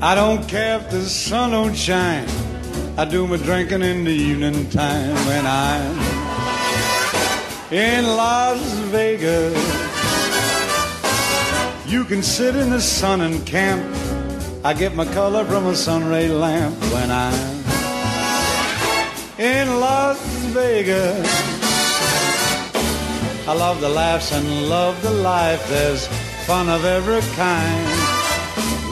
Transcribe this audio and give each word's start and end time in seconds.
I 0.00 0.14
don't 0.14 0.48
care 0.48 0.78
if 0.78 0.90
the 0.90 1.02
sun 1.02 1.50
don't 1.50 1.74
shine. 1.74 2.28
I 2.96 3.04
do 3.04 3.26
my 3.26 3.36
drinking 3.36 3.82
in 3.82 4.04
the 4.04 4.12
evening 4.12 4.70
time 4.70 5.16
when 5.26 5.44
I'm 5.44 5.98
in 7.72 8.06
Las 8.06 8.62
Vegas. 8.94 9.56
You 11.84 12.04
can 12.04 12.22
sit 12.22 12.54
in 12.54 12.70
the 12.70 12.80
sun 12.80 13.22
and 13.22 13.44
camp. 13.44 13.82
I 14.64 14.72
get 14.72 14.94
my 14.94 15.04
color 15.06 15.44
from 15.44 15.66
a 15.66 15.74
sunray 15.74 16.28
lamp 16.28 16.76
when 16.92 17.10
I'm 17.10 17.64
in 19.36 19.80
Las 19.80 20.20
Vegas. 20.54 21.26
I 23.48 23.52
love 23.52 23.80
the 23.80 23.88
laughs 23.88 24.30
and 24.30 24.68
love 24.68 25.02
the 25.02 25.10
life. 25.10 25.68
There's 25.68 26.06
fun 26.46 26.68
of 26.68 26.84
every 26.84 27.20
kind. 27.34 28.07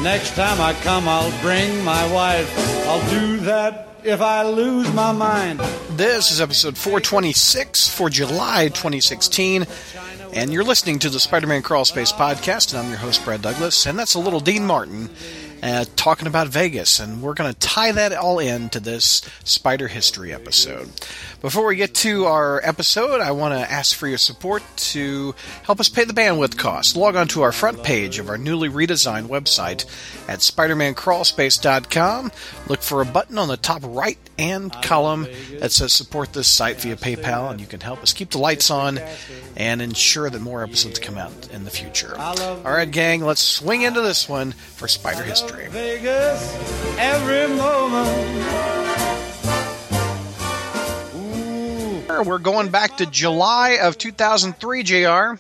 Next 0.07 0.37
time 0.37 0.61
I 0.61 0.73
come, 0.85 1.09
I'll 1.09 1.37
bring 1.41 1.83
my 1.83 2.13
wife. 2.13 2.49
I'll 2.87 3.11
do 3.11 3.39
that 3.39 3.89
if 4.05 4.21
I 4.21 4.45
lose 4.45 4.89
my 4.95 5.11
mind. 5.11 5.59
This 5.99 6.31
is 6.31 6.41
episode 6.41 6.79
426 6.79 7.89
for 7.89 8.09
July 8.09 8.69
2016, 8.69 9.67
and 10.33 10.53
you're 10.53 10.63
listening 10.63 11.01
to 11.01 11.11
the 11.11 11.19
Spider 11.19 11.49
Man 11.49 11.61
Crawl 11.61 11.85
Space 11.85 12.13
podcast, 12.13 12.73
and 12.73 12.85
I'm 12.85 12.89
your 12.89 13.01
host, 13.01 13.25
Brad 13.25 13.43
Douglas, 13.43 13.85
and 13.85 13.99
that's 13.99 14.15
a 14.15 14.21
little 14.21 14.39
Dean 14.39 14.65
Martin 14.65 15.11
uh, 15.63 15.85
talking 15.97 16.27
about 16.27 16.49
Vegas, 16.49 17.01
and 17.01 17.23
we're 17.23 17.35
going 17.35 17.53
to 17.53 17.59
tie 17.59 17.93
that 17.93 18.13
all 18.13 18.39
in 18.39 18.69
to 18.71 18.81
this 18.81 19.23
Spider 19.45 19.89
History 19.89 20.33
episode. 20.33 20.89
Before 21.41 21.67
we 21.67 21.77
get 21.77 21.95
to 21.97 22.25
our 22.25 22.61
episode, 22.65 23.21
I 23.21 23.31
want 23.31 23.55
to 23.55 23.71
ask 23.71 23.95
for 23.95 24.09
your 24.09 24.19
support 24.19 24.63
to 24.77 25.35
help 25.63 25.81
us 25.81 25.89
pay 25.89 26.05
the 26.05 26.13
bandwidth 26.13 26.57
costs. 26.57 26.97
Log 26.97 27.15
on 27.15 27.29
to 27.29 27.43
our 27.43 27.53
front 27.53 27.83
page 27.83 28.19
of 28.19 28.29
our 28.29 28.39
newly 28.39 28.69
redesigned 28.69 29.29
website 29.29 29.85
at 30.29 30.41
SpidermanCrawlspace.com. 30.41 32.33
Look 32.69 32.83
for 32.83 33.01
a 33.03 33.07
button 33.07 33.39
on 33.39 33.49
the 33.49 33.57
top 33.57 33.83
right 33.85 34.19
hand 34.39 34.73
column 34.83 35.27
that 35.61 35.73
says 35.73 35.93
support 35.93 36.33
this 36.33 36.49
site 36.49 36.81
via 36.81 36.97
PayPal, 36.97 37.51
and 37.51 37.61
you 37.61 37.67
can 37.67 37.81
help 37.81 38.03
us 38.03 38.13
keep 38.13 38.31
the 38.31 38.39
lights 38.39 38.71
on 38.71 39.01
and 39.57 39.81
ensure 39.81 40.29
that 40.29 40.41
more 40.41 40.63
episodes 40.63 40.99
come 40.99 41.17
out 41.17 41.49
in 41.53 41.65
the 41.65 41.71
future. 41.71 42.15
All 42.65 42.73
right, 42.73 42.91
gang, 42.91 43.23
let's 43.23 43.41
swing 43.41 43.83
into 43.83 44.01
this 44.01 44.29
one 44.29 44.53
for 44.53 44.89
Spider 44.89 45.23
History. 45.23 45.46
Vegas 45.53 46.55
every 46.99 47.55
moment. 47.55 48.37
We're 52.25 52.39
going 52.39 52.71
back 52.71 52.97
to 52.99 53.07
July 53.07 53.79
of 53.83 53.99
2003, 53.99 54.83
JR. 54.83 55.39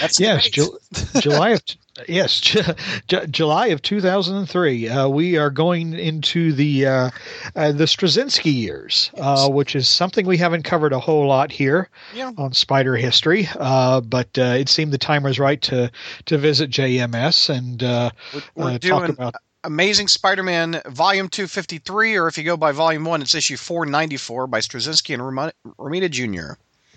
That's 0.00 0.20
yes. 0.20 0.48
Ju- 0.50 0.78
July 1.20 1.50
of 1.50 1.62
yes, 2.06 2.40
Ju- 2.40 2.62
Ju- 3.08 3.26
July 3.26 3.68
of 3.68 3.82
2003. 3.82 4.88
Uh, 4.88 5.08
we 5.08 5.36
are 5.36 5.50
going 5.50 5.94
into 5.94 6.52
the 6.52 6.86
uh, 6.86 7.10
uh, 7.56 7.72
the 7.72 7.84
Straczynski 7.84 8.52
years, 8.54 9.10
uh, 9.16 9.48
which 9.48 9.74
is 9.74 9.88
something 9.88 10.26
we 10.26 10.36
haven't 10.36 10.62
covered 10.64 10.92
a 10.92 11.00
whole 11.00 11.26
lot 11.26 11.50
here 11.50 11.88
Yeah. 12.14 12.32
on 12.38 12.52
Spider 12.52 12.96
History. 12.96 13.48
Uh, 13.58 14.00
but 14.00 14.38
uh, 14.38 14.56
it 14.58 14.68
seemed 14.68 14.92
the 14.92 14.98
time 14.98 15.22
was 15.22 15.38
right 15.38 15.60
to 15.62 15.90
to 16.26 16.38
visit 16.38 16.70
JMS 16.70 17.48
and 17.48 17.82
uh, 17.82 18.10
We're, 18.34 18.42
we're 18.54 18.64
uh, 18.70 18.78
talk 18.78 18.80
doing 18.80 19.10
about. 19.10 19.34
Amazing 19.64 20.06
Spider-Man 20.06 20.80
Volume 20.86 21.28
253, 21.28 22.16
or 22.16 22.28
if 22.28 22.38
you 22.38 22.44
go 22.44 22.56
by 22.56 22.70
Volume 22.70 23.04
1, 23.04 23.22
it's 23.22 23.34
issue 23.34 23.56
494 23.56 24.46
by 24.46 24.60
Straczynski 24.60 25.14
and 25.14 25.52
Romita 25.78 26.08
Jr. 26.08 26.54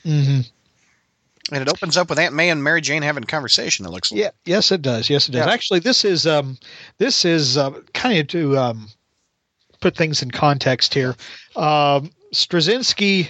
Mhm. 0.07 0.49
And 1.51 1.61
it 1.61 1.69
opens 1.69 1.97
up 1.97 2.09
with 2.09 2.19
Aunt 2.19 2.35
May 2.35 2.49
and 2.49 2.63
Mary 2.63 2.81
Jane 2.81 3.01
having 3.01 3.23
a 3.23 3.27
conversation, 3.27 3.85
it 3.85 3.89
looks 3.89 4.11
like. 4.11 4.21
Yeah, 4.21 4.29
yes, 4.45 4.71
it 4.71 4.81
does. 4.81 5.09
Yes, 5.09 5.27
it 5.27 5.31
does. 5.31 5.45
Yeah. 5.45 5.51
Actually, 5.51 5.79
this 5.79 6.05
is 6.05 6.27
um, 6.27 6.57
this 6.97 7.25
is 7.25 7.57
uh, 7.57 7.71
kind 7.93 8.19
of 8.19 8.27
to 8.27 8.57
um, 8.57 8.87
put 9.79 9.95
things 9.95 10.21
in 10.21 10.31
context 10.31 10.93
here. 10.93 11.15
Um, 11.55 12.11
Straczynski 12.33 13.29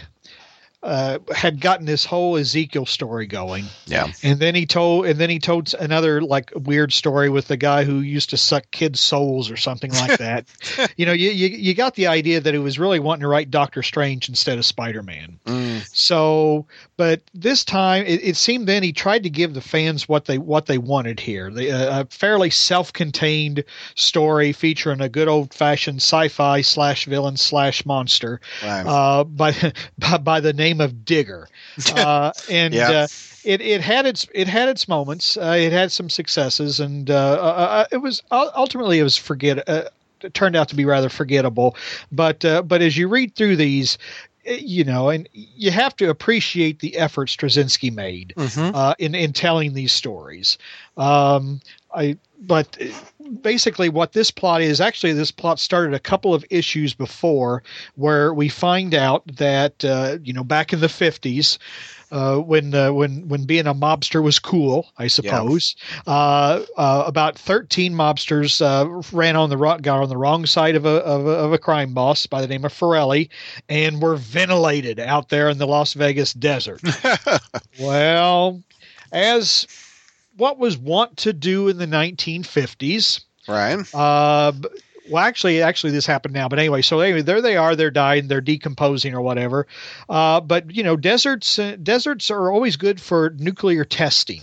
uh, 0.83 1.19
had 1.35 1.59
gotten 1.61 1.85
this 1.85 2.03
whole 2.05 2.37
Ezekiel 2.37 2.85
story 2.85 3.27
going, 3.27 3.65
Yeah. 3.85 4.11
and 4.23 4.39
then 4.39 4.55
he 4.55 4.65
told, 4.65 5.05
and 5.05 5.19
then 5.19 5.29
he 5.29 5.37
told 5.39 5.73
another 5.75 6.21
like 6.21 6.51
weird 6.55 6.91
story 6.91 7.29
with 7.29 7.47
the 7.47 7.57
guy 7.57 7.83
who 7.83 7.99
used 7.99 8.31
to 8.31 8.37
suck 8.37 8.69
kids' 8.71 8.99
souls 8.99 9.51
or 9.51 9.57
something 9.57 9.91
like 9.93 10.17
that. 10.17 10.45
you 10.97 11.05
know, 11.05 11.11
you, 11.13 11.29
you 11.29 11.47
you 11.49 11.73
got 11.75 11.95
the 11.95 12.07
idea 12.07 12.39
that 12.41 12.53
he 12.53 12.59
was 12.59 12.79
really 12.79 12.99
wanting 12.99 13.21
to 13.21 13.27
write 13.27 13.51
Doctor 13.51 13.83
Strange 13.83 14.27
instead 14.29 14.57
of 14.57 14.65
Spider 14.65 15.03
Man. 15.03 15.39
Mm. 15.45 15.87
So, 15.95 16.65
but 16.97 17.21
this 17.33 17.63
time 17.63 18.03
it, 18.05 18.23
it 18.23 18.35
seemed 18.35 18.67
then 18.67 18.81
he 18.83 18.91
tried 18.93 19.23
to 19.23 19.29
give 19.29 19.53
the 19.53 19.61
fans 19.61 20.09
what 20.09 20.25
they 20.25 20.37
what 20.37 20.65
they 20.65 20.77
wanted 20.79 21.19
here. 21.19 21.51
The, 21.51 21.71
uh, 21.71 22.01
a 22.01 22.05
fairly 22.05 22.49
self-contained 22.49 23.63
story 23.95 24.51
featuring 24.51 25.01
a 25.01 25.09
good 25.09 25.27
old-fashioned 25.27 25.97
sci-fi 25.97 26.61
slash 26.61 27.05
villain 27.05 27.37
slash 27.37 27.85
monster 27.85 28.39
Right. 28.63 28.83
uh, 28.85 29.23
by, 29.23 29.53
by 29.97 30.17
by 30.17 30.39
the 30.39 30.53
name 30.53 30.70
of 30.79 31.03
Digger, 31.03 31.47
uh, 31.95 32.31
and. 32.49 32.73
Yeah. 32.73 32.89
Uh, 32.89 33.07
it, 33.43 33.59
it 33.59 33.81
had 33.81 34.05
its 34.05 34.27
it 34.35 34.47
had 34.47 34.69
its 34.69 34.87
moments. 34.87 35.35
Uh, 35.35 35.55
it 35.57 35.71
had 35.71 35.91
some 35.91 36.11
successes, 36.11 36.79
and 36.79 37.09
uh, 37.09 37.87
it 37.91 37.97
was 37.97 38.21
ultimately 38.31 38.99
it 38.99 39.03
was 39.03 39.17
forget. 39.17 39.67
Uh, 39.67 39.85
it 40.23 40.33
turned 40.33 40.55
out 40.55 40.69
to 40.69 40.75
be 40.75 40.85
rather 40.85 41.09
forgettable. 41.09 41.75
But 42.11 42.45
uh, 42.45 42.61
but 42.61 42.81
as 42.81 42.97
you 42.97 43.07
read 43.07 43.35
through 43.35 43.55
these, 43.55 43.97
eh, 44.45 44.59
you 44.61 44.83
know, 44.83 45.09
and 45.09 45.27
you 45.33 45.71
have 45.71 45.95
to 45.97 46.09
appreciate 46.09 46.79
the 46.79 46.97
effort 46.97 47.29
Straczynski 47.29 47.91
made 47.93 48.33
Mhm. 48.37 48.75
uh, 48.75 48.95
in 48.99 49.15
in 49.15 49.33
telling 49.33 49.73
these 49.73 49.91
stories. 49.91 50.57
Um, 50.97 51.61
I 51.93 52.17
but 52.41 52.77
basically 53.41 53.87
what 53.87 54.13
this 54.13 54.31
plot 54.31 54.61
is 54.61 54.81
actually 54.81 55.13
this 55.13 55.31
plot 55.31 55.59
started 55.59 55.93
a 55.93 55.99
couple 55.99 56.33
of 56.33 56.43
issues 56.49 56.93
before 56.93 57.63
where 57.95 58.33
we 58.33 58.49
find 58.49 58.93
out 58.93 59.23
that 59.37 59.85
uh, 59.85 60.17
you 60.23 60.33
know 60.33 60.43
back 60.43 60.73
in 60.73 60.79
the 60.79 60.87
50s 60.87 61.57
uh, 62.11 62.37
when 62.37 62.75
uh, 62.75 62.91
when 62.91 63.27
when 63.29 63.45
being 63.45 63.67
a 63.67 63.73
mobster 63.73 64.21
was 64.21 64.37
cool, 64.37 64.91
I 64.97 65.07
suppose. 65.07 65.75
Uh, 66.05 66.63
uh, 66.75 67.03
about 67.07 67.37
thirteen 67.37 67.93
mobsters 67.93 68.61
uh, 68.61 69.01
ran 69.15 69.37
on 69.37 69.49
the 69.49 69.55
got 69.55 69.87
on 69.87 70.09
the 70.09 70.17
wrong 70.17 70.45
side 70.45 70.75
of 70.75 70.85
a, 70.85 70.97
of 71.05 71.25
a 71.25 71.29
of 71.29 71.53
a 71.53 71.57
crime 71.57 71.93
boss 71.93 72.27
by 72.27 72.41
the 72.41 72.47
name 72.47 72.65
of 72.65 72.73
Forelli, 72.73 73.29
and 73.69 74.01
were 74.01 74.17
ventilated 74.17 74.99
out 74.99 75.29
there 75.29 75.47
in 75.47 75.57
the 75.57 75.67
Las 75.67 75.93
Vegas 75.93 76.33
desert. 76.33 76.81
well, 77.79 78.61
as 79.13 79.65
what 80.41 80.57
was 80.57 80.75
want 80.77 81.17
to 81.17 81.33
do 81.33 81.67
in 81.67 81.77
the 81.77 81.85
1950s, 81.85 83.21
Right. 83.47 83.77
uh, 83.93 84.51
well, 85.09 85.23
actually, 85.23 85.61
actually, 85.61 85.91
this 85.91 86.05
happened 86.05 86.33
now. 86.33 86.47
But 86.47 86.59
anyway, 86.59 86.81
so 86.81 86.99
anyway, 86.99 87.21
there 87.21 87.41
they 87.41 87.57
are. 87.57 87.75
They're 87.75 87.91
dying. 87.91 88.27
They're 88.27 88.41
decomposing 88.41 89.13
or 89.13 89.21
whatever. 89.21 89.67
Uh, 90.09 90.41
but 90.41 90.73
you 90.75 90.83
know, 90.83 90.95
deserts 90.97 91.59
uh, 91.59 91.75
deserts 91.81 92.31
are 92.31 92.51
always 92.51 92.75
good 92.77 92.99
for 93.01 93.33
nuclear 93.37 93.83
testing. 93.85 94.41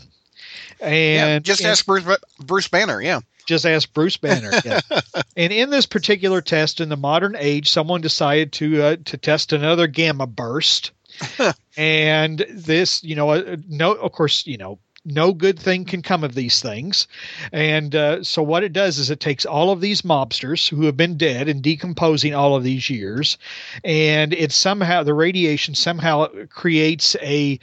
Yeah, 0.80 0.86
And 0.88 1.44
just 1.44 1.60
and- 1.62 1.70
ask 1.70 1.84
Bruce, 1.86 2.04
Bruce 2.38 2.68
Banner, 2.68 3.00
yeah. 3.02 3.20
just 3.46 3.66
ask 3.66 3.92
Bruce 3.92 4.16
Banner. 4.16 4.52
yeah. 4.64 4.80
and 5.36 5.52
in 5.52 5.70
this 5.70 5.86
particular 5.86 6.40
test, 6.40 6.80
in 6.80 6.88
the 6.88 6.96
modern 6.96 7.34
age, 7.36 7.70
someone 7.70 8.00
decided 8.00 8.52
to 8.54 8.82
uh, 8.82 8.96
to 9.06 9.16
test 9.16 9.52
another 9.52 9.86
gamma 9.88 10.26
burst, 10.26 10.92
and 11.76 12.44
this, 12.50 13.02
you 13.02 13.14
know, 13.16 13.30
uh, 13.30 13.56
no, 13.68 13.92
of 13.92 14.12
course, 14.12 14.46
you 14.46 14.58
know. 14.58 14.78
No 15.04 15.32
good 15.32 15.58
thing 15.58 15.84
can 15.84 16.02
come 16.02 16.24
of 16.24 16.34
these 16.34 16.60
things. 16.60 17.06
And 17.52 17.94
uh, 17.94 18.22
so, 18.22 18.42
what 18.42 18.64
it 18.64 18.72
does 18.72 18.98
is 18.98 19.10
it 19.10 19.20
takes 19.20 19.46
all 19.46 19.70
of 19.70 19.80
these 19.80 20.02
mobsters 20.02 20.68
who 20.68 20.82
have 20.82 20.96
been 20.96 21.16
dead 21.16 21.48
and 21.48 21.62
decomposing 21.62 22.34
all 22.34 22.56
of 22.56 22.64
these 22.64 22.90
years, 22.90 23.38
and 23.84 24.34
it 24.34 24.52
somehow, 24.52 25.02
the 25.02 25.14
radiation 25.14 25.74
somehow 25.74 26.26
creates 26.50 27.16
a, 27.22 27.58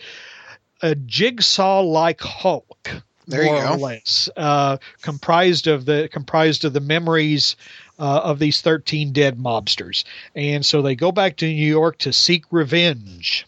a 0.81 0.95
jigsaw 0.95 1.81
like 1.81 2.21
Hulk 2.21 2.89
There 3.27 3.43
you 3.43 3.49
go. 3.49 3.73
or 3.73 3.77
less, 3.77 4.29
uh, 4.37 4.77
comprised 5.01 5.67
of 5.67 5.85
the 5.85 6.09
comprised 6.11 6.65
of 6.65 6.73
the 6.73 6.81
memories 6.81 7.55
uh, 7.99 8.21
of 8.23 8.39
these 8.39 8.61
thirteen 8.61 9.11
dead 9.11 9.37
mobsters, 9.37 10.03
and 10.35 10.65
so 10.65 10.81
they 10.81 10.95
go 10.95 11.11
back 11.11 11.35
to 11.37 11.45
New 11.45 11.67
York 11.67 11.97
to 11.99 12.13
seek 12.13 12.45
revenge 12.49 13.45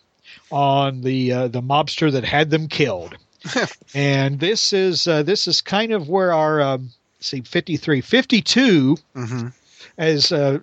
on 0.52 1.02
the 1.02 1.32
uh, 1.32 1.48
the 1.48 1.62
mobster 1.62 2.12
that 2.12 2.26
had 2.26 2.50
them 2.50 2.68
killed. 2.68 3.18
and 3.94 4.40
this 4.40 4.74
is 4.74 5.08
uh, 5.08 5.24
this 5.24 5.48
is 5.48 5.62
kind 5.62 5.92
of 5.92 6.10
where 6.10 6.34
our 6.34 6.62
um, 6.62 6.90
let's 7.18 7.28
see 7.28 7.42
53 7.42 8.02
52 8.02 8.98
Mm-hmm. 9.16 9.48
as 9.98 10.32
uh, 10.32 10.60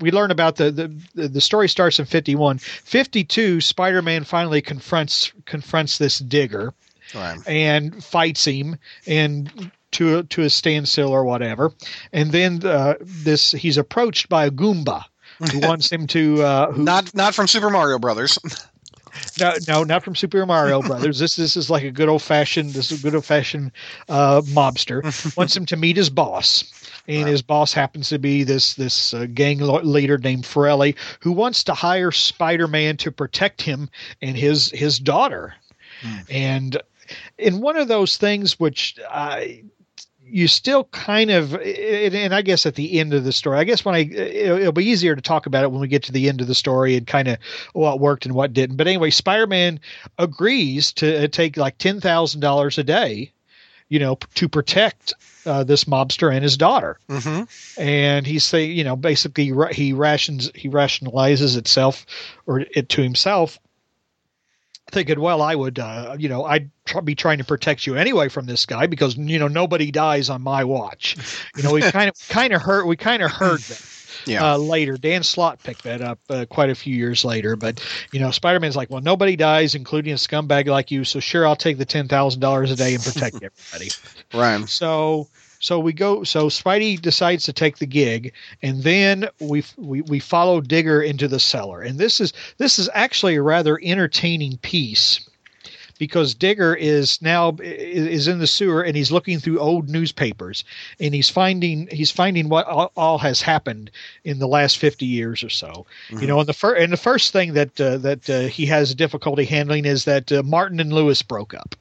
we 0.00 0.10
learn 0.10 0.30
about 0.30 0.56
the, 0.56 0.70
the 1.14 1.28
the 1.28 1.40
story 1.40 1.68
starts 1.68 1.98
in 1.98 2.04
51 2.06 2.58
52 2.58 3.60
spider-man 3.60 4.24
finally 4.24 4.60
confronts 4.62 5.32
confronts 5.44 5.98
this 5.98 6.18
digger 6.18 6.74
Right. 7.14 7.38
and 7.46 8.02
fights 8.02 8.46
him 8.46 8.78
and 9.06 9.70
to 9.92 10.22
to 10.22 10.42
a 10.42 10.50
standstill 10.50 11.10
or 11.10 11.24
whatever 11.24 11.72
and 12.12 12.32
then 12.32 12.64
uh, 12.64 12.94
this 13.02 13.50
he's 13.52 13.76
approached 13.76 14.30
by 14.30 14.46
a 14.46 14.50
goomba 14.50 15.04
who 15.52 15.58
wants 15.68 15.92
him 15.92 16.06
to 16.08 16.42
uh, 16.42 16.72
who 16.72 16.82
Not 16.84 17.14
not 17.14 17.34
from 17.34 17.46
Super 17.48 17.68
Mario 17.70 17.98
Brothers. 17.98 18.38
no, 19.38 19.54
no, 19.68 19.84
not 19.84 20.02
from 20.02 20.14
Super 20.14 20.44
Mario 20.46 20.82
Brothers. 20.86 21.18
This 21.18 21.36
this 21.36 21.56
is 21.56 21.70
like 21.70 21.84
a 21.84 21.90
good 21.90 22.08
old 22.08 22.22
fashioned. 22.22 22.70
This 22.70 22.90
is 22.90 23.00
a 23.00 23.02
good 23.02 23.14
old 23.14 23.24
fashioned 23.24 23.72
uh, 24.08 24.42
mobster. 24.42 25.02
Wants 25.36 25.56
him 25.56 25.66
to 25.66 25.76
meet 25.76 25.96
his 25.96 26.10
boss, 26.10 26.64
and 27.08 27.28
his 27.28 27.42
boss 27.42 27.72
happens 27.72 28.08
to 28.10 28.18
be 28.18 28.44
this 28.44 28.74
this 28.74 29.14
uh, 29.14 29.26
gang 29.32 29.58
lo- 29.58 29.82
leader 29.82 30.18
named 30.18 30.44
Forelli, 30.44 30.96
who 31.20 31.32
wants 31.32 31.64
to 31.64 31.74
hire 31.74 32.10
Spider 32.10 32.68
Man 32.68 32.96
to 32.98 33.10
protect 33.10 33.62
him 33.62 33.88
and 34.20 34.36
his 34.36 34.70
his 34.70 34.98
daughter. 34.98 35.54
And 36.28 36.82
in 37.38 37.60
one 37.60 37.76
of 37.76 37.88
those 37.88 38.16
things, 38.16 38.58
which 38.58 38.98
I 39.08 39.62
you 40.32 40.48
still 40.48 40.84
kind 40.84 41.30
of 41.30 41.54
and 41.54 42.34
i 42.34 42.40
guess 42.40 42.64
at 42.64 42.74
the 42.74 42.98
end 42.98 43.12
of 43.12 43.22
the 43.22 43.32
story 43.32 43.58
i 43.58 43.64
guess 43.64 43.84
when 43.84 43.94
i 43.94 43.98
it'll, 44.00 44.72
be 44.72 44.86
easier 44.86 45.14
to 45.14 45.20
talk 45.20 45.46
about 45.46 45.62
it 45.62 45.70
when 45.70 45.80
we 45.80 45.88
get 45.88 46.04
to 46.04 46.12
the 46.12 46.28
end 46.28 46.40
of 46.40 46.46
the 46.46 46.54
story 46.54 46.96
and 46.96 47.06
kind 47.06 47.28
of 47.28 47.38
what 47.74 48.00
worked 48.00 48.24
and 48.24 48.34
what 48.34 48.54
didn't. 48.54 48.76
But 48.76 48.86
anyway 48.88 49.10
spider-man 49.10 49.80
agrees 50.18 50.92
to 50.94 51.24
uh, 51.24 51.28
take 51.28 51.56
like 51.56 51.76
$10000 51.78 52.78
a 52.78 52.82
day 52.82 53.32
you 53.88 53.98
know 53.98 54.18
to 54.36 54.48
protect 54.48 55.12
uh, 55.44 55.64
this 55.64 55.84
mobster 55.84 56.32
and 56.32 56.42
his 56.42 56.56
daughter. 56.56 56.98
Hmm 57.08 57.42
and 57.78 58.26
he's 58.26 58.44
saying 58.44 58.72
you 58.72 58.84
know 58.84 58.96
basically 58.96 59.52
he 59.72 59.92
rations 59.92 60.50
he 60.54 60.68
rationalizes 60.68 61.56
itself 61.56 62.06
or 62.46 62.60
it 62.60 62.88
to 62.90 63.02
himself 63.02 63.58
thinking 64.92 65.18
well 65.20 65.42
i 65.42 65.54
would 65.54 65.78
uh, 65.78 66.14
you 66.18 66.28
know 66.28 66.44
i'd 66.44 66.70
tr- 66.84 67.00
be 67.00 67.14
trying 67.14 67.38
to 67.38 67.44
protect 67.44 67.86
you 67.86 67.96
anyway 67.96 68.28
from 68.28 68.46
this 68.46 68.66
guy 68.66 68.86
because 68.86 69.16
you 69.16 69.38
know 69.38 69.48
nobody 69.48 69.90
dies 69.90 70.30
on 70.30 70.42
my 70.42 70.62
watch 70.64 71.16
you 71.56 71.62
know 71.62 71.72
we 71.72 71.80
kind 71.90 72.08
of 72.10 72.28
kind 72.28 72.52
of 72.52 72.62
heard 72.62 72.84
we 72.86 72.96
kind 72.96 73.22
of 73.22 73.30
heard 73.30 73.58
that 73.60 73.82
Yeah. 74.26 74.52
uh, 74.52 74.56
later. 74.58 74.96
Dan 74.98 75.22
Slott 75.24 75.62
picked 75.64 75.82
that 75.84 76.00
up 76.02 76.18
uh, 76.28 76.44
quite 76.48 76.68
a 76.70 76.74
few 76.76 76.94
years 76.94 77.24
later. 77.24 77.56
But 77.56 77.82
you 78.12 78.20
know, 78.20 78.30
Spider 78.30 78.60
Man's 78.60 78.76
like, 78.76 78.88
well, 78.90 79.00
nobody 79.00 79.34
dies, 79.34 79.74
including 79.74 80.12
a 80.12 80.16
scumbag 80.16 80.66
like 80.68 80.90
you. 80.92 81.02
So 81.04 81.18
sure, 81.18 81.44
I'll 81.46 81.56
take 81.56 81.78
the 81.78 81.86
ten 81.86 82.06
thousand 82.08 82.40
dollars 82.40 82.70
a 82.70 82.76
day 82.76 82.94
and 82.94 83.02
protect 83.02 83.36
everybody. 83.42 83.90
right. 84.34 84.68
So 84.68 85.26
so 85.62 85.78
we 85.78 85.92
go. 85.92 86.24
So 86.24 86.48
Spidey 86.48 87.00
decides 87.00 87.44
to 87.44 87.52
take 87.52 87.78
the 87.78 87.86
gig, 87.86 88.34
and 88.62 88.82
then 88.82 89.28
we 89.40 89.64
we 89.78 90.02
we 90.02 90.18
follow 90.18 90.60
Digger 90.60 91.00
into 91.00 91.28
the 91.28 91.38
cellar. 91.38 91.80
And 91.80 91.98
this 91.98 92.20
is 92.20 92.32
this 92.58 92.80
is 92.80 92.90
actually 92.94 93.36
a 93.36 93.42
rather 93.42 93.80
entertaining 93.82 94.58
piece 94.58 95.28
because 96.02 96.34
Digger 96.34 96.74
is 96.74 97.22
now 97.22 97.54
is 97.60 98.26
in 98.26 98.40
the 98.40 98.48
sewer 98.48 98.82
and 98.82 98.96
he's 98.96 99.12
looking 99.12 99.38
through 99.38 99.60
old 99.60 99.88
newspapers 99.88 100.64
and 100.98 101.14
he's 101.14 101.30
finding 101.30 101.86
he's 101.92 102.10
finding 102.10 102.48
what 102.48 102.66
all, 102.66 102.90
all 102.96 103.18
has 103.18 103.40
happened 103.40 103.88
in 104.24 104.40
the 104.40 104.48
last 104.48 104.78
50 104.78 105.06
years 105.06 105.44
or 105.44 105.48
so. 105.48 105.86
You 106.10 106.26
know, 106.26 106.40
and 106.40 106.48
the 106.48 106.54
first 106.54 106.82
and 106.82 106.92
the 106.92 106.96
first 106.96 107.32
thing 107.32 107.54
that 107.54 107.80
uh, 107.80 107.98
that 107.98 108.28
uh, 108.28 108.40
he 108.48 108.66
has 108.66 108.96
difficulty 108.96 109.44
handling 109.44 109.84
is 109.84 110.04
that 110.06 110.32
uh, 110.32 110.42
Martin 110.42 110.80
and 110.80 110.92
Lewis 110.92 111.22
broke 111.22 111.54
up. 111.54 111.76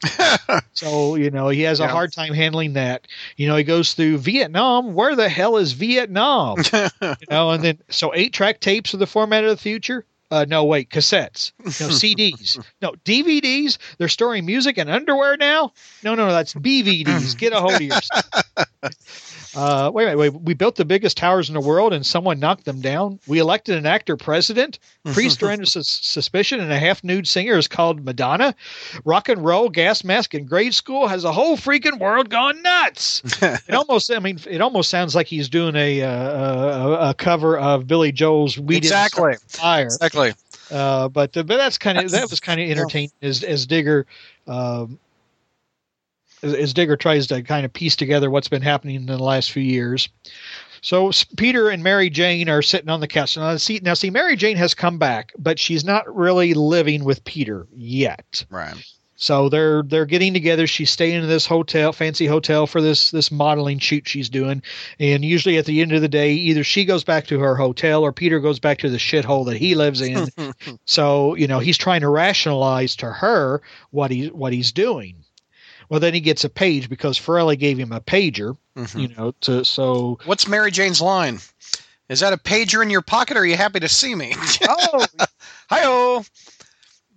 so, 0.73 1.15
you 1.15 1.31
know, 1.31 1.49
he 1.49 1.63
has 1.63 1.79
a 1.79 1.87
hard 1.87 2.13
time 2.13 2.35
handling 2.35 2.73
that. 2.73 3.07
You 3.37 3.47
know, 3.47 3.55
he 3.55 3.63
goes 3.63 3.95
through 3.95 4.19
Vietnam, 4.19 4.93
where 4.93 5.15
the 5.15 5.29
hell 5.29 5.57
is 5.57 5.71
Vietnam? 5.71 6.59
you 7.01 7.15
know, 7.31 7.49
and 7.49 7.63
then 7.63 7.79
so 7.89 8.11
8-track 8.11 8.59
tapes 8.59 8.93
are 8.93 8.97
the 8.97 9.07
format 9.07 9.43
of 9.43 9.49
the 9.49 9.57
future. 9.57 10.05
Uh, 10.31 10.45
no, 10.47 10.63
wait, 10.63 10.89
cassettes. 10.89 11.51
No, 11.59 11.65
CDs. 11.69 12.63
No, 12.81 12.93
DVDs. 13.03 13.77
They're 13.97 14.07
storing 14.07 14.45
music 14.45 14.77
and 14.77 14.89
underwear 14.89 15.35
now. 15.35 15.73
No, 16.03 16.15
no, 16.15 16.25
no, 16.25 16.31
that's 16.31 16.53
BVDs. 16.53 17.37
Get 17.37 17.51
a 17.51 17.59
hold 17.59 17.73
of 17.73 17.81
yourself. 17.81 18.25
Uh, 19.55 19.91
wait 19.93 20.03
a 20.03 20.15
minute. 20.15 20.17
Wait, 20.17 20.41
we 20.41 20.53
built 20.53 20.75
the 20.75 20.85
biggest 20.85 21.17
towers 21.17 21.49
in 21.49 21.53
the 21.53 21.61
world 21.61 21.93
and 21.93 22.05
someone 22.05 22.39
knocked 22.39 22.65
them 22.65 22.79
down. 22.79 23.19
We 23.27 23.39
elected 23.39 23.75
an 23.75 23.85
actor 23.85 24.15
president. 24.15 24.79
Priest 25.11 25.43
are 25.43 25.49
under 25.49 25.65
sus- 25.65 25.87
suspicion 25.87 26.59
and 26.59 26.71
a 26.71 26.79
half 26.79 27.03
nude 27.03 27.27
singer 27.27 27.57
is 27.57 27.67
called 27.67 28.05
Madonna. 28.05 28.55
Rock 29.03 29.29
and 29.29 29.43
roll, 29.43 29.69
gas 29.69 30.03
mask 30.03 30.33
in 30.33 30.45
grade 30.45 30.73
school 30.73 31.07
has 31.07 31.23
a 31.23 31.31
whole 31.31 31.57
freaking 31.57 31.99
world 31.99 32.29
gone 32.29 32.61
nuts. 32.61 33.21
it 33.41 33.73
almost, 33.73 34.11
I 34.11 34.19
mean, 34.19 34.39
it 34.49 34.61
almost 34.61 34.89
sounds 34.89 35.15
like 35.15 35.27
he's 35.27 35.49
doing 35.49 35.75
a, 35.75 36.01
uh, 36.01 36.87
a, 36.87 37.09
a 37.09 37.13
cover 37.13 37.57
of 37.57 37.87
Billy 37.87 38.11
Joel's 38.11 38.57
"We 38.57 38.77
Exactly. 38.77 39.33
The 39.33 39.57
Fire." 39.57 39.85
Exactly. 39.85 40.33
Uh, 40.69 41.09
but 41.09 41.33
but 41.33 41.47
that's 41.47 41.77
kind 41.77 41.97
of 41.97 42.11
that 42.11 42.29
was 42.29 42.39
kind 42.39 42.61
of 42.61 42.69
entertaining 42.69 43.11
as 43.21 43.43
as 43.43 43.67
Digger 43.67 44.05
um, 44.47 44.99
as, 46.43 46.73
Digger 46.73 46.97
tries 46.97 47.27
to 47.27 47.41
kind 47.43 47.65
of 47.65 47.73
piece 47.73 47.95
together 47.95 48.29
what's 48.29 48.47
been 48.47 48.61
happening 48.61 48.95
in 48.95 49.05
the 49.05 49.17
last 49.17 49.51
few 49.51 49.63
years. 49.63 50.09
So 50.81 51.11
Peter 51.37 51.69
and 51.69 51.83
Mary 51.83 52.09
Jane 52.09 52.49
are 52.49 52.63
sitting 52.63 52.89
on 52.89 53.01
the 53.01 53.07
couch. 53.07 53.37
Now 53.37 53.55
see, 53.57 53.79
now 53.83 53.93
see, 53.93 54.09
Mary 54.09 54.35
Jane 54.35 54.57
has 54.57 54.73
come 54.73 54.97
back, 54.97 55.31
but 55.37 55.59
she's 55.59 55.85
not 55.85 56.13
really 56.13 56.53
living 56.53 57.03
with 57.03 57.23
Peter 57.23 57.67
yet. 57.75 58.45
Right. 58.49 58.75
So 59.21 59.49
they're 59.49 59.83
they're 59.83 60.07
getting 60.07 60.33
together. 60.33 60.65
She's 60.65 60.89
staying 60.89 61.21
in 61.21 61.29
this 61.29 61.45
hotel, 61.45 61.93
fancy 61.93 62.25
hotel 62.25 62.65
for 62.65 62.81
this 62.81 63.11
this 63.11 63.31
modeling 63.31 63.77
shoot 63.77 64.07
she's 64.07 64.29
doing. 64.29 64.63
And 64.99 65.23
usually 65.23 65.59
at 65.59 65.65
the 65.65 65.81
end 65.81 65.91
of 65.91 66.01
the 66.01 66.07
day, 66.07 66.33
either 66.33 66.63
she 66.63 66.85
goes 66.85 67.03
back 67.03 67.27
to 67.27 67.37
her 67.37 67.55
hotel 67.55 68.01
or 68.03 68.11
Peter 68.11 68.39
goes 68.39 68.57
back 68.57 68.79
to 68.79 68.89
the 68.89 68.97
shithole 68.97 69.45
that 69.45 69.57
he 69.57 69.75
lives 69.75 70.01
in. 70.01 70.27
so 70.85 71.35
you 71.35 71.47
know 71.47 71.59
he's 71.59 71.77
trying 71.77 72.01
to 72.01 72.09
rationalize 72.09 72.95
to 72.95 73.11
her 73.11 73.61
what 73.91 74.09
he 74.09 74.29
what 74.29 74.53
he's 74.53 74.71
doing. 74.71 75.20
Well, 75.91 75.99
then 75.99 76.13
he 76.13 76.21
gets 76.21 76.45
a 76.45 76.49
page 76.49 76.87
because 76.89 77.19
Forelli 77.19 77.59
gave 77.59 77.77
him 77.77 77.91
a 77.91 77.99
pager. 77.99 78.55
Mhm. 78.77 79.01
You 79.01 79.07
know, 79.09 79.33
to 79.41 79.65
so 79.65 80.17
What's 80.23 80.47
Mary 80.47 80.71
Jane's 80.71 81.01
line? 81.01 81.39
Is 82.07 82.21
that 82.21 82.31
a 82.31 82.37
pager 82.37 82.81
in 82.81 82.89
your 82.89 83.01
pocket 83.01 83.35
or 83.35 83.41
are 83.41 83.45
you 83.45 83.57
happy 83.57 83.81
to 83.81 83.89
see 83.89 84.15
me? 84.15 84.33
oh 84.69 85.05
Hi-oh. 85.69 86.23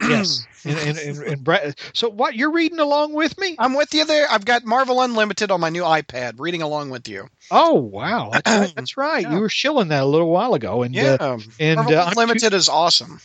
yes, 0.03 0.44
and, 0.65 0.76
and, 0.99 1.19
and, 1.19 1.49
and. 1.49 1.76
So 1.93 2.09
what 2.11 2.35
you're 2.35 2.50
reading 2.50 2.81
along 2.81 3.12
with 3.12 3.38
me? 3.38 3.55
I'm 3.61 3.75
with 3.75 3.94
you 3.94 4.05
there. 4.06 4.26
I've 4.29 4.44
got 4.44 4.65
Marvel 4.65 5.00
Unlimited 5.00 5.53
on 5.53 5.61
my 5.61 5.69
new 5.71 5.82
iPad, 5.85 6.35
reading 6.38 6.62
along 6.62 6.91
with 6.91 7.09
you. 7.09 7.29
Oh 7.53 7.75
wow, 7.75 8.31
that's 8.32 8.50
right. 8.50 8.73
That's 8.75 8.97
right. 8.97 9.23
Yeah. 9.23 9.35
You 9.35 9.41
were 9.41 9.49
shilling 9.49 9.88
that 9.88 10.03
a 10.03 10.06
little 10.06 10.31
while 10.31 10.55
ago, 10.55 10.82
and 10.82 10.93
Yeah. 10.94 11.17
uh, 11.21 11.38
and 11.61 11.76
Marvel 11.76 11.97
uh, 11.97 12.03
I'm 12.06 12.12
too- 12.15 12.21
Unlimited 12.21 12.55
is 12.55 12.69
awesome. 12.69 13.21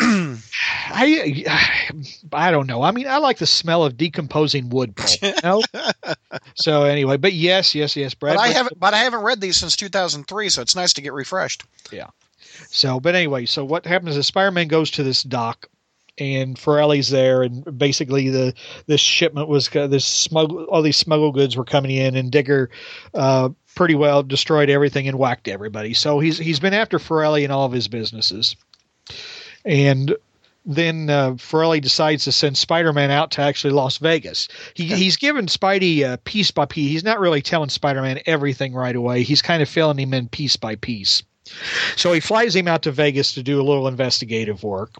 I 0.00 1.44
I 2.32 2.50
don't 2.50 2.66
know. 2.66 2.82
I 2.82 2.90
mean, 2.90 3.06
I 3.06 3.18
like 3.18 3.38
the 3.38 3.46
smell 3.46 3.84
of 3.84 3.96
decomposing 3.96 4.70
wood 4.70 4.96
pulp. 4.96 5.22
You 5.22 5.34
know? 5.42 5.62
so 6.54 6.84
anyway, 6.84 7.16
but 7.16 7.32
yes, 7.32 7.74
yes, 7.74 7.96
yes, 7.96 8.14
Brad. 8.14 8.36
But 8.36 8.42
I 8.42 8.48
haven't 8.48 8.78
but 8.78 8.94
I 8.94 8.98
haven't 8.98 9.22
read 9.22 9.40
these 9.40 9.56
since 9.56 9.76
2003, 9.76 10.48
so 10.48 10.62
it's 10.62 10.76
nice 10.76 10.92
to 10.94 11.00
get 11.00 11.12
refreshed. 11.12 11.64
Yeah. 11.92 12.08
So, 12.70 13.00
but 13.00 13.14
anyway, 13.14 13.46
so 13.46 13.64
what 13.64 13.86
happens 13.86 14.16
is 14.16 14.26
Spider-Man 14.26 14.68
goes 14.68 14.90
to 14.92 15.02
this 15.02 15.22
dock, 15.22 15.68
and 16.18 16.56
Forelli's 16.56 17.08
there, 17.08 17.42
and 17.42 17.78
basically 17.78 18.28
the 18.28 18.54
this 18.86 19.00
shipment 19.00 19.48
was 19.48 19.68
this 19.68 20.04
smuggle 20.04 20.64
all 20.64 20.82
these 20.82 20.96
smuggle 20.96 21.32
goods 21.32 21.56
were 21.56 21.64
coming 21.64 21.92
in, 21.92 22.16
and 22.16 22.30
Digger 22.30 22.70
uh, 23.14 23.50
pretty 23.74 23.94
well 23.94 24.22
destroyed 24.22 24.70
everything 24.70 25.06
and 25.08 25.18
whacked 25.18 25.48
everybody. 25.48 25.94
So 25.94 26.18
he's 26.18 26.38
he's 26.38 26.60
been 26.60 26.74
after 26.74 26.98
Forelli 26.98 27.44
and 27.44 27.52
all 27.52 27.64
of 27.64 27.72
his 27.72 27.88
businesses, 27.88 28.56
and 29.68 30.16
then 30.64 31.08
uh, 31.08 31.32
Forelli 31.32 31.80
decides 31.80 32.24
to 32.24 32.32
send 32.32 32.56
Spider-Man 32.56 33.10
out 33.10 33.32
to 33.32 33.42
actually 33.42 33.72
Las 33.72 33.98
Vegas. 33.98 34.48
He, 34.74 34.86
he's 34.96 35.16
given 35.16 35.46
Spidey 35.46 36.04
uh, 36.04 36.16
piece 36.24 36.50
by 36.50 36.66
piece. 36.66 36.90
He's 36.90 37.04
not 37.04 37.20
really 37.20 37.42
telling 37.42 37.68
Spider-Man 37.68 38.20
everything 38.26 38.74
right 38.74 38.96
away. 38.96 39.22
He's 39.22 39.42
kind 39.42 39.62
of 39.62 39.68
filling 39.68 39.98
him 39.98 40.14
in 40.14 40.28
piece 40.28 40.56
by 40.56 40.76
piece. 40.76 41.22
So 41.96 42.12
he 42.12 42.20
flies 42.20 42.54
him 42.54 42.68
out 42.68 42.82
to 42.82 42.92
Vegas 42.92 43.32
to 43.34 43.42
do 43.42 43.58
a 43.58 43.64
little 43.64 43.88
investigative 43.88 44.62
work. 44.62 44.90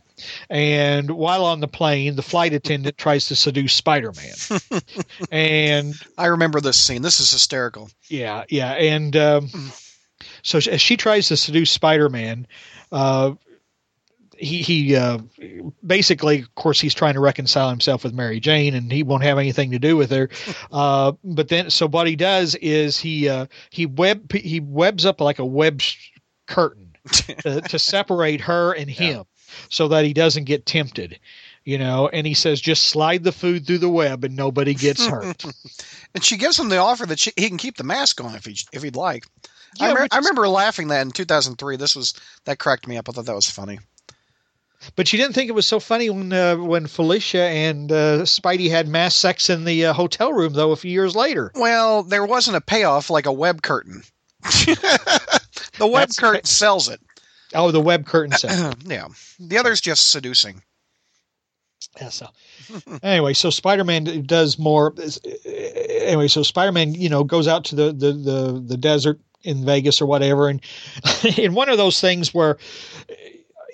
And 0.48 1.10
while 1.10 1.44
on 1.44 1.60
the 1.60 1.68
plane, 1.68 2.16
the 2.16 2.22
flight 2.22 2.54
attendant 2.54 2.96
tries 2.96 3.28
to 3.28 3.36
seduce 3.36 3.74
Spider 3.74 4.12
Man. 4.12 4.80
and 5.30 5.94
I 6.16 6.26
remember 6.26 6.62
this 6.62 6.78
scene. 6.78 7.02
This 7.02 7.20
is 7.20 7.30
hysterical. 7.30 7.90
yeah, 8.08 8.44
yeah. 8.48 8.72
And 8.72 9.14
um, 9.16 9.50
so 10.42 10.56
as 10.56 10.80
she 10.80 10.96
tries 10.96 11.28
to 11.28 11.36
seduce 11.36 11.70
Spider 11.70 12.08
Man, 12.08 12.46
uh, 12.90 13.34
he 14.38 14.62
he 14.62 14.96
uh, 14.96 15.18
basically, 15.84 16.40
of 16.40 16.54
course, 16.54 16.80
he's 16.80 16.94
trying 16.94 17.14
to 17.14 17.20
reconcile 17.20 17.70
himself 17.70 18.04
with 18.04 18.14
Mary 18.14 18.40
Jane, 18.40 18.74
and 18.74 18.90
he 18.90 19.02
won't 19.02 19.24
have 19.24 19.38
anything 19.38 19.72
to 19.72 19.78
do 19.78 19.96
with 19.96 20.10
her. 20.10 20.28
Uh, 20.70 21.12
but 21.24 21.48
then, 21.48 21.70
so 21.70 21.88
what 21.88 22.06
he 22.06 22.14
does 22.14 22.54
is 22.56 22.98
he 22.98 23.28
uh, 23.28 23.46
he 23.70 23.86
web 23.86 24.30
he 24.32 24.60
webs 24.60 25.06
up 25.06 25.20
like 25.20 25.38
a 25.38 25.44
web 25.44 25.80
sh- 25.80 26.10
curtain 26.46 26.94
to, 27.12 27.60
to 27.62 27.78
separate 27.78 28.40
her 28.42 28.72
and 28.72 28.90
him, 28.90 29.24
so 29.70 29.88
that 29.88 30.04
he 30.04 30.12
doesn't 30.12 30.44
get 30.44 30.66
tempted. 30.66 31.18
You 31.64 31.78
know, 31.78 32.08
and 32.08 32.26
he 32.26 32.34
says, 32.34 32.60
just 32.60 32.84
slide 32.84 33.24
the 33.24 33.32
food 33.32 33.66
through 33.66 33.78
the 33.78 33.88
web 33.88 34.24
and 34.24 34.36
nobody 34.36 34.74
gets 34.74 35.04
hurt. 35.06 35.44
And 36.14 36.24
she 36.24 36.38
gives 36.38 36.58
him 36.58 36.70
the 36.70 36.78
offer 36.78 37.04
that 37.04 37.18
she, 37.18 37.32
he 37.36 37.48
can 37.48 37.58
keep 37.58 37.76
the 37.76 37.84
mask 37.84 38.24
on 38.24 38.34
if 38.34 38.46
he 38.46 38.56
if 38.72 38.82
he'd 38.82 38.96
like. 38.96 39.26
Yeah, 39.78 39.86
I, 39.86 39.88
remember, 39.90 40.08
I 40.10 40.16
remember 40.18 40.48
laughing 40.48 40.88
that 40.88 41.02
in 41.02 41.10
2003. 41.10 41.76
This 41.76 41.94
was 41.94 42.14
that 42.44 42.58
cracked 42.58 42.88
me 42.88 42.96
up. 42.96 43.08
I 43.08 43.12
thought 43.12 43.26
that 43.26 43.34
was 43.34 43.50
funny. 43.50 43.78
But 44.96 45.08
she 45.08 45.16
didn't 45.16 45.32
think 45.34 45.48
it 45.48 45.54
was 45.54 45.66
so 45.66 45.80
funny 45.80 46.08
when 46.10 46.32
uh, 46.32 46.56
when 46.56 46.86
Felicia 46.86 47.42
and 47.42 47.90
uh, 47.90 48.22
Spidey 48.22 48.70
had 48.70 48.88
mass 48.88 49.16
sex 49.16 49.50
in 49.50 49.64
the 49.64 49.86
uh, 49.86 49.92
hotel 49.92 50.32
room, 50.32 50.52
though, 50.52 50.70
a 50.70 50.76
few 50.76 50.90
years 50.90 51.16
later. 51.16 51.50
Well, 51.54 52.02
there 52.02 52.24
wasn't 52.24 52.56
a 52.56 52.60
payoff 52.60 53.10
like 53.10 53.26
a 53.26 53.32
web 53.32 53.62
curtain. 53.62 54.02
the 54.42 55.58
web 55.80 56.08
That's- 56.08 56.16
curtain 56.16 56.44
sells 56.44 56.88
it. 56.88 57.00
Oh, 57.54 57.70
the 57.70 57.80
web 57.80 58.06
curtain 58.06 58.36
sex. 58.36 58.76
yeah. 58.84 59.08
The 59.40 59.58
other's 59.58 59.80
just 59.80 60.10
seducing. 60.10 60.62
Yeah, 62.00 62.10
so 62.10 62.28
anyway, 63.02 63.32
so 63.32 63.50
Spider-Man 63.50 64.22
does 64.26 64.58
more. 64.58 64.94
Anyway, 65.44 66.28
so 66.28 66.42
Spider-Man, 66.42 66.94
you 66.94 67.08
know, 67.08 67.24
goes 67.24 67.48
out 67.48 67.64
to 67.66 67.74
the 67.74 67.92
the 67.92 68.12
the, 68.12 68.64
the 68.64 68.76
desert 68.76 69.20
in 69.42 69.64
Vegas 69.64 70.00
or 70.00 70.06
whatever, 70.06 70.48
and 70.48 70.60
in 71.38 71.54
one 71.54 71.68
of 71.68 71.78
those 71.78 72.00
things 72.00 72.34
where 72.34 72.58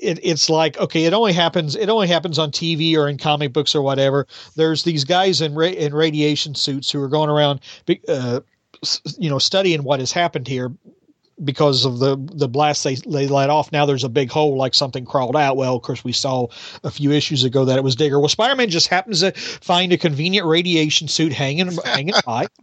it, 0.01 0.19
it's 0.23 0.51
like 0.51 0.79
okay, 0.79 1.05
it 1.05 1.13
only 1.13 1.33
happens 1.33 1.77
it 1.77 1.89
only 1.89 2.09
happens 2.09 2.39
on 2.39 2.51
TV 2.51 2.97
or 2.97 3.09
in 3.09 3.19
comic 3.19 3.53
books 3.53 3.75
or 3.75 3.83
whatever. 3.83 4.27
There's 4.57 4.85
these 4.85 5.05
guys 5.05 5.41
in 5.41 5.55
ra- 5.55 5.67
in 5.67 5.95
radiation 5.95 6.55
suits 6.55 6.91
who 6.91 7.03
are 7.03 7.09
going 7.09 7.31
around, 7.31 7.61
uh, 8.09 8.41
you 9.19 9.31
know, 9.31 9.39
studying 9.39 9.85
what 9.85 10.01
has 10.01 10.13
happened 10.13 10.49
here 10.49 10.73
because 11.43 11.85
of 11.85 11.99
the 11.99 12.17
the 12.33 12.49
blast 12.49 12.85
they 12.85 12.95
they 12.95 13.27
let 13.27 13.51
off. 13.51 13.73
Now 13.73 13.87
there's 13.87 14.05
a 14.05 14.09
big 14.09 14.31
hole, 14.31 14.57
like 14.57 14.75
something 14.75 15.05
crawled 15.05 15.37
out. 15.37 15.57
Well, 15.57 15.75
of 15.75 15.83
course, 15.83 16.05
we 16.05 16.13
saw 16.13 16.49
a 16.85 16.91
few 16.91 17.11
issues 17.11 17.45
ago 17.45 17.65
that 17.65 17.77
it 17.77 17.85
was 17.85 17.97
Digger. 17.97 18.21
Well, 18.21 18.29
Spider 18.29 18.55
Man 18.55 18.71
just 18.71 18.89
happens 18.89 19.21
to 19.21 19.33
find 19.33 19.93
a 19.93 19.99
convenient 19.99 20.47
radiation 20.47 21.09
suit 21.09 21.33
hanging 21.33 21.77
hanging 21.85 22.15
by. 22.25 22.47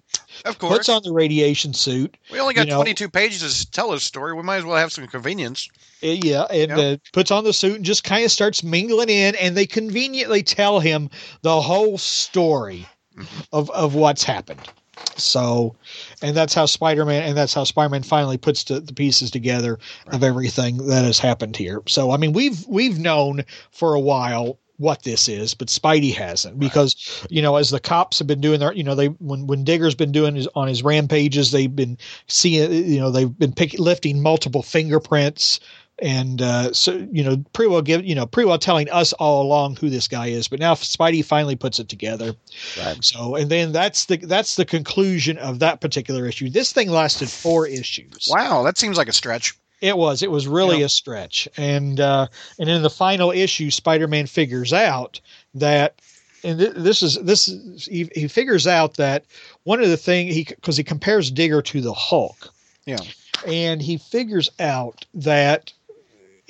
Of 0.46 0.60
course, 0.60 0.78
puts 0.78 0.90
on 0.90 1.04
the 1.04 1.12
radiation 1.12 1.74
suit. 1.74 2.16
We 2.32 2.40
only 2.40 2.54
got 2.54 2.68
you 2.68 2.72
know, 2.72 2.78
22 2.78 3.10
pages 3.10 3.66
to 3.66 3.72
tell 3.72 3.92
his 3.92 4.04
story. 4.04 4.34
We 4.34 4.44
might 4.44 4.58
as 4.58 4.66
well 4.66 4.78
have 4.78 4.92
some 4.92 5.08
convenience. 5.08 5.70
Uh, 6.04 6.08
yeah, 6.08 6.44
and 6.44 6.72
uh, 6.72 6.98
puts 7.14 7.32
on 7.32 7.44
the 7.44 7.54
suit 7.54 7.76
and 7.76 7.86
just 7.86 8.04
kind 8.04 8.26
of 8.26 8.32
starts 8.32 8.64
mingling 8.64 9.10
in, 9.10 9.36
and 9.36 9.56
they 9.56 9.66
conveniently 9.66 10.44
tell 10.44 10.80
him 10.80 11.10
the 11.42 11.62
whole 11.62 11.98
story 11.98 12.88
mm-hmm. 13.16 13.42
of 13.52 13.70
of 13.72 13.96
what's 13.96 14.24
happened. 14.24 14.68
So, 15.16 15.76
and 16.22 16.36
that's 16.36 16.54
how 16.54 16.66
Spider 16.66 17.06
Man, 17.06 17.24
and 17.24 17.38
that's 17.38 17.54
how 17.54 17.64
Spider 17.64 17.90
Man 17.90 18.04
finally 18.04 18.38
puts 18.38 18.64
the, 18.64 18.80
the 18.80 18.94
pieces 18.94 19.32
together 19.32 19.80
right. 20.06 20.16
of 20.16 20.24
everything 20.24 20.78
that 20.88 21.06
has 21.06 21.20
happened 21.20 21.56
here. 21.56 21.82
So, 21.88 22.12
I 22.12 22.18
mean, 22.18 22.34
we've 22.34 22.66
we've 22.68 23.00
known 23.00 23.44
for 23.72 23.94
a 23.94 24.00
while 24.00 24.60
what 24.82 25.04
this 25.04 25.30
is, 25.30 25.54
but 25.54 25.68
Spidey 25.68 26.14
hasn't 26.14 26.60
because 26.60 26.96
right. 27.22 27.32
you 27.32 27.42
know 27.42 27.56
as 27.56 27.70
the 27.70 27.80
cops 27.80 28.20
have 28.20 28.28
been 28.28 28.42
doing 28.42 28.60
their 28.60 28.74
you 28.74 28.84
know 28.84 28.96
they 28.96 29.08
when 29.08 29.48
when 29.48 29.64
Digger's 29.64 29.96
been 29.96 30.12
doing 30.12 30.36
his 30.36 30.48
on 30.56 30.68
his 30.68 30.84
rampages 30.84 31.52
they've 31.52 31.74
been 31.74 31.98
seeing 32.28 32.72
you 32.72 33.00
know 33.00 33.12
they've 33.12 33.38
been 33.38 33.54
pick, 33.54 33.78
lifting 33.80 34.22
multiple 34.22 34.64
fingerprints 34.64 35.60
and 36.02 36.42
uh, 36.42 36.74
so 36.74 37.08
you 37.12 37.24
know 37.24 37.38
pretty 37.54 37.70
well 37.70 37.82
give 37.82 38.04
you 38.04 38.16
know 38.16 38.26
pretty 38.26 38.48
well 38.48 38.58
telling 38.58 38.90
us 38.90 39.14
all 39.14 39.44
along 39.44 39.76
who 39.76 39.90
this 39.90 40.08
guy 40.08 40.28
is 40.28 40.48
but 40.48 40.60
now 40.60 40.74
spidey 40.74 41.24
finally 41.24 41.56
puts 41.56 41.80
it 41.80 41.88
together 41.88 42.34
right. 42.80 43.04
so 43.04 43.36
and 43.36 43.50
then 43.52 43.72
that's 43.72 44.06
the 44.06 44.18
that's 44.18 44.56
the 44.56 44.66
conclusion 44.66 45.38
of 45.38 45.60
that 45.60 45.80
particular 45.80 46.26
issue 46.26 46.50
this 46.50 46.74
thing 46.74 46.90
lasted 46.90 47.30
four 47.30 47.68
issues 47.68 48.28
wow 48.32 48.64
that 48.64 48.78
seems 48.78 48.98
like 48.98 49.08
a 49.08 49.14
stretch 49.14 49.56
it 49.82 49.98
was 49.98 50.22
it 50.22 50.32
was 50.32 50.48
really 50.48 50.80
yeah. 50.80 50.86
a 50.86 50.90
stretch 50.90 51.48
and 51.58 52.00
uh 52.00 52.28
and 52.60 52.70
in 52.70 52.82
the 52.82 52.90
final 52.90 53.32
issue 53.32 53.70
spider-man 53.70 54.28
figures 54.28 54.72
out 54.72 55.20
that 55.54 56.00
and 56.44 56.60
th- 56.60 56.74
this 56.76 57.04
is 57.04 57.16
this 57.24 57.48
is 57.48 57.86
he, 57.86 58.10
he 58.16 58.28
figures 58.28 58.68
out 58.68 58.96
that 58.96 59.26
one 59.64 59.82
of 59.82 59.90
the 59.90 59.98
thing 59.98 60.28
he 60.28 60.44
because 60.44 60.78
he 60.78 60.84
compares 60.84 61.32
digger 61.32 61.62
to 61.62 61.82
the 61.82 61.94
hulk 61.94 62.54
yeah 62.86 63.00
and 63.46 63.82
he 63.82 63.98
figures 63.98 64.50
out 64.60 65.06
that 65.14 65.74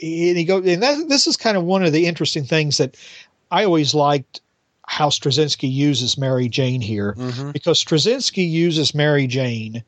and 0.01 0.37
he 0.37 0.45
goes, 0.45 0.65
and 0.65 0.81
that, 0.81 1.09
this 1.09 1.27
is 1.27 1.37
kind 1.37 1.57
of 1.57 1.63
one 1.63 1.83
of 1.83 1.93
the 1.93 2.07
interesting 2.07 2.43
things 2.43 2.77
that 2.77 2.97
I 3.51 3.65
always 3.65 3.93
liked 3.93 4.41
how 4.87 5.09
Straczynski 5.09 5.71
uses 5.71 6.17
Mary 6.17 6.49
Jane 6.49 6.81
here 6.81 7.13
mm-hmm. 7.13 7.51
because 7.51 7.83
Straczynski 7.83 8.49
uses 8.49 8.95
Mary 8.95 9.27
Jane 9.27 9.83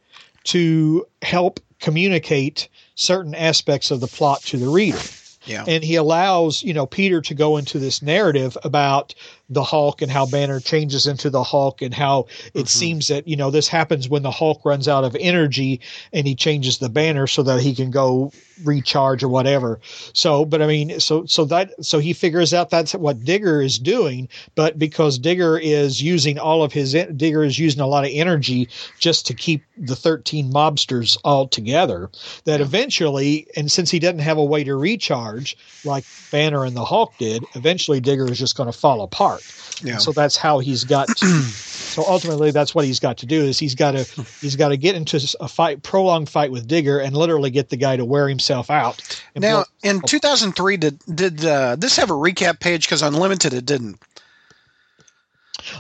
to 0.46 1.06
help 1.22 1.60
communicate 1.80 2.70
certain 2.96 3.36
aspects 3.36 3.92
of 3.92 4.00
the 4.00 4.08
plot 4.08 4.42
to 4.44 4.58
the 4.58 4.70
reader. 4.70 5.00
Yeah. 5.46 5.66
And 5.68 5.84
he 5.84 5.96
allows, 5.96 6.64
you 6.64 6.74
know, 6.74 6.86
Peter 6.86 7.22
to 7.22 7.34
go 7.34 7.58
into 7.58 7.80
this 7.80 8.02
narrative 8.02 8.58
about 8.64 9.14
the 9.54 9.64
Hulk 9.64 10.02
and 10.02 10.12
how 10.12 10.26
Banner 10.26 10.60
changes 10.60 11.08
into 11.08 11.30
the 11.30 11.44
Hulk 11.44 11.82
and 11.82 11.94
how 11.94 12.28
it 12.54 12.60
mm-hmm. 12.60 12.66
seems 12.66 13.08
that, 13.08 13.28
you 13.28 13.36
know, 13.36 13.52
this 13.52 13.68
happens 13.68 14.10
when 14.10 14.24
the 14.24 14.32
Hulk 14.32 14.62
runs 14.66 14.88
out 14.88 15.04
of 15.04 15.16
energy 15.20 15.82
and 16.12 16.28
he 16.28 16.36
changes 16.36 16.78
the 16.78 16.90
banner 16.90 17.28
so 17.28 17.44
that 17.44 17.62
he 17.62 17.76
can 17.76 17.92
go 17.92 18.32
recharge 18.64 19.24
or 19.24 19.30
whatever. 19.30 19.80
So, 20.14 20.46
but 20.46 20.62
I 20.62 20.68
mean, 20.68 21.00
so, 21.00 21.26
so 21.26 21.46
that, 21.46 21.74
so 21.84 22.00
he 22.00 22.14
figures 22.14 22.54
out 22.54 22.70
that's 22.70 22.94
what 22.94 23.24
Digger 23.24 23.62
is 23.62 23.80
doing, 23.80 24.30
but 24.56 24.78
because 24.78 25.18
Digger 25.18 25.58
is 25.58 26.02
using 26.02 26.40
all 26.40 26.64
of 26.64 26.72
his, 26.72 26.94
Digger 26.94 27.44
is 27.44 27.58
using 27.58 27.82
a 27.82 27.88
lot 27.88 28.06
of 28.06 28.12
energy 28.14 28.70
just 29.00 29.28
to 29.28 29.34
keep 29.34 29.64
the 29.78 29.96
13 29.96 30.52
mobsters 30.52 31.18
all 31.24 31.48
together, 31.48 32.10
that 32.46 32.62
eventually, 32.62 33.48
and 33.56 33.72
since 33.72 33.90
he 33.90 34.00
doesn't 34.00 34.20
have 34.20 34.38
a 34.38 34.44
way 34.44 34.64
to 34.64 34.76
recharge 34.76 35.58
like 35.84 36.06
Banner 36.32 36.66
and 36.66 36.76
the 36.76 36.86
Hulk 36.86 37.14
did, 37.18 37.44
eventually 37.56 38.00
Digger 38.00 38.30
is 38.32 38.40
just 38.40 38.56
going 38.56 38.72
to 38.72 38.78
fall 38.78 39.02
apart. 39.02 39.43
Yeah. 39.82 39.98
So 39.98 40.12
that's 40.12 40.38
how 40.38 40.60
he's 40.60 40.84
got. 40.84 41.08
To, 41.10 41.26
so 41.26 42.04
ultimately, 42.08 42.52
that's 42.52 42.74
what 42.74 42.86
he's 42.86 43.00
got 43.00 43.18
to 43.20 43.26
do 43.26 43.42
is 43.42 43.60
he's 43.60 43.76
got 43.76 43.92
to 43.92 44.04
he's 44.40 44.56
got 44.56 44.70
to 44.70 44.78
get 44.78 44.96
into 44.96 45.20
a 45.40 45.48
fight, 45.48 45.84
prolonged 45.84 46.30
fight 46.30 46.52
with 46.52 46.68
Digger, 46.68 47.00
and 47.00 47.16
literally 47.16 47.50
get 47.50 47.70
the 47.70 47.78
guy 47.78 47.98
to 47.98 48.06
wear 48.06 48.30
himself 48.30 48.70
out. 48.70 49.02
Now, 49.36 49.66
in 49.84 50.02
2003, 50.02 50.78
did 50.78 51.00
did 51.14 51.46
uh, 51.46 51.76
this 51.78 51.98
have 51.98 52.10
a 52.10 52.14
recap 52.14 52.60
page? 52.60 52.86
Because 52.86 53.02
Unlimited, 53.02 53.54
it 53.54 53.66
didn't. 53.66 54.00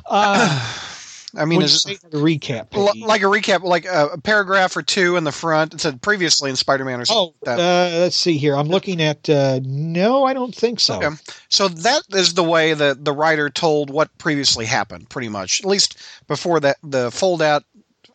Uh, 0.05 0.89
I 1.35 1.45
mean, 1.45 1.61
is 1.63 1.85
it 1.85 2.03
a 2.03 2.17
recap? 2.17 2.75
Like 3.05 3.21
a 3.21 3.25
recap, 3.25 3.63
like 3.63 3.85
a, 3.85 4.09
a, 4.13 4.17
paragraph 4.19 4.77
or 4.77 4.83
two 4.83 5.15
in 5.15 5.23
the 5.23 5.31
front. 5.31 5.73
It 5.73 5.81
said 5.81 6.01
previously 6.01 6.51
in 6.51 6.55
Spider-Man 6.55 7.01
or 7.01 7.05
something. 7.05 7.33
Oh, 7.47 7.51
uh, 7.51 7.89
let's 7.99 8.15
see 8.15 8.37
here. 8.37 8.55
I'm 8.55 8.67
looking 8.67 9.01
at. 9.01 9.27
Uh, 9.27 9.59
no, 9.63 10.25
I 10.25 10.33
don't 10.33 10.53
think 10.53 10.79
so. 10.79 10.97
Okay. 10.97 11.15
So 11.49 11.67
that 11.67 12.03
is 12.11 12.35
the 12.35 12.43
way 12.43 12.73
that 12.73 13.03
the 13.03 13.13
writer 13.13 13.49
told 13.49 13.89
what 13.89 14.15
previously 14.19 14.65
happened, 14.65 15.09
pretty 15.09 15.29
much. 15.29 15.61
At 15.61 15.65
least 15.65 15.97
before 16.27 16.59
that, 16.59 16.77
the 16.83 17.09
fold-out 17.09 17.63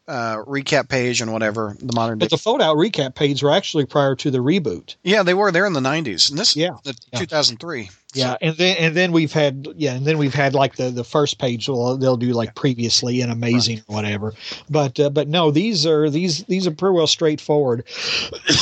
uh, 0.09 0.43
recap 0.45 0.89
page 0.89 1.21
and 1.21 1.33
whatever 1.33 1.77
the 1.81 1.93
modern. 1.95 2.19
But 2.19 2.31
the 2.31 2.39
fold-out 2.39 2.77
recap 2.77 3.15
page 3.15 3.43
were 3.43 3.51
actually 3.51 3.85
prior 3.85 4.17
to 4.17 4.31
the 4.31 4.39
reboot. 4.39 4.97
Yeah, 5.05 5.23
they 5.23 5.35
were. 5.35 5.53
there 5.53 5.67
in 5.67 5.75
the 5.75 5.81
'90s, 5.81 6.31
and 6.31 6.39
this, 6.39 6.57
yeah, 6.57 6.77
the 6.85 6.99
yeah. 7.13 7.21
2003. 7.21 7.91
Yeah, 8.15 8.37
and 8.41 8.57
then 8.57 8.77
and 8.79 8.97
then 8.97 9.13
we've 9.13 9.33
had 9.33 9.69
yeah, 9.77 9.95
and 9.95 10.07
then 10.07 10.17
we've 10.17 10.35
had 10.35 10.55
like 10.55 10.77
the 10.77 10.91
the 10.91 11.05
first 11.05 11.39
page. 11.39 11.69
Well, 11.69 11.97
they'll 11.99 12.17
do 12.17 12.33
like 12.33 12.55
previously 12.55 13.21
and 13.21 13.31
amazing 13.31 13.77
right. 13.77 13.85
or 13.89 13.95
whatever. 13.95 14.35
But 14.71 14.99
uh, 14.99 15.11
but 15.11 15.29
no, 15.29 15.51
these 15.51 15.87
are 15.87 16.09
these 16.09 16.45
these 16.45 16.67
are 16.67 16.71
pretty 16.71 16.95
well 16.95 17.07
straightforward. 17.07 17.85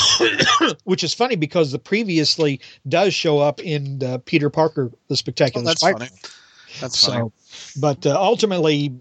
Which 0.85 1.05
is 1.05 1.15
funny 1.15 1.37
because 1.37 1.71
the 1.71 1.79
previously 1.79 2.61
does 2.89 3.15
show 3.15 3.39
up 3.39 3.61
in 3.61 4.03
uh, 4.03 4.19
Peter 4.25 4.51
Parker, 4.51 4.91
the 5.09 5.17
Spectacular 5.17 5.63
oh, 5.63 5.67
that's 5.67 5.81
Spider. 5.81 5.99
Funny. 5.99 6.11
That's 6.81 7.07
funny. 7.07 7.31
So, 7.47 7.81
but 7.81 8.05
uh, 8.05 8.21
ultimately, 8.21 8.95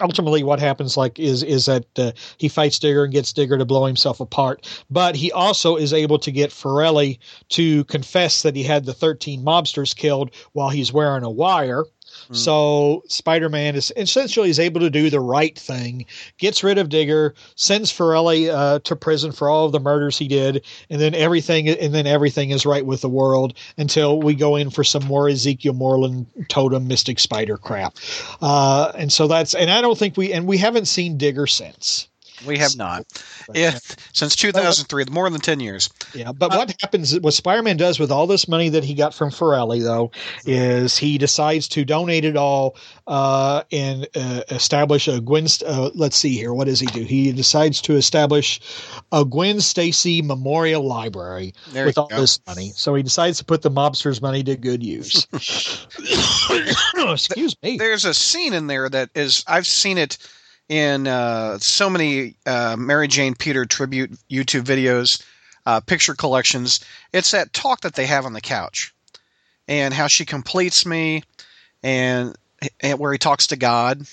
ultimately 0.00 0.42
what 0.42 0.60
happens 0.60 0.96
like 0.96 1.18
is 1.18 1.42
is 1.42 1.66
that 1.66 1.86
uh, 1.98 2.12
he 2.38 2.48
fights 2.48 2.78
Digger 2.78 3.04
and 3.04 3.12
gets 3.12 3.32
Digger 3.32 3.58
to 3.58 3.64
blow 3.64 3.86
himself 3.86 4.20
apart. 4.20 4.66
But 4.90 5.16
he 5.16 5.32
also 5.32 5.76
is 5.76 5.92
able 5.92 6.18
to 6.20 6.30
get 6.30 6.50
Forelli 6.50 7.18
to 7.50 7.84
confess 7.84 8.42
that 8.42 8.56
he 8.56 8.62
had 8.62 8.84
the 8.84 8.94
13 8.94 9.42
mobsters 9.42 9.94
killed 9.94 10.30
while 10.52 10.68
he's 10.68 10.92
wearing 10.92 11.24
a 11.24 11.30
wire 11.30 11.84
Mm. 12.28 12.36
So 12.36 13.02
Spider 13.08 13.48
Man 13.48 13.74
is 13.76 13.92
essentially 13.96 14.50
is 14.50 14.58
able 14.58 14.80
to 14.80 14.90
do 14.90 15.10
the 15.10 15.20
right 15.20 15.58
thing, 15.58 16.06
gets 16.38 16.62
rid 16.62 16.78
of 16.78 16.88
Digger, 16.88 17.34
sends 17.54 17.92
Forelli 17.92 18.52
uh, 18.52 18.80
to 18.80 18.96
prison 18.96 19.32
for 19.32 19.48
all 19.48 19.66
of 19.66 19.72
the 19.72 19.80
murders 19.80 20.18
he 20.18 20.28
did, 20.28 20.64
and 20.90 21.00
then 21.00 21.14
everything 21.14 21.68
and 21.68 21.94
then 21.94 22.06
everything 22.06 22.50
is 22.50 22.66
right 22.66 22.84
with 22.84 23.00
the 23.00 23.08
world 23.08 23.54
until 23.76 24.20
we 24.20 24.34
go 24.34 24.56
in 24.56 24.70
for 24.70 24.84
some 24.84 25.04
more 25.04 25.28
Ezekiel 25.28 25.74
Morlun 25.74 26.26
totem 26.48 26.86
mystic 26.86 27.18
spider 27.18 27.56
crap. 27.56 27.96
Uh, 28.42 28.92
and 28.94 29.12
so 29.12 29.26
that's 29.26 29.54
and 29.54 29.70
I 29.70 29.80
don't 29.80 29.98
think 29.98 30.16
we 30.16 30.32
and 30.32 30.46
we 30.46 30.58
haven't 30.58 30.86
seen 30.86 31.16
Digger 31.16 31.46
since. 31.46 32.09
We 32.46 32.58
have 32.58 32.76
not. 32.76 33.06
Yeah, 33.54 33.78
since 34.12 34.36
2003, 34.36 35.04
more 35.10 35.28
than 35.30 35.40
10 35.40 35.60
years. 35.60 35.90
Yeah, 36.14 36.32
but 36.32 36.52
uh, 36.52 36.58
what 36.58 36.74
happens, 36.80 37.18
what 37.20 37.34
Spider 37.34 37.62
Man 37.62 37.76
does 37.76 37.98
with 37.98 38.10
all 38.10 38.26
this 38.26 38.48
money 38.48 38.68
that 38.70 38.84
he 38.84 38.94
got 38.94 39.14
from 39.14 39.30
Forelli, 39.30 39.82
though, 39.82 40.10
is 40.46 40.96
he 40.96 41.18
decides 41.18 41.68
to 41.68 41.84
donate 41.84 42.24
it 42.24 42.36
all 42.36 42.76
uh, 43.06 43.62
and 43.72 44.08
uh, 44.14 44.42
establish 44.50 45.08
a 45.08 45.20
Gwen. 45.20 45.46
Uh, 45.66 45.90
let's 45.94 46.16
see 46.16 46.36
here. 46.36 46.54
What 46.54 46.66
does 46.66 46.80
he 46.80 46.86
do? 46.86 47.02
He 47.02 47.32
decides 47.32 47.80
to 47.82 47.96
establish 47.96 48.60
a 49.12 49.24
Gwen 49.24 49.60
Stacy 49.60 50.22
Memorial 50.22 50.86
Library 50.86 51.54
there 51.72 51.86
with 51.86 51.98
all 51.98 52.08
go. 52.08 52.20
this 52.20 52.40
money. 52.46 52.72
So 52.74 52.94
he 52.94 53.02
decides 53.02 53.38
to 53.38 53.44
put 53.44 53.62
the 53.62 53.70
mobsters' 53.70 54.22
money 54.22 54.42
to 54.44 54.56
good 54.56 54.82
use. 54.82 55.26
Excuse 56.96 57.56
me. 57.62 57.76
There's 57.76 58.04
a 58.04 58.14
scene 58.14 58.54
in 58.54 58.66
there 58.66 58.88
that 58.88 59.10
is, 59.14 59.44
I've 59.46 59.66
seen 59.66 59.98
it 59.98 60.18
in 60.70 61.08
uh, 61.08 61.58
so 61.58 61.90
many 61.90 62.36
uh, 62.46 62.76
Mary 62.78 63.08
Jane 63.08 63.34
Peter 63.34 63.66
tribute 63.66 64.12
YouTube 64.30 64.62
videos, 64.62 65.22
uh, 65.66 65.80
picture 65.80 66.14
collections. 66.14 66.80
It's 67.12 67.32
that 67.32 67.52
talk 67.52 67.80
that 67.80 67.94
they 67.94 68.06
have 68.06 68.24
on 68.24 68.32
the 68.32 68.40
couch, 68.40 68.94
and 69.66 69.92
how 69.92 70.06
she 70.06 70.24
completes 70.24 70.86
me, 70.86 71.24
and, 71.82 72.36
and 72.80 72.98
where 73.00 73.12
he 73.12 73.18
talks 73.18 73.48
to 73.48 73.56
God. 73.56 74.06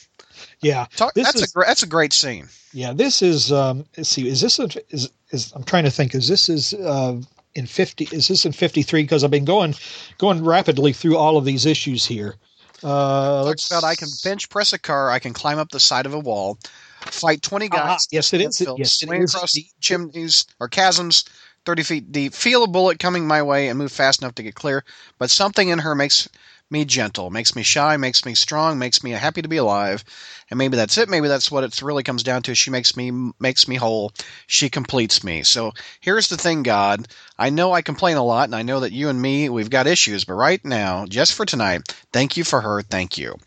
Yeah, 0.60 0.88
talk, 0.96 1.14
that's 1.14 1.36
is, 1.36 1.56
a 1.56 1.60
that's 1.60 1.84
a 1.84 1.88
great 1.88 2.12
scene. 2.12 2.50
Yeah, 2.74 2.92
this 2.92 3.22
is. 3.22 3.52
Um, 3.52 3.86
let's 3.96 4.10
see, 4.10 4.28
is 4.28 4.42
this 4.42 4.58
a, 4.58 4.68
is 4.90 5.12
is 5.30 5.54
I'm 5.56 5.64
trying 5.64 5.84
to 5.84 5.92
think. 5.92 6.16
Is 6.16 6.28
this 6.28 6.50
is 6.50 6.74
uh, 6.74 7.22
in 7.54 7.68
50 7.68 8.10
is 8.12 8.28
this 8.28 8.46
in 8.46 8.52
53 8.52 9.04
because 9.04 9.24
I've 9.24 9.32
been 9.32 9.46
going 9.46 9.76
going 10.18 10.44
rapidly 10.44 10.92
through 10.92 11.18
all 11.18 11.38
of 11.38 11.46
these 11.46 11.68
issues 11.68 12.06
here. 12.06 12.36
Uh, 12.84 13.44
let's 13.44 13.72
about 13.72 13.84
I 13.84 13.96
can 13.96 14.10
bench 14.24 14.50
press 14.50 14.74
a 14.74 14.80
car, 14.80 15.10
I 15.10 15.20
can 15.20 15.34
climb 15.34 15.58
up 15.58 15.70
the 15.70 15.80
side 15.80 16.06
of 16.06 16.14
a 16.14 16.20
wall, 16.20 16.58
fight 17.02 17.42
20 17.42 17.70
guys. 17.70 17.80
Ah, 17.82 17.98
yes, 18.12 18.34
it 18.34 18.42
is. 18.42 18.58
Field, 18.58 18.80
Yes, 18.80 19.02
it 19.02 19.08
swing 19.08 19.24
is. 19.24 19.34
across 19.34 19.58
chimneys 19.82 20.46
or 20.60 20.68
chasms 20.68 21.26
30 21.66 21.84
feet 21.84 22.12
deep, 22.12 22.34
feel 22.34 22.64
a 22.64 22.68
bullet 22.68 22.98
coming 23.00 23.28
my 23.28 23.44
way 23.44 23.68
and 23.68 23.78
move 23.78 23.92
fast 23.92 24.22
enough 24.22 24.36
to 24.36 24.44
get 24.44 24.56
clear. 24.56 24.84
But 25.18 25.30
something 25.30 25.68
in 25.70 25.80
her 25.80 25.96
makes 25.96 26.30
me 26.70 26.86
gentle, 26.86 27.30
makes 27.30 27.56
me 27.56 27.64
shy, 27.64 27.98
makes 27.98 28.26
me 28.26 28.36
strong, 28.36 28.78
makes 28.78 29.04
me 29.04 29.12
happy 29.12 29.42
to 29.42 29.48
be 29.48 29.58
alive. 29.58 30.04
And 30.50 30.58
maybe 30.58 30.78
that's 30.78 30.98
it. 30.98 31.10
Maybe 31.10 31.28
that's 31.28 31.52
what 31.52 31.64
it 31.64 31.82
really 31.82 32.04
comes 32.04 32.24
down 32.24 32.44
to. 32.44 32.56
She 32.56 32.70
makes 32.70 32.96
me 32.96 33.12
makes 33.40 33.68
me 33.68 33.76
whole. 33.76 34.14
She 34.48 34.70
completes 34.70 35.24
me. 35.24 35.44
So 35.44 35.74
here's 36.00 36.30
the 36.30 36.38
thing, 36.38 36.64
God. 36.64 37.08
I 37.38 37.50
know 37.50 37.72
I 37.72 37.82
complain 37.82 38.18
a 38.18 38.24
lot, 38.24 38.46
and 38.46 38.56
I 38.56 38.64
know 38.64 38.82
that 38.82 38.92
you 38.92 39.10
and 39.10 39.22
me 39.22 39.50
we've 39.50 39.70
got 39.70 39.88
issues. 39.88 40.26
But 40.26 40.34
right 40.34 40.64
now, 40.64 41.06
just 41.06 41.34
for 41.34 41.46
tonight, 41.46 41.94
thank 42.12 42.38
you 42.38 42.44
for 42.44 42.62
her. 42.62 42.82
Thank 42.82 43.18
you. 43.18 43.38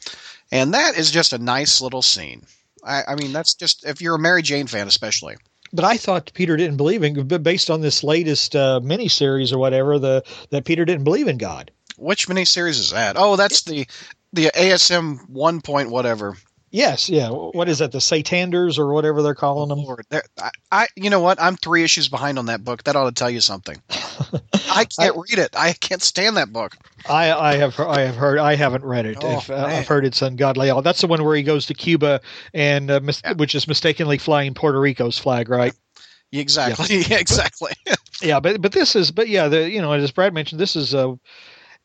And 0.52 0.74
that 0.74 0.96
is 0.96 1.10
just 1.10 1.32
a 1.32 1.38
nice 1.38 1.80
little 1.80 2.02
scene. 2.02 2.44
I, 2.84 3.02
I 3.08 3.14
mean, 3.14 3.32
that's 3.32 3.54
just 3.54 3.84
if 3.86 4.00
you're 4.00 4.16
a 4.16 4.18
Mary 4.18 4.42
Jane 4.42 4.66
fan, 4.66 4.88
especially. 4.88 5.36
But 5.72 5.84
I 5.84 5.96
thought 5.96 6.32
Peter 6.34 6.56
didn't 6.56 6.78
believe 6.78 7.04
in, 7.04 7.28
based 7.28 7.70
on 7.70 7.80
this 7.80 8.02
latest 8.02 8.56
uh, 8.56 8.80
miniseries 8.82 9.52
or 9.52 9.58
whatever, 9.58 9.98
the 9.98 10.24
that 10.50 10.64
Peter 10.64 10.84
didn't 10.84 11.04
believe 11.04 11.28
in 11.28 11.38
God. 11.38 11.70
Which 12.00 12.28
miniseries 12.28 12.80
is 12.80 12.90
that? 12.90 13.16
Oh, 13.18 13.36
that's 13.36 13.62
the 13.62 13.86
the 14.32 14.46
ASM 14.46 15.28
one 15.28 15.60
point 15.60 15.90
whatever. 15.90 16.36
Yes, 16.72 17.08
yeah. 17.08 17.30
What 17.30 17.68
is 17.68 17.80
that? 17.80 17.90
The 17.90 17.98
Satanders 17.98 18.78
or 18.78 18.92
whatever 18.92 19.22
they're 19.22 19.34
calling 19.34 19.68
them. 19.70 19.80
Lord, 19.80 20.06
there- 20.08 20.22
I, 20.40 20.50
I, 20.70 20.86
you 20.94 21.10
know 21.10 21.18
what? 21.18 21.42
I'm 21.42 21.56
three 21.56 21.82
issues 21.82 22.08
behind 22.08 22.38
on 22.38 22.46
that 22.46 22.62
book. 22.62 22.84
That 22.84 22.94
ought 22.94 23.06
to 23.06 23.12
tell 23.12 23.28
you 23.28 23.40
something. 23.40 23.76
I 24.70 24.84
can't 24.84 25.16
read 25.16 25.40
it. 25.40 25.50
I 25.56 25.72
can't 25.72 26.00
stand 26.00 26.36
that 26.36 26.52
book. 26.52 26.76
I, 27.08 27.32
I 27.32 27.56
have 27.56 27.78
I 27.80 28.02
have 28.02 28.14
heard 28.14 28.38
I 28.38 28.54
haven't 28.54 28.84
read 28.84 29.04
it. 29.04 29.18
Oh, 29.20 29.38
If, 29.38 29.50
uh. 29.50 29.56
I've 29.56 29.88
heard 29.88 30.04
it's 30.04 30.22
ungodly. 30.22 30.70
Oh, 30.70 30.80
that's 30.80 31.00
the 31.00 31.08
one 31.08 31.24
where 31.24 31.34
he 31.34 31.42
goes 31.42 31.66
to 31.66 31.74
Cuba 31.74 32.20
and 32.54 32.88
uh, 32.88 33.00
mis- 33.00 33.22
which 33.36 33.56
is 33.56 33.66
mistakenly 33.66 34.18
flying 34.18 34.54
Puerto 34.54 34.78
Rico's 34.78 35.18
flag, 35.18 35.48
right? 35.48 35.74
Exactly. 36.30 36.98
Yeah. 36.98 37.18
exactly. 37.18 37.72
Yeah, 38.22 38.38
but 38.38 38.60
but 38.60 38.72
this 38.72 38.94
is 38.96 39.10
but 39.10 39.30
yeah, 39.30 39.48
the 39.48 39.70
you 39.70 39.80
know 39.80 39.92
as 39.92 40.10
Brad 40.10 40.34
mentioned, 40.34 40.60
this 40.60 40.76
is 40.76 40.94
uh 40.94 41.14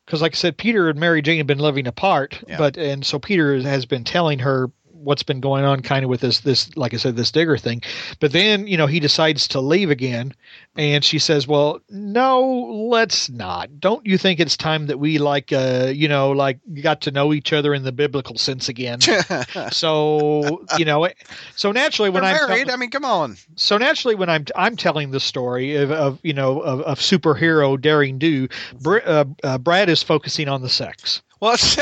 because 0.06 0.22
like 0.22 0.36
I 0.36 0.38
said, 0.38 0.58
Peter 0.58 0.90
and 0.90 1.00
Mary 1.00 1.22
Jane 1.22 1.38
have 1.38 1.48
been 1.48 1.60
living 1.60 1.88
apart, 1.88 2.42
Yeah. 2.48 2.58
but 2.58 2.78
and 2.78 3.06
so 3.06 3.20
Peter 3.20 3.60
has 3.62 3.86
been 3.86 4.04
telling 4.04 4.40
her 4.40 4.70
what's 5.06 5.24
been 5.24 5.40
going 5.40 5.64
on 5.64 5.82
kind 5.82 6.04
of 6.04 6.10
with 6.10 6.22
this 6.22 6.42
this 6.42 6.76
like 6.76 6.94
I 6.94 6.98
said 6.98 7.16
this 7.16 7.32
digger 7.32 7.58
thing, 7.58 7.82
but 8.20 8.32
then 8.32 8.68
you 8.68 8.78
know 8.78 8.88
he 8.88 9.00
decides 9.00 9.48
to 9.50 9.62
leave 9.62 9.90
again, 9.90 10.34
and 10.76 11.04
she 11.04 11.20
says, 11.20 11.48
"Well, 11.48 11.80
no, 11.90 12.42
let's 12.90 13.30
not. 13.30 13.80
Don't 13.80 14.06
you 14.06 14.18
think 14.18 14.40
it's 14.40 14.58
time 14.58 14.88
that 14.88 15.00
we 15.00 15.18
like 15.18 15.54
uh 15.54 15.92
you 15.94 16.08
know 16.08 16.32
like 16.32 16.60
got 16.82 17.02
to 17.02 17.12
know 17.12 17.34
each 17.34 17.54
other 17.54 17.74
in 17.74 17.84
the 17.84 17.92
biblical 17.92 18.38
sense 18.38 18.68
again?" 18.68 19.00
so 19.72 20.66
you 20.78 20.86
know, 20.86 21.08
so 21.56 21.72
naturally 21.72 22.10
when 22.10 22.24
I'm 22.24 22.36
married. 22.36 22.70
I 22.70 22.76
mean, 22.76 22.90
come 22.90 23.06
on. 23.06 23.38
so 23.56 23.78
naturally 23.78 24.16
when 24.16 24.30
i'm 24.30 24.46
i'm 24.56 24.76
telling 24.76 25.12
the 25.12 25.20
story 25.20 25.76
of, 25.76 25.92
of 25.92 26.20
you 26.24 26.34
know 26.34 26.60
of, 26.62 26.82
of 26.82 27.00
superhero 27.00 27.80
daring 27.80 28.18
do 28.18 28.48
Br- 28.82 29.00
uh, 29.06 29.26
uh, 29.44 29.58
brad 29.58 29.90
is 29.90 30.04
focusing 30.04 30.48
on 30.48 30.62
the 30.62 30.70
sex 30.70 31.22
Well, 31.40 31.58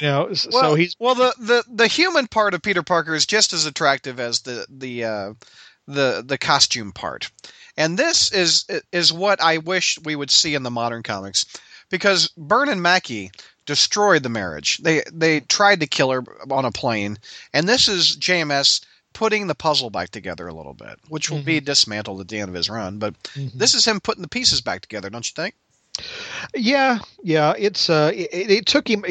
you 0.00 0.08
know 0.08 0.26
well, 0.26 0.34
so 0.34 0.74
he's 0.74 0.96
well 0.98 1.14
the, 1.14 1.34
the 1.38 1.64
the 1.68 1.86
human 1.86 2.26
part 2.26 2.54
of 2.54 2.62
Peter 2.62 2.82
Parker 2.82 3.14
is 3.14 3.26
just 3.26 3.52
as 3.52 3.66
attractive 3.66 4.18
as 4.18 4.40
the 4.40 4.66
the 4.68 5.04
uh, 5.04 5.34
the 5.86 6.24
the 6.26 6.38
costume 6.38 6.92
part, 6.92 7.30
and 7.76 7.98
this 7.98 8.32
is 8.32 8.66
is 8.92 9.12
what 9.12 9.40
I 9.40 9.58
wish 9.58 9.98
we 10.04 10.16
would 10.16 10.30
see 10.30 10.54
in 10.54 10.62
the 10.62 10.70
modern 10.70 11.02
comics, 11.02 11.46
because 11.90 12.28
Byrne 12.36 12.68
and 12.68 12.82
Mackie 12.82 13.30
destroyed 13.66 14.22
the 14.22 14.28
marriage. 14.28 14.78
They 14.78 15.02
they 15.12 15.40
tried 15.40 15.80
to 15.80 15.86
kill 15.86 16.10
her 16.10 16.24
on 16.50 16.64
a 16.64 16.72
plane, 16.72 17.18
and 17.52 17.68
this 17.68 17.88
is 17.88 18.16
JMS 18.16 18.84
putting 19.12 19.46
the 19.46 19.54
puzzle 19.54 19.90
back 19.90 20.10
together 20.10 20.48
a 20.48 20.54
little 20.54 20.74
bit, 20.74 20.98
which 21.08 21.30
will 21.30 21.40
be 21.42 21.60
dismantled 21.60 22.20
at 22.20 22.28
the 22.28 22.40
end 22.40 22.48
of 22.48 22.54
his 22.54 22.68
run. 22.68 22.98
But 22.98 23.14
this 23.54 23.74
is 23.74 23.84
him 23.86 24.00
putting 24.00 24.22
the 24.22 24.28
pieces 24.28 24.60
back 24.60 24.80
together, 24.82 25.08
don't 25.08 25.26
you 25.26 25.32
think? 25.34 25.54
Yeah 26.54 26.98
yeah 27.22 27.54
it's 27.58 27.88
uh 27.90 28.10
it, 28.14 28.50
it 28.50 28.66
took 28.66 28.88
him 28.88 29.04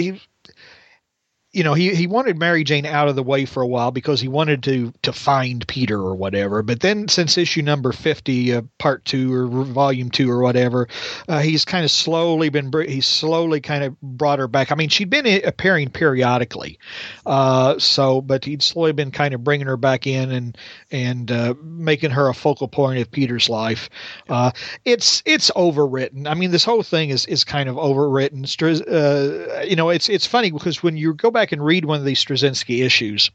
you 1.54 1.64
know, 1.64 1.76
he, 1.76 1.94
he 1.94 2.08
wanted 2.08 2.40
Mary 2.40 2.64
Jane 2.64 2.88
out 2.88 3.08
of 3.08 3.16
the 3.16 3.22
way 3.22 3.46
for 3.46 3.62
a 3.62 3.68
while 3.68 3.92
because 3.92 4.20
he 4.20 4.28
wanted 4.28 4.64
to 4.64 4.92
to 5.04 5.14
find 5.14 5.66
Peter 5.68 6.00
or 6.00 6.16
whatever. 6.16 6.64
But 6.64 6.80
then, 6.80 7.08
since 7.08 7.38
issue 7.38 7.62
number 7.62 7.92
fifty, 7.92 8.54
uh, 8.54 8.64
part 8.80 9.06
two 9.06 9.32
or 9.32 9.46
volume 9.64 10.10
two 10.10 10.32
or 10.32 10.42
whatever, 10.42 10.88
uh, 11.30 11.40
he's 11.40 11.64
kind 11.64 11.86
of 11.86 11.92
slowly 11.92 12.50
been 12.50 12.72
he's 12.88 13.06
slowly 13.06 13.62
kind 13.62 13.84
of 13.84 14.02
brought 14.02 14.40
her 14.40 14.48
back. 14.48 14.72
I 14.72 14.76
mean, 14.76 14.90
she'd 14.90 15.12
been 15.12 15.28
appearing 15.46 15.92
periodically, 15.92 16.80
uh, 17.28 17.78
so 17.78 18.20
but 18.20 18.44
he'd 18.46 18.64
slowly 18.64 18.94
been 18.94 19.12
kind 19.12 19.36
of 19.36 19.44
bringing 19.44 19.68
her 19.68 19.78
back 19.78 20.08
in 20.08 20.32
and 20.32 20.58
and 20.90 21.32
uh, 21.32 21.54
making 21.62 22.10
her 22.12 22.30
a 22.30 22.34
focal 22.34 22.68
point 22.68 23.00
of 23.00 23.12
Peter's 23.12 23.48
life. 23.48 23.92
Uh, 24.28 24.50
it's 24.86 25.22
it's 25.24 25.52
overwritten. 25.52 26.26
I 26.26 26.34
mean, 26.34 26.50
this 26.50 26.66
whole 26.66 26.82
thing 26.82 27.12
is 27.12 27.28
is 27.28 27.44
kind 27.44 27.70
of 27.70 27.76
overwritten. 27.76 28.44
Uh, 28.64 29.62
you 29.62 29.76
know, 29.76 29.90
it's 29.92 30.10
it's 30.10 30.26
funny 30.26 30.50
because 30.50 30.82
when 30.82 30.98
you 30.98 31.14
go 31.14 31.30
back 31.30 31.43
and 31.52 31.64
read 31.64 31.86
one 31.86 32.00
of 32.00 32.06
these 32.06 32.24
Straczynski 32.24 32.84
issues, 32.86 33.30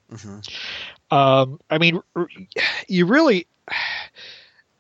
um, 1.11 1.61
I 1.71 1.79
mean, 1.79 2.01
r- 2.17 2.29
you 2.89 3.07
really. 3.07 3.47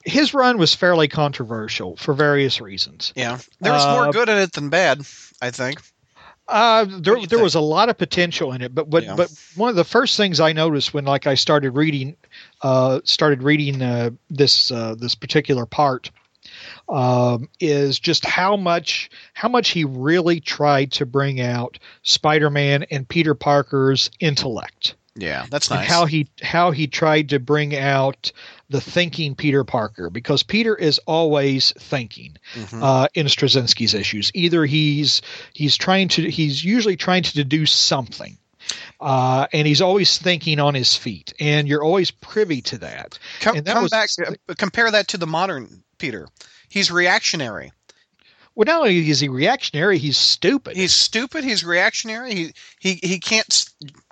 His 0.04 0.32
run 0.32 0.56
was 0.58 0.74
fairly 0.74 1.08
controversial 1.08 1.96
for 1.96 2.14
various 2.14 2.60
reasons. 2.60 3.12
Yeah, 3.14 3.38
there 3.60 3.72
was 3.74 3.84
more 3.86 4.08
Uh, 4.08 4.12
good 4.12 4.28
in 4.30 4.38
it 4.38 4.52
than 4.52 4.70
bad. 4.70 5.02
I 5.42 5.50
think. 5.50 5.82
Uh, 6.46 6.84
there 6.86 7.16
there 7.16 7.26
think? 7.26 7.42
was 7.42 7.54
a 7.56 7.60
lot 7.60 7.90
of 7.90 7.98
potential 7.98 8.52
in 8.52 8.62
it, 8.62 8.74
but 8.74 8.88
but 8.88 9.04
Yeah. 9.04 9.16
but 9.16 9.30
one 9.54 9.68
of 9.68 9.76
the 9.76 9.84
first 9.84 10.16
things 10.16 10.40
I 10.40 10.52
noticed 10.52 10.94
when 10.94 11.04
like 11.04 11.26
I 11.26 11.34
started 11.34 11.72
reading, 11.72 12.16
uh, 12.62 13.00
started 13.04 13.42
reading 13.42 13.82
uh, 13.82 14.10
this 14.30 14.70
uh, 14.70 14.94
this 14.96 15.14
particular 15.14 15.66
part, 15.66 16.10
um, 16.88 17.48
is 17.61 17.98
just 17.98 18.24
how 18.24 18.57
much 18.57 19.11
how 19.35 19.48
much 19.48 19.70
he 19.70 19.85
really 19.85 20.40
tried 20.40 20.92
to 20.92 21.07
bring 21.07 21.40
out 21.40 21.79
Spider-Man 22.03 22.85
and 22.90 23.07
Peter 23.09 23.35
Parker's 23.35 24.11
intellect 24.20 24.94
Yeah, 25.14 25.46
that's 25.51 25.70
and 25.70 25.81
nice. 25.81 25.88
how 25.88 26.07
he 26.07 26.29
how 26.42 26.70
he 26.70 26.87
tried 26.87 27.29
to 27.31 27.38
bring 27.38 27.77
out 27.77 28.33
the 28.70 28.81
thinking 28.81 29.35
Peter 29.35 29.64
Parker 29.64 30.11
because 30.11 30.42
Peter 30.42 30.74
is 30.77 30.98
always 31.07 31.72
thinking 31.79 32.37
Mhm. 32.55 32.83
uh, 32.83 33.09
in 33.14 33.27
Straczynski's 33.27 33.94
issues. 33.94 34.31
Either 34.35 34.64
he's 34.66 35.22
he's 35.53 35.77
trying 35.77 36.09
to 36.09 36.31
he's 36.31 36.64
usually 36.64 36.96
trying 36.96 37.22
to 37.24 37.44
do 37.44 37.66
something. 37.66 38.38
Uh, 39.01 39.46
and 39.53 39.66
he's 39.66 39.81
always 39.81 40.18
thinking 40.18 40.61
on 40.61 40.74
his 40.74 40.94
feet, 40.94 41.33
and 41.40 41.66
you're 41.68 41.83
always 41.83 42.11
privy 42.11 42.61
to 42.61 42.77
that. 42.79 43.18
come 43.40 43.57
and 43.57 43.64
that 43.66 43.74
come 43.74 43.83
was- 43.85 43.90
back. 43.90 44.11
uh, 44.27 44.55
compare 44.59 44.90
that 44.90 45.09
to 45.09 45.16
the 45.18 45.27
modern 45.27 45.83
Peter. 45.98 46.29
He's 46.68 46.90
reactionary. 46.90 47.72
Well, 48.54 48.64
not 48.66 48.81
only 48.81 49.09
is 49.09 49.20
he 49.20 49.28
reactionary, 49.28 49.98
he's 49.98 50.16
stupid. 50.16 50.76
He's 50.76 50.92
stupid. 50.92 51.44
He's 51.44 51.64
reactionary. 51.64 52.35
He 52.35 52.52
he 52.81 52.94
he 53.02 53.20
can't 53.20 53.68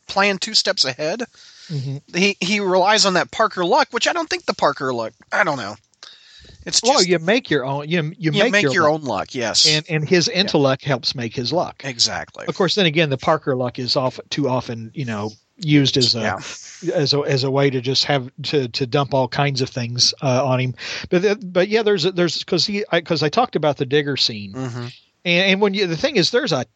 plan 0.06 0.38
two 0.38 0.54
steps 0.54 0.84
ahead. 0.84 1.24
Mhm. 1.68 2.00
He 2.14 2.36
he 2.40 2.60
relies 2.60 3.06
on 3.06 3.14
that 3.14 3.30
Parker 3.32 3.64
luck, 3.64 3.88
which 3.90 4.06
I 4.06 4.12
don't 4.12 4.30
think 4.30 4.44
the 4.46 4.54
Parker 4.54 4.94
luck. 4.94 5.12
I 5.32 5.42
don't 5.42 5.56
know. 5.58 5.74
It's 6.64 6.80
just 6.80 6.84
Well, 6.92 7.02
you 7.02 7.18
make 7.18 7.50
your 7.50 7.64
own. 7.64 7.88
You 7.88 8.12
you, 8.18 8.32
you 8.32 8.50
make, 8.50 8.62
your, 8.62 8.84
luck. 8.84 8.92
own 8.92 9.02
luck. 9.02 9.34
Yes, 9.34 9.66
and 9.68 9.84
and 9.88 10.08
his 10.08 10.28
intellect 10.28 10.84
helps 10.84 11.14
make 11.14 11.34
his 11.34 11.52
luck. 11.52 11.82
exactly. 11.84 12.44
Of 12.46 12.56
course, 12.56 12.76
then 12.76 12.86
again, 12.86 13.10
the 13.10 13.18
Parker 13.18 13.56
luck 13.56 13.78
is 13.80 13.96
off 13.96 14.20
too 14.30 14.48
often, 14.48 14.90
you 14.94 15.04
know, 15.04 15.32
used 15.56 15.96
as 15.96 16.14
a 16.14 16.20
Yeah. 16.20 16.38
As 16.88 17.12
a 17.14 17.20
as 17.20 17.44
a 17.44 17.50
way 17.50 17.70
to 17.70 17.80
just 17.80 18.04
have 18.04 18.30
to 18.44 18.68
to 18.68 18.86
dump 18.86 19.14
all 19.14 19.28
kinds 19.28 19.60
of 19.60 19.68
things 19.68 20.14
uh, 20.22 20.44
on 20.44 20.60
him. 20.60 20.74
But 21.10 21.52
but 21.52 21.68
yeah, 21.68 21.82
there's 21.82 22.04
there's 22.04 22.38
because 22.38 22.66
he 22.66 22.84
because 22.90 23.22
I, 23.22 23.28
talked 23.28 23.56
about 23.56 23.76
the 23.76 23.86
digger 23.86 24.16
scene, 24.16 24.52
hmm 24.52 24.86
and, 25.24 25.52
and 25.52 25.60
when 25.60 25.74
you 25.74 25.86
the 25.86 25.96
thing 25.96 26.16
is, 26.16 26.30
there's 26.30 26.52
a 26.52 26.66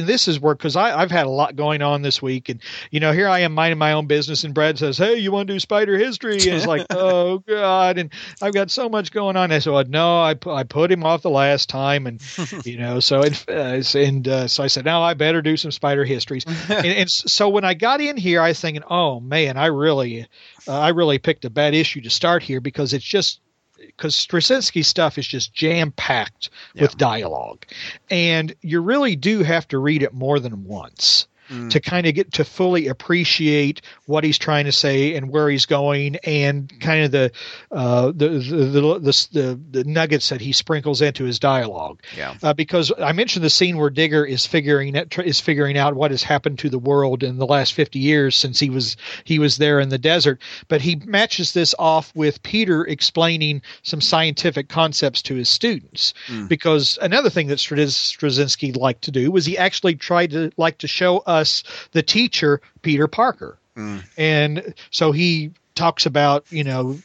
this 0.00 0.28
is 0.28 0.40
where 0.40 0.54
because 0.54 0.76
I've 0.76 1.10
had 1.10 1.26
a 1.26 1.30
lot 1.30 1.56
going 1.56 1.82
on 1.82 2.02
this 2.02 2.20
week, 2.20 2.48
and 2.48 2.60
you 2.90 3.00
know 3.00 3.12
here 3.12 3.28
I 3.28 3.40
am 3.40 3.52
minding 3.52 3.78
my 3.78 3.92
own 3.92 4.06
business, 4.06 4.44
and 4.44 4.54
Brad 4.54 4.78
says, 4.78 4.98
"Hey, 4.98 5.16
you 5.16 5.32
want 5.32 5.48
to 5.48 5.54
do 5.54 5.60
Spider 5.60 5.98
History?" 5.98 6.34
And 6.34 6.54
it's 6.54 6.66
like, 6.66 6.86
"Oh 6.90 7.38
God!" 7.38 7.98
And 7.98 8.10
I've 8.40 8.54
got 8.54 8.70
so 8.70 8.88
much 8.88 9.12
going 9.12 9.36
on. 9.36 9.52
I 9.52 9.58
said, 9.58 9.90
"No, 9.90 10.20
I 10.20 10.34
I 10.46 10.64
put 10.64 10.90
him 10.90 11.04
off 11.04 11.22
the 11.22 11.30
last 11.30 11.68
time," 11.68 12.06
and 12.06 12.20
you 12.64 12.78
know, 12.78 13.00
so 13.00 13.22
it, 13.22 13.44
uh, 13.48 13.82
and 13.98 14.28
uh, 14.28 14.48
so 14.48 14.62
I 14.62 14.68
said, 14.68 14.84
"Now 14.84 15.02
I 15.02 15.14
better 15.14 15.42
do 15.42 15.56
some 15.56 15.70
Spider 15.70 16.04
Histories." 16.04 16.44
and, 16.68 16.86
and 16.86 17.10
so 17.10 17.48
when 17.48 17.64
I 17.64 17.74
got 17.74 18.00
in 18.00 18.16
here, 18.16 18.40
I 18.40 18.48
was 18.48 18.60
thinking, 18.60 18.84
"Oh 18.88 19.20
man, 19.20 19.56
I 19.56 19.66
really, 19.66 20.26
uh, 20.66 20.78
I 20.78 20.88
really 20.90 21.18
picked 21.18 21.44
a 21.44 21.50
bad 21.50 21.74
issue 21.74 22.00
to 22.02 22.10
start 22.10 22.42
here 22.42 22.60
because 22.60 22.92
it's 22.92 23.04
just." 23.04 23.40
Because 23.86 24.14
Straczynski 24.14 24.84
stuff 24.84 25.18
is 25.18 25.26
just 25.26 25.54
jam 25.54 25.92
packed 25.92 26.50
with 26.74 26.96
dialogue, 26.96 27.64
and 28.10 28.54
you 28.62 28.80
really 28.80 29.16
do 29.16 29.42
have 29.42 29.68
to 29.68 29.78
read 29.78 30.02
it 30.02 30.12
more 30.12 30.40
than 30.40 30.64
once 30.64 31.26
mm. 31.50 31.70
to 31.70 31.80
kind 31.80 32.06
of 32.06 32.14
get 32.14 32.32
to 32.34 32.44
fully 32.44 32.88
appreciate 32.88 33.82
what 34.06 34.24
he's 34.24 34.38
trying 34.38 34.64
to 34.64 34.72
say 34.72 35.14
and 35.14 35.30
where 35.30 35.48
he's 35.48 35.66
going, 35.66 36.16
and 36.24 36.72
kind 36.80 37.04
of 37.04 37.10
the 37.10 37.32
uh, 37.70 38.06
the, 38.06 38.28
the, 38.28 38.98
the, 38.98 39.28
the 39.32 39.60
the 39.70 39.84
nuggets 39.84 40.28
that 40.28 40.40
he 40.40 40.52
sprinkles 40.52 41.02
into 41.02 41.24
his 41.24 41.38
dialogue. 41.38 42.02
Yeah. 42.16 42.34
Uh, 42.42 42.54
because 42.54 42.92
I 42.98 43.12
mentioned 43.12 43.44
the 43.44 43.50
scene 43.50 43.76
where 43.76 43.90
Digger 43.90 44.24
is 44.24 44.46
figuring 44.46 44.94
is 44.96 45.40
figuring 45.40 45.78
out 45.78 45.94
what 45.94 46.10
has 46.10 46.22
happened 46.22 46.58
to 46.60 46.68
the 46.68 46.78
world 46.78 47.22
in 47.22 47.38
the 47.38 47.46
last 47.46 47.72
fifty 47.72 47.98
years 47.98 48.36
since 48.36 48.60
he 48.60 48.70
was 48.70 48.96
he 49.24 49.38
was 49.38 49.56
there 49.56 49.80
in 49.80 49.88
the 49.88 49.98
desert, 49.98 50.40
but 50.68 50.80
he 50.80 50.96
matches 51.04 51.52
this 51.52 51.74
off 51.78 52.14
with 52.14 52.42
Peter 52.42 52.84
explaining 52.84 53.62
some 53.82 54.00
scientific 54.00 54.68
concepts 54.68 55.22
to 55.22 55.34
his 55.34 55.48
students. 55.48 56.14
Mm. 56.28 56.48
Because 56.48 56.98
another 57.00 57.30
thing 57.30 57.48
that 57.48 57.58
Straczynski 57.58 58.76
liked 58.76 59.02
to 59.02 59.10
do 59.10 59.30
was 59.30 59.46
he 59.46 59.58
actually 59.58 59.94
tried 59.94 60.30
to 60.30 60.50
like 60.56 60.78
to 60.78 60.88
show 60.88 61.22
us 61.34 61.62
the 61.92 62.02
teacher 62.02 62.60
Peter 62.82 63.06
Parker, 63.06 63.58
mm. 63.76 64.02
and 64.16 64.74
so 64.90 65.12
he 65.12 65.52
talks 65.74 66.06
about 66.06 66.44
you 66.50 66.64
know 66.64 66.98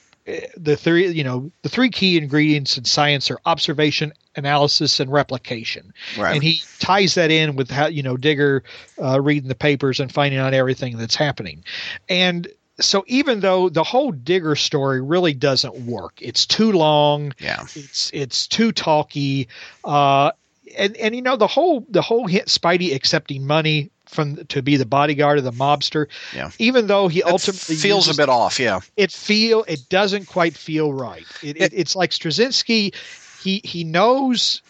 the 0.57 0.75
three 0.75 1.09
you 1.09 1.23
know 1.23 1.51
the 1.61 1.69
three 1.69 1.89
key 1.89 2.17
ingredients 2.17 2.77
in 2.77 2.85
science 2.85 3.31
are 3.31 3.39
observation 3.45 4.13
analysis 4.35 4.99
and 4.99 5.11
replication 5.11 5.93
right. 6.17 6.33
and 6.33 6.43
he 6.43 6.61
ties 6.79 7.15
that 7.15 7.31
in 7.31 7.55
with 7.55 7.69
how 7.71 7.87
you 7.87 8.03
know 8.03 8.17
digger 8.17 8.63
uh, 9.01 9.19
reading 9.19 9.49
the 9.49 9.55
papers 9.55 9.99
and 9.99 10.11
finding 10.11 10.39
out 10.39 10.53
everything 10.53 10.97
that's 10.97 11.15
happening 11.15 11.63
and 12.07 12.47
so 12.79 13.03
even 13.07 13.39
though 13.41 13.69
the 13.69 13.83
whole 13.83 14.11
digger 14.11 14.55
story 14.55 15.01
really 15.01 15.33
doesn't 15.33 15.75
work 15.85 16.13
it's 16.21 16.45
too 16.45 16.71
long 16.71 17.33
yeah 17.39 17.63
it's 17.75 18.11
it's 18.13 18.47
too 18.47 18.71
talky 18.71 19.47
uh 19.83 20.31
and 20.77 20.95
and 20.97 21.15
you 21.15 21.21
know 21.21 21.35
the 21.35 21.47
whole 21.47 21.85
the 21.89 22.01
whole 22.01 22.27
hit 22.27 22.45
spidey 22.47 22.93
accepting 22.93 23.45
money 23.45 23.89
from 24.09 24.45
to 24.47 24.61
be 24.61 24.75
the 24.75 24.85
bodyguard 24.85 25.37
of 25.37 25.43
the 25.43 25.51
mobster. 25.51 26.07
Yeah. 26.35 26.51
Even 26.57 26.87
though 26.87 27.07
he 27.07 27.19
it 27.19 27.27
ultimately 27.27 27.75
feels 27.75 28.07
uses, 28.07 28.17
a 28.17 28.21
bit 28.21 28.29
off. 28.29 28.59
Yeah. 28.59 28.79
It 28.97 29.11
feel 29.11 29.63
it 29.67 29.87
doesn't 29.89 30.25
quite 30.25 30.55
feel 30.55 30.91
right. 30.91 31.25
It, 31.43 31.61
it, 31.61 31.73
it's 31.73 31.95
like 31.95 32.11
Straczynski. 32.11 32.93
He 33.41 33.61
he 33.63 33.83
knows 33.83 34.61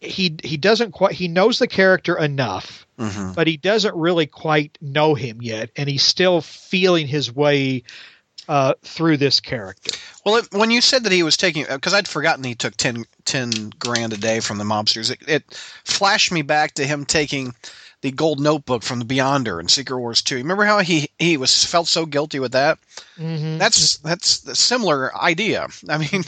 he 0.00 0.36
he 0.42 0.56
doesn't 0.56 0.92
quite 0.92 1.12
he 1.12 1.28
knows 1.28 1.58
the 1.58 1.68
character 1.68 2.16
enough, 2.16 2.86
mm-hmm. 2.98 3.32
but 3.32 3.46
he 3.46 3.56
doesn't 3.56 3.94
really 3.94 4.26
quite 4.26 4.78
know 4.80 5.14
him 5.14 5.42
yet, 5.42 5.70
and 5.76 5.88
he's 5.88 6.04
still 6.04 6.40
feeling 6.40 7.06
his 7.06 7.34
way 7.34 7.82
uh, 8.48 8.74
through 8.82 9.16
this 9.16 9.40
character. 9.40 9.98
Well, 10.24 10.36
it, 10.36 10.48
when 10.52 10.70
you 10.70 10.80
said 10.80 11.04
that 11.04 11.12
he 11.12 11.22
was 11.22 11.36
taking, 11.36 11.64
because 11.68 11.94
I'd 11.94 12.08
forgotten 12.08 12.44
he 12.44 12.54
took 12.54 12.76
10, 12.76 13.04
10 13.24 13.72
grand 13.78 14.12
a 14.12 14.16
day 14.16 14.40
from 14.40 14.58
the 14.58 14.64
mobsters, 14.64 15.10
it, 15.10 15.20
it, 15.26 15.54
flashed 15.84 16.32
me 16.32 16.42
back 16.42 16.74
to 16.74 16.86
him 16.86 17.04
taking 17.04 17.54
the 18.02 18.10
gold 18.10 18.40
notebook 18.40 18.82
from 18.82 18.98
the 18.98 19.04
Beyonder 19.04 19.58
and 19.58 19.70
Secret 19.70 19.98
Wars 19.98 20.22
2. 20.22 20.36
Remember 20.36 20.64
how 20.64 20.80
he 20.80 21.08
he 21.18 21.36
was 21.36 21.64
felt 21.64 21.88
so 21.88 22.04
guilty 22.04 22.40
with 22.40 22.52
that? 22.52 22.78
Mm-hmm. 23.16 23.58
That's 23.58 23.98
that's 23.98 24.46
a 24.46 24.54
similar 24.54 25.16
idea. 25.16 25.68
I 25.88 25.98
mean, 25.98 26.24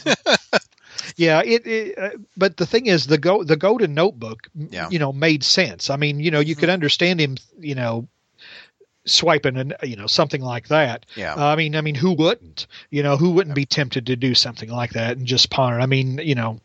yeah. 1.17 1.43
It, 1.45 1.67
it 1.67 1.99
uh, 1.99 2.11
but 2.37 2.57
the 2.57 2.67
thing 2.67 2.87
is, 2.87 3.07
the 3.07 3.19
go 3.19 3.45
the 3.45 3.57
golden 3.57 3.95
notebook, 3.95 4.49
yeah. 4.55 4.89
you 4.89 4.99
know, 4.99 5.13
made 5.13 5.45
sense. 5.45 5.91
I 5.91 5.97
mean, 5.97 6.21
you 6.21 6.31
know, 6.31 6.41
you 6.41 6.55
mm-hmm. 6.55 6.61
could 6.61 6.71
understand 6.71 7.21
him, 7.21 7.37
you 7.59 7.75
know, 7.75 8.09
swiping 9.07 9.57
and 9.57 9.75
you 9.83 9.97
know 9.97 10.07
something 10.07 10.41
like 10.41 10.69
that. 10.69 11.07
Yeah. 11.15 11.35
Uh, 11.35 11.47
I 11.47 11.57
mean, 11.57 11.77
I 11.77 11.81
mean, 11.81 11.95
who 11.95 12.13
wouldn't? 12.13 12.67
You 12.91 13.03
know, 13.03 13.17
who 13.17 13.31
wouldn't 13.31 13.55
be 13.55 13.67
tempted 13.67 14.07
to 14.07 14.17
do 14.17 14.35
something 14.35 14.71
like 14.71 14.93
that 14.93 15.17
and 15.17 15.27
just 15.27 15.51
pawn 15.51 15.75
it? 15.75 15.83
I 15.83 15.87
mean, 15.87 16.19
you 16.19 16.35
know, 16.35 16.61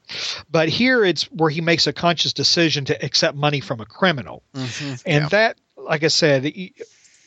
but 0.50 0.70
here 0.70 1.04
it's 1.04 1.24
where 1.32 1.50
he 1.50 1.62
makes 1.62 1.88
a 1.88 1.94
conscious 1.94 2.34
decision 2.34 2.86
to 2.86 3.06
accept 3.06 3.36
money 3.36 3.60
from 3.60 3.82
a 3.82 3.86
criminal, 3.86 4.44
mm-hmm. 4.56 4.96
and 5.06 5.24
yeah. 5.24 5.30
that, 5.30 5.58
like 5.78 6.04
I 6.04 6.08
said, 6.08 6.46
you 6.46 6.72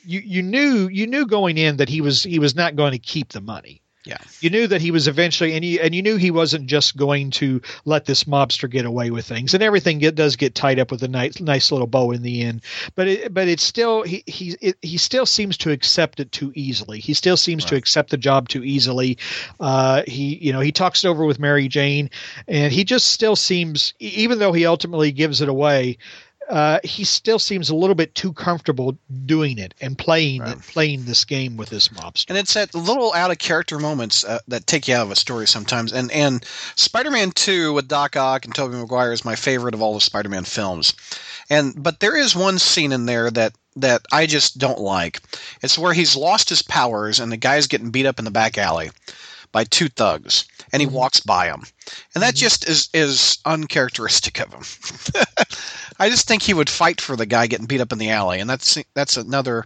you 0.05 0.43
knew 0.43 0.89
you 0.89 1.07
knew 1.07 1.27
going 1.27 1.59
in 1.59 1.77
that 1.77 1.89
he 1.89 2.01
was 2.01 2.23
he 2.23 2.39
was 2.39 2.55
not 2.55 2.77
going 2.77 2.93
to 2.93 2.99
keep 2.99 3.31
the 3.31 3.41
money. 3.41 3.82
Yeah. 4.05 4.19
You 4.41 4.51
knew 4.51 4.67
that 4.67 4.81
he 4.81 4.91
was 4.91 5.07
eventually, 5.07 5.55
and 5.55 5.65
you, 5.65 5.79
and 5.81 5.95
you 5.95 6.03
knew 6.03 6.17
he 6.17 6.33
wasn't 6.33 6.67
just 6.67 6.97
going 6.97 7.31
to 7.33 7.61
let 7.85 8.05
this 8.05 8.25
mobster 8.25 8.69
get 8.69 8.85
away 8.85 9.13
with 9.13 9.25
things. 9.25 9.55
And 9.55 9.63
everything 9.63 10.01
get, 10.01 10.17
does 10.17 10.35
get 10.35 10.57
tied 10.57 10.81
up 10.81 10.91
with 10.91 11.05
a 11.05 11.09
nice, 11.09 11.41
nice 11.41 11.71
little 11.71 11.87
bow 11.87 12.11
in 12.11 12.23
the 12.23 12.43
end. 12.43 12.63
But 12.97 13.07
it, 13.07 13.33
but 13.33 13.47
it's 13.47 13.63
still 13.63 14.03
he 14.03 14.25
he 14.27 14.57
it, 14.61 14.77
he 14.83 14.99
still 14.99 15.25
seems 15.25 15.57
to 15.59 15.71
accept 15.71 16.19
it 16.19 16.33
too 16.33 16.53
easily. 16.57 16.99
He 16.99 17.15
still 17.15 17.37
seems 17.37 17.63
right. 17.65 17.71
to 17.71 17.77
accept 17.77 18.11
the 18.11 18.17
job 18.17 18.49
too 18.49 18.65
easily. 18.65 19.19
Uh, 19.61 20.03
he 20.09 20.37
you 20.37 20.53
know 20.53 20.61
he 20.61 20.73
talks 20.73 21.05
it 21.05 21.09
over 21.09 21.25
with 21.25 21.39
Mary 21.39 21.69
Jane, 21.69 22.11
and 22.49 22.73
he 22.73 22.83
just 22.83 23.07
still 23.07 23.37
seems, 23.37 23.95
even 24.01 24.41
though 24.41 24.53
he 24.53 24.67
ultimately 24.67 25.13
gives 25.13 25.41
it 25.41 25.49
away 25.49 25.97
uh, 26.53 26.79
he 26.85 27.03
still 27.03 27.39
seems 27.39 27.71
a 27.71 27.75
little 27.75 27.95
bit 27.95 28.15
too 28.15 28.31
comfortable 28.35 28.99
doing 29.25 29.57
it 29.57 29.73
and 29.81 29.97
playing 29.97 30.43
right. 30.43 30.61
playing 30.61 31.07
this 31.07 31.25
game 31.25 31.57
with 31.57 31.71
this 31.71 31.89
mobster. 31.89 32.27
And 32.29 32.37
it's 32.37 32.55
at 32.57 32.75
little 32.75 33.15
out 33.15 33.31
of 33.31 33.39
character 33.39 33.79
moments 33.79 34.23
uh, 34.23 34.39
that 34.49 34.67
take 34.67 34.87
you 34.87 34.95
out 34.95 35.07
of 35.07 35.11
a 35.11 35.17
story 35.17 35.47
sometimes. 35.47 35.95
And 35.95 36.13
and 36.13 36.45
Spider-Man 36.77 37.31
Two 37.31 37.73
with 37.73 37.89
Doc 37.89 38.17
Ock 38.17 38.45
and 38.45 38.55
Tobey 38.55 38.77
Maguire 38.77 39.13
is 39.13 39.25
my 39.25 39.35
favorite 39.35 39.73
of 39.73 39.81
all 39.81 39.95
the 39.95 40.01
Spider-Man 40.03 40.45
films. 40.45 40.93
And 41.49 41.83
but 41.83 42.01
there 42.01 42.17
is 42.17 42.37
one 42.37 42.59
scene 42.59 42.93
in 42.93 43.07
there 43.07 43.31
that 43.31 43.55
that 43.77 44.03
I 44.13 44.27
just 44.27 44.59
don't 44.59 44.79
like. 44.79 45.23
It's 45.63 45.79
where 45.79 45.95
he's 45.95 46.17
lost 46.17 46.51
his 46.51 46.61
powers 46.61 47.19
and 47.19 47.33
the 47.33 47.39
guy's 47.39 47.67
getting 47.67 47.91
beat 47.91 48.05
up 48.05 48.19
in 48.19 48.27
the 48.27 48.31
back 48.31 48.59
alley 48.59 48.91
by 49.53 49.65
two 49.65 49.89
thugs 49.89 50.47
and 50.73 50.81
he 50.81 50.87
mm-hmm. 50.87 50.97
walks 50.97 51.21
by 51.21 51.47
them, 51.47 51.63
And 52.15 52.23
that 52.23 52.35
mm-hmm. 52.35 52.41
just 52.41 52.69
is 52.69 52.89
is 52.93 53.39
uncharacteristic 53.45 54.41
of 54.41 54.53
him. 54.53 55.25
I 55.99 56.09
just 56.09 56.27
think 56.27 56.43
he 56.43 56.55
would 56.55 56.71
fight 56.71 57.01
for 57.01 57.15
the 57.15 57.27
guy 57.27 57.47
getting 57.47 57.67
beat 57.67 57.81
up 57.81 57.93
in 57.93 57.99
the 57.99 58.11
alley, 58.11 58.41
and 58.41 58.49
that's 58.49 58.79
that's 58.95 59.17
another 59.17 59.65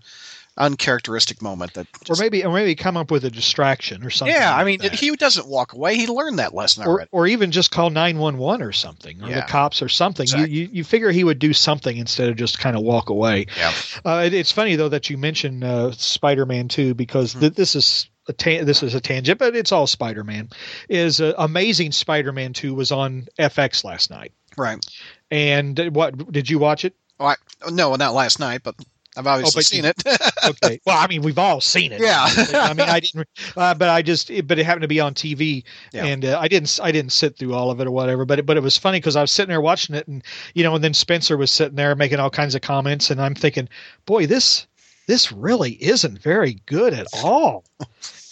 uncharacteristic 0.59 1.42
moment 1.42 1.75
that 1.75 1.87
just, 2.03 2.18
or 2.18 2.25
maybe 2.25 2.42
or 2.42 2.53
maybe 2.53 2.75
come 2.75 2.96
up 2.96 3.11
with 3.11 3.27
a 3.27 3.31
distraction 3.31 4.03
or 4.03 4.09
something 4.09 4.35
yeah 4.35 4.53
like 4.53 4.61
i 4.61 4.64
mean 4.64 4.81
that. 4.81 4.94
he 4.94 5.14
doesn't 5.14 5.46
walk 5.46 5.75
away 5.75 5.96
he 5.96 6.07
learned 6.07 6.38
that 6.38 6.55
lesson 6.55 6.85
or, 6.85 6.88
already. 6.88 7.09
or 7.12 7.27
even 7.27 7.51
just 7.51 7.70
call 7.70 7.90
911 7.90 8.66
or 8.66 8.72
something 8.72 9.22
or 9.22 9.29
yeah. 9.29 9.40
the 9.40 9.46
cops 9.46 9.83
or 9.83 9.90
something 9.90 10.25
exactly. 10.25 10.51
you, 10.51 10.62
you, 10.62 10.70
you 10.72 10.85
figure 10.85 11.11
he 11.11 11.25
would 11.25 11.38
do 11.38 11.53
something 11.53 11.99
instead 11.99 12.31
of 12.31 12.37
just 12.37 12.59
kind 12.59 12.75
of 12.75 12.81
walk 12.83 13.11
away 13.11 13.44
yeah 13.59 13.72
uh, 14.07 14.22
it, 14.25 14.33
it's 14.33 14.51
funny 14.51 14.77
though 14.77 14.88
that 14.88 15.11
you 15.11 15.18
mentioned 15.18 15.62
uh, 15.62 15.92
spider-man 15.92 16.68
2 16.68 16.94
because 16.94 17.33
mm-hmm. 17.33 17.40
th- 17.40 17.55
this 17.55 17.77
is 17.77 18.09
ta- 18.32 18.64
this 18.64 18.82
is 18.82 18.94
a 18.94 19.00
tangent, 19.00 19.38
but 19.38 19.56
it's 19.56 19.72
all 19.72 19.86
Spider 19.86 20.24
Man. 20.24 20.50
Is 20.88 21.20
uh, 21.20 21.34
Amazing 21.38 21.92
Spider 21.92 22.32
Man 22.32 22.52
Two 22.52 22.74
was 22.74 22.92
on 22.92 23.28
FX 23.38 23.84
last 23.84 24.10
night, 24.10 24.32
right? 24.56 24.84
And 25.30 25.78
what 25.94 26.32
did 26.32 26.50
you 26.50 26.58
watch 26.58 26.84
it? 26.84 26.94
Oh, 27.18 27.26
I, 27.26 27.36
no, 27.70 27.94
not 27.94 28.14
last 28.14 28.38
night, 28.38 28.62
but 28.62 28.74
I've 29.16 29.26
obviously 29.26 29.60
oh, 29.60 29.62
seen 29.62 29.84
you, 29.84 29.90
it. 29.90 30.20
okay. 30.44 30.80
Well, 30.84 30.98
I 30.98 31.06
mean, 31.06 31.22
we've 31.22 31.38
all 31.38 31.60
seen 31.60 31.92
it. 31.92 32.00
Yeah. 32.00 32.26
I 32.26 32.74
mean, 32.74 32.88
I 32.88 33.00
didn't, 33.00 33.28
uh, 33.56 33.74
but 33.74 33.88
I 33.88 34.02
just, 34.02 34.30
but 34.46 34.58
it 34.58 34.66
happened 34.66 34.82
to 34.82 34.88
be 34.88 35.00
on 35.00 35.14
TV, 35.14 35.64
yeah. 35.92 36.04
and 36.04 36.24
uh, 36.24 36.38
I 36.38 36.48
didn't, 36.48 36.78
I 36.82 36.92
didn't 36.92 37.12
sit 37.12 37.38
through 37.38 37.54
all 37.54 37.70
of 37.70 37.80
it 37.80 37.86
or 37.86 37.90
whatever. 37.90 38.24
But 38.24 38.40
it, 38.40 38.46
but 38.46 38.56
it 38.56 38.62
was 38.62 38.76
funny 38.76 38.98
because 38.98 39.16
I 39.16 39.22
was 39.22 39.30
sitting 39.30 39.48
there 39.48 39.60
watching 39.60 39.96
it, 39.96 40.06
and 40.06 40.22
you 40.54 40.62
know, 40.62 40.74
and 40.74 40.84
then 40.84 40.94
Spencer 40.94 41.36
was 41.36 41.50
sitting 41.50 41.76
there 41.76 41.94
making 41.94 42.20
all 42.20 42.30
kinds 42.30 42.54
of 42.54 42.60
comments, 42.60 43.10
and 43.10 43.20
I'm 43.20 43.34
thinking, 43.34 43.68
boy, 44.04 44.26
this, 44.26 44.66
this 45.07 45.33
really 45.33 45.73
isn't 45.73 46.21
very 46.21 46.61
good 46.66 46.92
at 46.92 47.07
all. 47.23 47.64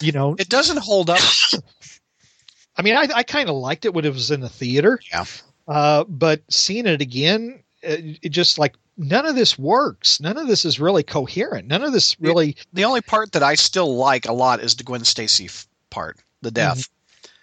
You 0.01 0.11
know, 0.11 0.35
it 0.37 0.49
doesn't 0.49 0.77
hold 0.77 1.09
up. 1.09 1.19
I 2.77 2.81
mean, 2.81 2.95
I, 2.95 3.07
I 3.15 3.23
kind 3.23 3.49
of 3.49 3.55
liked 3.55 3.85
it 3.85 3.93
when 3.93 4.05
it 4.05 4.13
was 4.13 4.31
in 4.31 4.41
the 4.41 4.49
theater. 4.49 4.99
Yeah. 5.11 5.25
Uh, 5.67 6.03
but 6.03 6.41
seeing 6.49 6.85
it 6.85 7.01
again, 7.01 7.63
it, 7.81 8.19
it, 8.21 8.29
just 8.29 8.59
like 8.59 8.75
none 8.97 9.25
of 9.25 9.35
this 9.35 9.57
works. 9.57 10.19
None 10.19 10.37
of 10.37 10.47
this 10.47 10.65
is 10.65 10.79
really 10.79 11.03
coherent. 11.03 11.67
None 11.67 11.83
of 11.83 11.93
this 11.93 12.19
really. 12.19 12.51
The, 12.51 12.65
the 12.73 12.85
only 12.85 13.01
part 13.01 13.31
that 13.31 13.43
I 13.43 13.55
still 13.55 13.95
like 13.95 14.27
a 14.27 14.33
lot 14.33 14.59
is 14.59 14.75
the 14.75 14.83
Gwen 14.83 15.05
Stacy 15.05 15.49
part, 15.89 16.19
the 16.41 16.51
death. 16.51 16.79
Mm-hmm. 16.79 16.91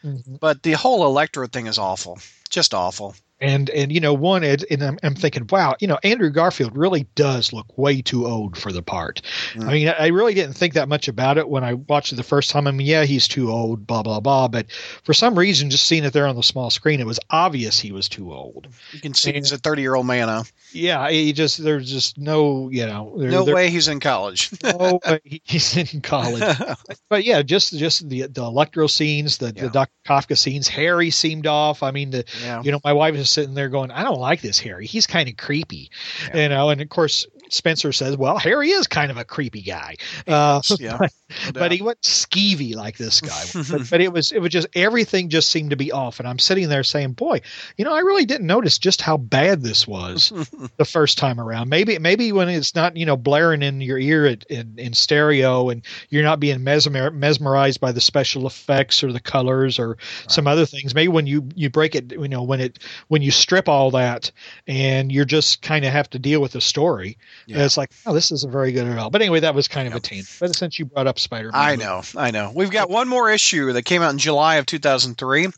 Mm-hmm. 0.09 0.35
But 0.41 0.63
the 0.63 0.73
whole 0.73 1.07
Electro 1.07 1.47
thing 1.47 1.69
is 1.69 1.79
awful. 1.79 2.19
Just 2.51 2.75
awful 2.75 3.15
and 3.43 3.69
and 3.71 3.93
you 3.93 4.01
know 4.01 4.15
one 4.15 4.45
and 4.45 4.65
I'm, 4.83 4.99
I'm, 5.03 5.15
thinking 5.15 5.47
wow 5.51 5.75
you 5.81 5.89
know 5.89 5.99
andrew 6.05 6.31
garfield 6.31 6.77
really 6.77 7.07
does 7.17 7.53
look 7.53 7.67
way 7.77 8.01
too 8.01 8.27
old 8.27 8.57
for 8.57 8.73
the 8.73 8.83
part 8.83 9.21
mm. 9.53 9.65
i 9.65 9.73
mean 9.73 9.89
i 9.89 10.07
really 10.09 10.33
didn't 10.33 10.55
think 10.55 10.75
that 10.75 10.89
much 10.89 11.09
about 11.09 11.39
it 11.39 11.49
when 11.49 11.65
i 11.65 11.75
watched 11.75 12.13
it 12.13 12.17
the 12.17 12.23
first 12.23 12.51
time 12.51 12.67
i 12.67 12.71
mean 12.71 12.87
yeah 12.87 13.05
he's 13.05 13.27
too 13.27 13.51
old 13.51 13.87
blah 13.87 14.03
blah 14.03 14.21
blah 14.21 14.49
but 14.49 14.71
for 15.03 15.13
some 15.13 15.37
reason 15.37 15.71
just 15.71 15.85
seeing 15.85 16.05
it 16.05 16.13
there 16.13 16.27
on 16.27 16.37
the 16.37 16.43
small 16.43 16.71
screen 16.71 17.01
it 17.01 17.07
was 17.07 17.19
obvious 17.31 17.79
he 17.81 17.91
was 17.91 18.09
too 18.09 18.33
old 18.33 18.69
you 18.93 19.01
can 19.01 19.13
see 19.13 19.31
and, 19.31 19.39
he's 19.39 19.53
a 19.53 19.59
30 19.59 19.83
year 19.83 19.97
old 19.97 20.07
man 20.07 20.29
huh? 20.29 20.45
yeah 20.73 21.11
he 21.11 21.33
just 21.33 21.63
there's 21.63 21.91
just 21.91 22.19
no 22.19 22.71
you 22.71 22.87
know 22.87 23.15
there, 23.19 23.31
no 23.31 23.45
there, 23.45 23.55
way 23.57 23.71
he's 23.71 23.89
in 23.89 23.99
college 23.99 24.51
no 24.63 25.01
way 25.05 25.21
he's 25.45 25.77
in 25.77 26.01
college 26.01 26.59
but 27.11 27.25
yeah 27.25 27.43
just 27.43 27.77
just 27.77 28.09
the 28.09 28.23
the 28.29 28.43
electro 28.43 28.87
scenes 28.87 29.39
the, 29.39 29.47
yeah. 29.47 29.65
the 29.65 29.69
dr 29.71 29.93
kafka 30.07 30.39
scenes 30.39 30.69
harry 30.69 31.11
seemed 31.11 31.47
off 31.49 31.83
i 31.83 31.91
mean 31.91 32.11
the 32.11 32.25
yeah. 32.43 32.63
you 32.63 32.71
know 32.71 32.81
my 32.85 32.93
wife 32.93 33.17
is 33.17 33.32
sitting 33.33 33.55
there 33.55 33.69
going, 33.69 33.91
I 33.91 34.03
don't 34.05 34.21
like 34.21 34.41
this 34.41 34.59
Harry. 34.61 34.87
He's 34.87 35.07
kind 35.07 35.29
of 35.29 35.37
creepy, 35.37 35.91
yeah. 36.29 36.43
you 36.43 36.49
know. 36.49 36.71
And 36.71 36.81
of 36.81 36.89
course, 36.89 37.27
Spencer 37.53 37.93
says, 37.93 38.17
"Well, 38.17 38.39
Harry 38.39 38.71
is 38.71 38.87
kind 38.87 39.11
of 39.11 39.19
a 39.19 39.25
creepy 39.25 39.63
guy." 39.63 39.97
Uh, 40.27 40.63
yeah, 40.79 40.97
but, 40.99 41.13
no 41.55 41.61
but 41.61 41.73
he 41.73 41.83
wasn't 41.83 42.03
skeevy 42.03 42.75
like 42.75 42.97
this 42.97 43.21
guy. 43.21 43.45
but, 43.71 43.91
but 43.91 44.01
it 44.01 44.13
was 44.13 44.33
it 44.33 44.39
was 44.39 44.51
just 44.51 44.69
everything 44.75 45.29
just 45.29 45.51
seemed 45.51 45.71
to 45.71 45.77
be 45.77 45.93
off, 45.93 46.19
and 46.19 46.29
I'm 46.29 46.39
sitting 46.39 46.69
there 46.69 46.83
saying, 46.83 47.13
"Boy, 47.13 47.43
you 47.77 47.85
know, 47.85 47.95
I 47.95 48.01
really 48.01 48.25
didn't 48.25 48.47
notice 48.47 48.79
just 48.79 49.03
how 49.03 49.17
bad 49.17 49.63
this 49.63 49.87
was 49.87 50.33
the 50.77 50.85
first 50.85 51.19
time 51.19 51.39
around. 51.39 51.69
Maybe 51.69 51.99
maybe 51.99 52.33
when 52.33 52.49
it's 52.49 52.75
not 52.75 52.97
you 52.97 53.07
know 53.07 53.17
blaring 53.17 53.63
in 53.63 53.81
your 53.81 53.99
ear 53.99 54.27
at, 54.27 54.45
in 54.45 54.79
in 54.79 54.95
stereo, 54.95 55.69
and 55.69 55.85
you're 56.09 56.25
not 56.25 56.41
being 56.41 56.65
mesmer, 56.65 57.11
mesmerized 57.11 57.81
by 57.81 57.93
the 57.93 58.01
special 58.01 58.47
effects 58.47 59.05
or 59.05 59.13
the 59.13 59.21
colors 59.21 59.79
or 59.79 59.99
some 60.27 60.47
other 60.47 60.65
things. 60.65 60.95
Maybe 60.95 61.09
when 61.09 61.27
you 61.27 61.49
you 61.55 61.69
break 61.69 61.95
it, 61.95 62.13
you 62.13 62.29
know, 62.29 62.43
when 62.45 62.61
it 62.61 62.79
when 63.09 63.21
you 63.21 63.31
strip 63.31 63.69
all 63.69 63.91
that 63.93 64.31
and 64.67 65.13
you're 65.13 65.25
just 65.27 65.61
kind 65.61 65.85
of 65.85 65.93
have 65.93 66.09
to 66.11 66.19
deal 66.19 66.41
with 66.41 66.53
the 66.53 66.61
story." 66.61 67.19
Yeah. 67.47 67.65
It's 67.65 67.77
like, 67.77 67.91
oh, 68.07 68.15
this 68.15 68.31
isn't 68.33 68.53
very 68.53 68.73
good 68.73 68.87
at 68.87 68.99
all. 68.99 69.11
But 69.11 69.23
anyway, 69.23 69.41
that 69.41 69.55
was 69.55 69.69
kind 69.69 69.89
of 69.89 69.95
a 69.95 70.01
tangent. 70.01 70.37
But 70.41 70.57
since 70.57 70.79
you 70.79 70.85
brought 70.85 71.07
up 71.07 71.19
Spider-Man, 71.19 71.61
I 71.61 71.77
know, 71.77 72.03
I 72.17 72.31
know. 72.31 72.53
We've 72.55 72.71
got 72.71 72.91
one 72.91 73.09
more 73.09 73.31
issue 73.31 73.73
that 73.73 73.85
came 73.85 74.03
out 74.03 74.11
in 74.11 74.19
July 74.19 74.57
of 74.57 74.67
2003. 74.67 75.49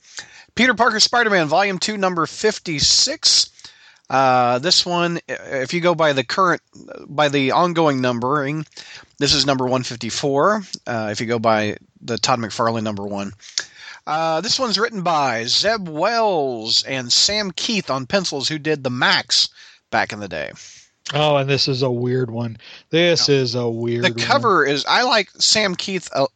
Peter 0.55 0.75
Parker 0.75 1.01
Spider-Man 1.01 1.49
Volume 1.49 1.79
2 1.79 1.97
number 1.97 2.27
56. 2.27 3.51
Uh, 4.11 4.59
this 4.59 4.85
one 4.85 5.18
if 5.29 5.73
you 5.73 5.81
go 5.81 5.94
by 5.94 6.12
the 6.12 6.23
current 6.23 6.61
by 7.09 7.29
the 7.29 7.53
ongoing 7.53 8.03
numbering, 8.03 8.66
this 9.18 9.33
is 9.33 9.47
number 9.47 9.64
154. 9.64 10.62
Uh, 10.87 11.09
if 11.11 11.20
you 11.20 11.27
go 11.27 11.38
by 11.38 11.77
the 12.03 12.18
Todd 12.18 12.38
McFarlane 12.38 12.83
number 12.83 13.05
1. 13.05 13.33
Uh, 14.07 14.42
this 14.42 14.59
one's 14.59 14.79
written 14.79 15.01
by 15.03 15.44
Zeb 15.44 15.88
Wells 15.88 16.85
and 16.85 17.11
Sam 17.11 17.51
Kieth 17.51 17.88
on 17.88 18.07
pencils 18.07 18.49
who 18.49 18.59
did 18.59 18.85
the 18.85 18.90
Maxx 18.90 19.49
back 19.90 20.12
in 20.12 20.20
the 20.20 20.29
day. 20.29 20.53
Oh, 21.12 21.37
and 21.37 21.49
this 21.51 21.69
is 21.69 21.83
a 21.83 21.90
weird 21.90 22.31
one. 22.31 22.57
This 22.90 23.29
is 23.29 23.55
a 23.55 23.69
weird. 23.69 24.05
The 24.05 24.11
one. 24.11 24.19
cover 24.19 24.64
is 24.64 24.85
I 24.88 25.03
like 25.03 25.29
Sam 25.38 25.77
Kieth 25.77 26.09
a, 26.14 26.27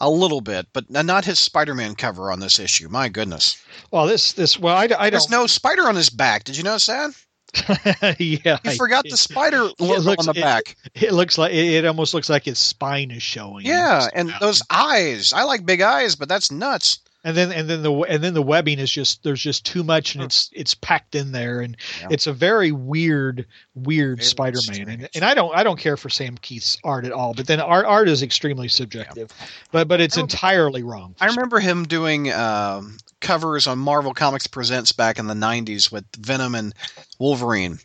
a 0.00 0.08
little 0.08 0.40
bit, 0.40 0.66
but 0.72 0.88
not 0.90 1.24
his 1.26 1.38
Spider-Man 1.38 1.96
cover 1.96 2.32
on 2.32 2.40
this 2.40 2.58
issue. 2.58 2.88
My 2.88 3.08
goodness, 3.10 3.62
Well, 3.90 4.06
this 4.06 4.32
this 4.32 4.58
well, 4.58 4.74
I, 4.76 4.88
I 4.98 5.10
there's 5.10 5.26
don't. 5.26 5.40
no 5.42 5.46
spider 5.46 5.82
on 5.86 5.96
his 5.96 6.08
back. 6.10 6.44
Did 6.44 6.56
you 6.56 6.62
notice 6.62 6.86
that? 6.86 7.10
yeah, 8.18 8.58
You 8.64 8.70
I- 8.70 8.76
forgot 8.76 9.04
the 9.04 9.16
spider 9.16 9.68
logo 9.78 10.00
looks- 10.00 10.26
on 10.26 10.34
the 10.34 10.38
it- 10.40 10.42
back. 10.42 10.76
It 10.94 11.12
looks 11.12 11.36
like 11.38 11.52
it, 11.52 11.74
it 11.74 11.84
almost 11.86 12.14
looks 12.14 12.28
like 12.30 12.44
his 12.44 12.58
spine 12.58 13.10
is 13.10 13.22
showing. 13.22 13.66
yeah, 13.66 14.08
and 14.14 14.32
those 14.40 14.62
eyes. 14.70 15.32
I 15.34 15.44
like 15.44 15.66
big 15.66 15.80
eyes, 15.82 16.16
but 16.16 16.28
that's 16.28 16.50
nuts. 16.50 17.00
And 17.26 17.36
then 17.36 17.50
and 17.50 17.68
then 17.68 17.82
the 17.82 17.92
and 17.92 18.22
then 18.22 18.34
the 18.34 18.42
webbing 18.42 18.78
is 18.78 18.88
just 18.88 19.24
there's 19.24 19.42
just 19.42 19.66
too 19.66 19.82
much 19.82 20.14
and 20.14 20.22
it's 20.22 20.48
it's 20.52 20.74
packed 20.74 21.16
in 21.16 21.32
there 21.32 21.60
and 21.60 21.76
Yeah. 22.00 22.08
it's 22.12 22.28
a 22.28 22.32
very 22.32 22.70
weird 22.70 23.46
weird 23.74 24.18
Very 24.18 24.26
Spider-Man 24.26 24.78
and, 24.78 24.90
strange. 25.00 25.10
and 25.16 25.24
I 25.24 25.34
don't 25.34 25.52
I 25.52 25.64
don't 25.64 25.76
care 25.78 25.96
for 25.96 26.08
Sam 26.08 26.38
Kieth's 26.38 26.78
art 26.84 27.04
at 27.04 27.10
all 27.10 27.34
but 27.34 27.48
then 27.48 27.58
art 27.58 27.84
art 27.84 28.08
is 28.08 28.22
extremely 28.22 28.68
subjective 28.68 29.32
but 29.72 29.88
but 29.88 30.00
it's 30.00 30.16
entirely 30.16 30.84
wrong. 30.84 31.16
I 31.20 31.26
remember 31.26 31.58
him 31.58 31.86
doing 31.88 32.32
um, 32.32 32.96
covers 33.20 33.66
on 33.66 33.80
Marvel 33.80 34.14
Comics 34.14 34.46
Presents 34.46 34.92
back 34.92 35.18
in 35.18 35.26
the 35.26 35.34
'90s 35.34 35.90
with 35.90 36.04
Venom 36.16 36.54
and 36.54 36.72
Wolverine 37.18 37.80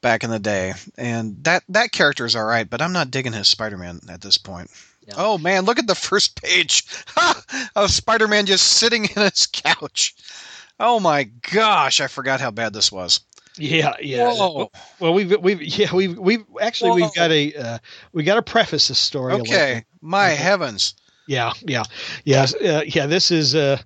back 0.00 0.22
in 0.22 0.30
the 0.30 0.38
day, 0.38 0.74
and 0.96 1.42
that 1.42 1.64
that 1.70 1.90
character 1.90 2.24
is 2.24 2.36
all 2.36 2.44
right, 2.44 2.70
but 2.70 2.80
I'm 2.80 2.92
not 2.92 3.10
digging 3.10 3.32
his 3.32 3.48
Spider-Man 3.48 4.02
at 4.08 4.20
this 4.20 4.38
point. 4.38 4.70
Yeah. 5.10 5.16
Oh 5.18 5.38
man, 5.38 5.64
look 5.64 5.78
at 5.78 5.86
the 5.86 5.94
first 5.94 6.40
page 6.40 6.84
of 7.76 7.90
Spider-Man 7.90 8.46
just 8.46 8.66
sitting 8.66 9.04
in 9.04 9.22
his 9.22 9.46
couch. 9.52 10.14
Oh 10.78 11.00
my 11.00 11.24
gosh, 11.24 12.00
I 12.00 12.06
forgot 12.06 12.40
how 12.40 12.50
bad 12.50 12.72
this 12.72 12.90
was. 12.90 13.20
Yeah, 13.56 13.94
yeah. 14.00 14.32
Whoa. 14.32 14.70
Well, 15.00 15.12
we've 15.12 15.36
we've 15.40 15.62
yeah 15.62 15.92
we've 15.92 16.18
we've 16.18 16.44
actually 16.60 16.90
Whoa. 16.90 16.96
we've 16.96 17.14
got 17.14 17.30
a 17.30 17.54
uh, 17.54 17.78
we 18.12 18.22
got 18.22 18.36
to 18.36 18.42
preface 18.42 18.88
this 18.88 18.98
story. 18.98 19.34
Okay, 19.34 19.84
my 20.00 20.28
heavens. 20.28 20.94
Yeah, 21.26 21.52
yeah, 21.62 21.84
yes, 22.24 22.54
uh, 22.54 22.82
yeah. 22.86 23.06
This 23.06 23.30
is 23.30 23.54
uh, 23.54 23.78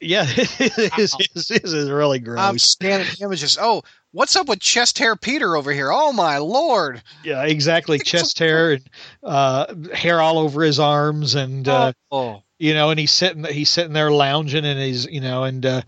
yeah, 0.00 0.24
this 0.34 1.16
is 1.18 1.48
this 1.48 1.50
is 1.50 1.90
really 1.90 2.18
I'm 2.18 2.24
gross. 2.24 2.62
scanning 2.62 3.06
images. 3.20 3.58
Oh, 3.60 3.82
what's 4.12 4.36
up 4.36 4.48
with 4.48 4.60
chest 4.60 4.98
hair 4.98 5.16
Peter 5.16 5.56
over 5.56 5.72
here? 5.72 5.90
Oh 5.92 6.12
my 6.12 6.38
lord. 6.38 7.02
yeah, 7.24 7.44
exactly. 7.44 7.98
Chest 8.04 8.38
hair 8.38 8.72
and 8.72 8.90
uh, 9.22 9.74
hair 9.94 10.20
all 10.20 10.38
over 10.38 10.62
his 10.62 10.78
arms, 10.78 11.34
and 11.34 11.66
uh, 11.66 11.92
oh. 12.10 12.42
you 12.58 12.74
know, 12.74 12.90
and 12.90 13.00
he's 13.00 13.10
sitting 13.10 13.44
he's 13.44 13.70
sitting 13.70 13.92
there 13.92 14.10
lounging, 14.10 14.64
and 14.64 14.78
he's 14.78 15.06
you 15.06 15.20
know, 15.20 15.44
and 15.44 15.66
uh, 15.66 15.82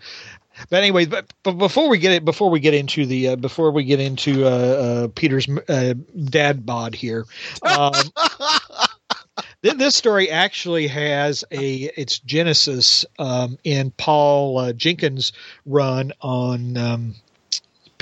but 0.71 0.77
anyway, 0.83 1.07
but, 1.07 1.33
but 1.43 1.53
before 1.53 1.89
we 1.89 1.99
get 1.99 2.13
it, 2.13 2.25
before 2.25 2.51
we 2.51 2.61
get 2.61 2.75
into 2.75 3.07
the 3.07 3.29
uh, 3.29 3.37
before 3.37 3.71
we 3.71 3.85
get 3.85 4.01
into 4.01 4.45
uh, 4.47 4.49
uh, 4.49 5.09
Peter's 5.15 5.49
uh, 5.69 5.95
dad 6.25 6.65
bod 6.65 6.95
here. 6.95 7.25
Um, 7.63 7.93
this 9.63 9.97
story 9.97 10.31
actually 10.31 10.87
has 10.87 11.45
a 11.51 11.91
its 11.97 12.19
genesis 12.21 13.05
um, 13.19 13.59
in 13.65 13.91
Paul 13.93 14.59
uh, 14.59 14.73
Jenkins' 14.73 15.33
run 15.67 16.13
on 16.21 16.77
um, 16.77 17.15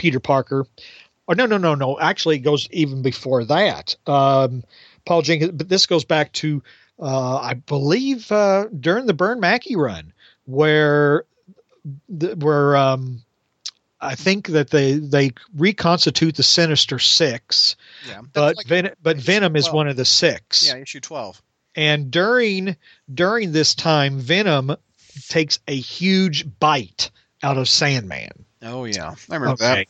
Peter 0.02 0.18
Parker. 0.18 0.66
Or 1.28 1.36
no, 1.36 1.46
no, 1.46 1.56
no, 1.56 1.76
no. 1.76 2.00
Actually, 2.00 2.34
it 2.36 2.40
goes 2.40 2.68
even 2.72 3.02
before 3.02 3.44
that. 3.44 3.94
Um, 4.08 4.64
Paul 5.06 5.22
Jenkins, 5.22 5.52
but 5.52 5.68
this 5.68 5.86
goes 5.86 6.04
back 6.04 6.32
to 6.32 6.60
uh, 6.98 7.36
I 7.36 7.54
believe 7.54 8.30
uh, 8.32 8.66
during 8.80 9.06
the 9.06 9.14
Byrne 9.14 9.38
Mackie 9.38 9.76
run, 9.76 10.12
where 10.46 11.24
the, 12.08 12.34
where 12.34 12.76
um, 12.76 13.22
I 14.00 14.16
think 14.16 14.48
that 14.48 14.70
they 14.70 14.94
they 14.94 15.30
reconstitute 15.56 16.34
the 16.34 16.42
Sinister 16.42 16.98
Six, 16.98 17.76
Yeah. 18.08 18.22
but 18.32 18.56
like- 18.56 18.66
Ven- 18.66 18.94
but 19.00 19.16
Venom 19.18 19.54
is 19.54 19.70
one 19.70 19.86
of 19.86 19.94
the 19.96 20.04
six 20.04 20.66
yeah, 20.66 20.78
issue 20.78 20.98
12. 21.00 21.40
and 21.76 22.10
during 22.10 22.76
during 23.14 23.52
this 23.52 23.76
time 23.76 24.18
venom 24.18 24.74
takes 25.28 25.60
a 25.68 25.76
huge 25.76 26.44
bite 26.58 27.10
out 27.44 27.58
of 27.58 27.68
sandman 27.68 28.44
Oh 28.62 28.84
yeah. 28.84 29.14
I 29.30 29.34
remember 29.34 29.56
that. 29.56 29.86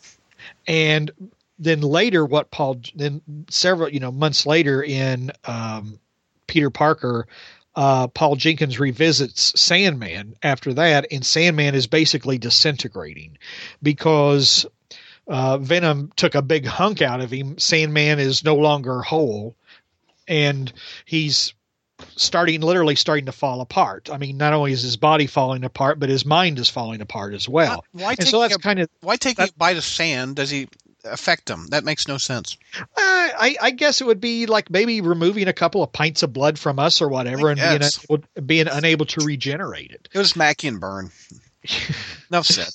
and 0.67 1.11
then 1.59 1.81
later 1.81 2.25
what 2.25 2.51
paul 2.51 2.81
then 2.95 3.21
several 3.49 3.89
you 3.89 4.01
know 4.01 4.11
months 4.11 4.47
later 4.47 4.83
in 4.83 5.31
um, 5.45 5.99
peter 6.47 6.71
parker 6.71 7.27
uh, 7.77 8.09
paul 8.09 8.37
jenkins 8.37 8.81
revisits 8.81 9.59
sandman 9.61 10.35
after 10.43 10.75
that 10.75 11.07
and 11.13 11.25
sandman 11.25 11.75
is 11.75 11.87
basically 11.87 12.39
disintegrating 12.39 13.39
because 13.83 14.67
uh, 15.29 15.59
venom 15.59 16.11
took 16.17 16.35
a 16.35 16.43
big 16.43 16.67
hunk 16.67 17.01
out 17.01 17.21
of 17.21 17.31
him 17.31 17.57
sandman 17.59 18.19
is 18.19 18.43
no 18.43 18.57
longer 18.57 19.01
whole 19.03 19.55
and 20.27 20.73
he's 21.05 21.55
starting 22.17 22.61
literally 22.61 22.95
starting 22.95 23.27
to 23.27 23.33
fall 23.33 23.61
apart. 23.61 24.11
I 24.12 24.19
mean, 24.19 24.37
not 24.37 24.53
only 24.53 24.73
is 24.73 24.83
his 24.83 24.97
body 24.97 25.27
falling 25.27 25.65
apart, 25.65 25.99
but 25.99 26.09
his 26.09 26.25
mind 26.25 26.59
is 26.59 26.69
falling 26.69 27.01
apart 27.01 27.35
as 27.35 27.49
well. 27.49 27.85
Why 27.93 28.11
And 28.11 28.19
take 28.21 28.29
so 28.29 28.41
that's 28.41 28.57
a, 28.57 28.59
kind 28.59 28.81
of 28.81 28.88
why 29.01 29.17
taking 29.17 29.45
that- 29.45 29.51
a 29.51 29.59
bite 29.59 29.77
of 29.77 29.85
sand 29.85 30.37
does 30.37 30.51
he 30.51 30.69
affect 31.05 31.51
him? 31.51 31.67
That 31.69 31.85
makes 31.85 32.07
no 32.07 32.17
sense. 32.19 32.57
uh, 32.79 32.85
I, 32.97 33.57
I 33.61 33.71
guess 33.73 34.01
it 34.01 34.07
would 34.07 34.21
be 34.21 34.47
like 34.47 34.71
maybe 34.71 35.01
removing 35.01 35.49
a 35.49 35.53
couple 35.53 35.83
of 35.83 35.93
pints 35.93 36.23
of 36.23 36.33
blood 36.33 36.59
from 36.59 36.79
us 36.79 37.01
or 37.03 37.09
whatever, 37.09 37.51
and 37.51 37.59
being 37.59 37.81
unable, 37.83 38.25
being 38.47 38.69
unable 38.69 39.07
to 39.07 39.25
regenerate 39.25 39.91
it. 39.91 40.09
It 40.12 40.19
was 40.19 40.37
Mackie 40.37 40.69
and 40.69 40.79
Byrne. 40.81 41.11
Enough 42.31 42.47
said. 42.47 42.69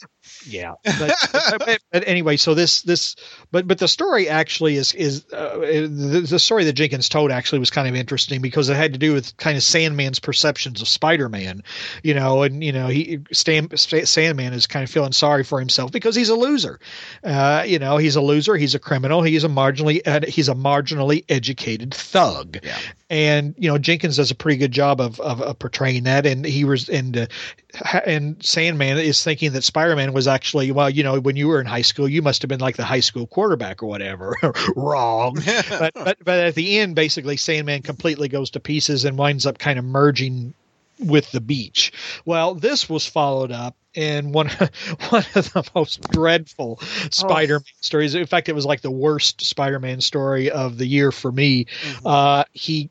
Yeah, 0.45 0.73
but, 0.84 1.15
but, 1.60 1.80
but 1.91 2.08
anyway, 2.08 2.38
so 2.38 2.54
this 2.54 2.82
this 2.82 3.15
but 3.52 3.67
but 3.67 3.78
the 3.80 3.88
story 3.88 4.30
actually 4.30 4.76
is 4.76 4.93
is 4.93 5.26
uh, 5.34 5.58
the, 5.60 6.26
the 6.30 6.39
story 6.39 6.65
that 6.65 6.73
Jenkins 6.73 7.10
told 7.10 7.32
actually 7.32 7.60
was 7.60 7.69
kind 7.69 7.88
of 7.88 7.95
interesting 7.95 8.41
because 8.41 8.69
it 8.69 8.76
had 8.76 8.93
to 8.93 9.00
do 9.00 9.13
with 9.13 9.36
kind 9.38 9.58
of 9.58 9.63
Sandman's 9.63 10.19
perceptions 10.19 10.82
of 10.82 10.88
Spider-Man, 10.88 11.63
you 12.04 12.13
know, 12.13 12.43
and 12.43 12.63
you 12.63 12.71
know 12.71 12.88
he 12.88 13.19
Stan, 13.32 13.76
Sandman 13.76 14.54
is 14.54 14.67
kind 14.67 14.84
of 14.84 14.89
feeling 14.89 15.12
sorry 15.12 15.43
for 15.43 15.60
himself 15.60 15.91
because 15.91 16.15
he's 16.15 16.30
a 16.30 16.36
loser, 16.36 16.80
uh, 17.23 17.63
you 17.65 17.80
know, 17.80 17.97
he's 17.97 18.15
a 18.15 18.21
loser, 18.21 18.56
he's 18.56 18.76
a 18.76 18.80
criminal, 18.80 19.21
he's 19.21 19.43
a 19.43 19.50
marginally 19.50 20.28
he's 20.28 20.50
a 20.50 20.56
marginally 20.56 21.26
educated 21.30 21.93
thug, 21.93 22.60
Yeah. 22.63 22.78
And 23.10 23.56
you 23.58 23.70
know 23.70 23.78
Jenkins 23.78 24.17
does 24.17 24.32
a 24.32 24.36
pretty 24.36 24.58
good 24.58 24.72
job 24.72 25.00
of 25.00 25.20
of, 25.20 25.41
of 25.41 25.60
portraying 25.60 26.04
that, 26.04 26.26
and 26.26 26.46
he 26.46 26.65
was 26.65 26.89
and 26.89 27.17
uh, 27.17 27.28
and 28.06 28.43
Sandman 28.43 28.98
is 28.98 29.24
thinking 29.24 29.54
that 29.54 29.63
Spider-Man 29.63 30.13
was 30.13 30.28
actually 30.28 30.72
well, 30.72 30.89
you 30.89 31.04
know, 31.04 31.20
when 31.20 31.36
you 31.36 31.48
were 31.48 31.62
in 31.62 31.67
high 31.67 31.82
school, 31.82 32.08
you 32.08 32.22
must 32.22 32.41
have 32.41 32.50
been 32.50 32.60
like 32.60 32.76
the 32.76 32.86
high 32.86 33.00
school 33.00 33.28
quarterback 33.28 33.82
or 33.82 33.88
whatever. 33.88 34.36
Wrong, 34.76 35.36
but 35.70 35.93
but 35.93 36.17
but 36.24 36.39
at 36.39 36.56
the 36.56 36.80
end, 36.80 36.96
basically, 36.96 37.38
Sandman 37.38 37.82
completely 37.82 38.28
goes 38.28 38.52
to 38.52 38.60
pieces 38.60 39.06
and 39.06 39.17
winds 39.17 39.46
up 39.46 39.58
kind 39.58 39.80
of 39.80 39.86
merging 39.86 40.54
with 41.00 41.32
the 41.32 41.41
beach. 41.41 41.93
Well, 42.26 42.56
this 42.56 42.89
was 42.89 43.06
followed 43.06 43.52
up 43.52 43.76
in 43.93 44.32
one 44.32 44.50
one 45.10 45.26
of 45.36 45.54
the 45.54 45.70
most 45.74 46.02
dreadful 46.12 46.80
Spider-Man 47.12 47.63
stories. 47.82 48.15
In 48.15 48.26
fact, 48.26 48.50
it 48.50 48.54
was 48.54 48.65
like 48.65 48.82
the 48.82 48.91
worst 48.91 49.41
Spider-Man 49.41 50.02
story 50.02 50.52
of 50.52 50.78
the 50.78 50.86
year 50.86 51.12
for 51.12 51.32
me. 51.32 51.67
Uh, 52.06 52.43
he 52.52 52.89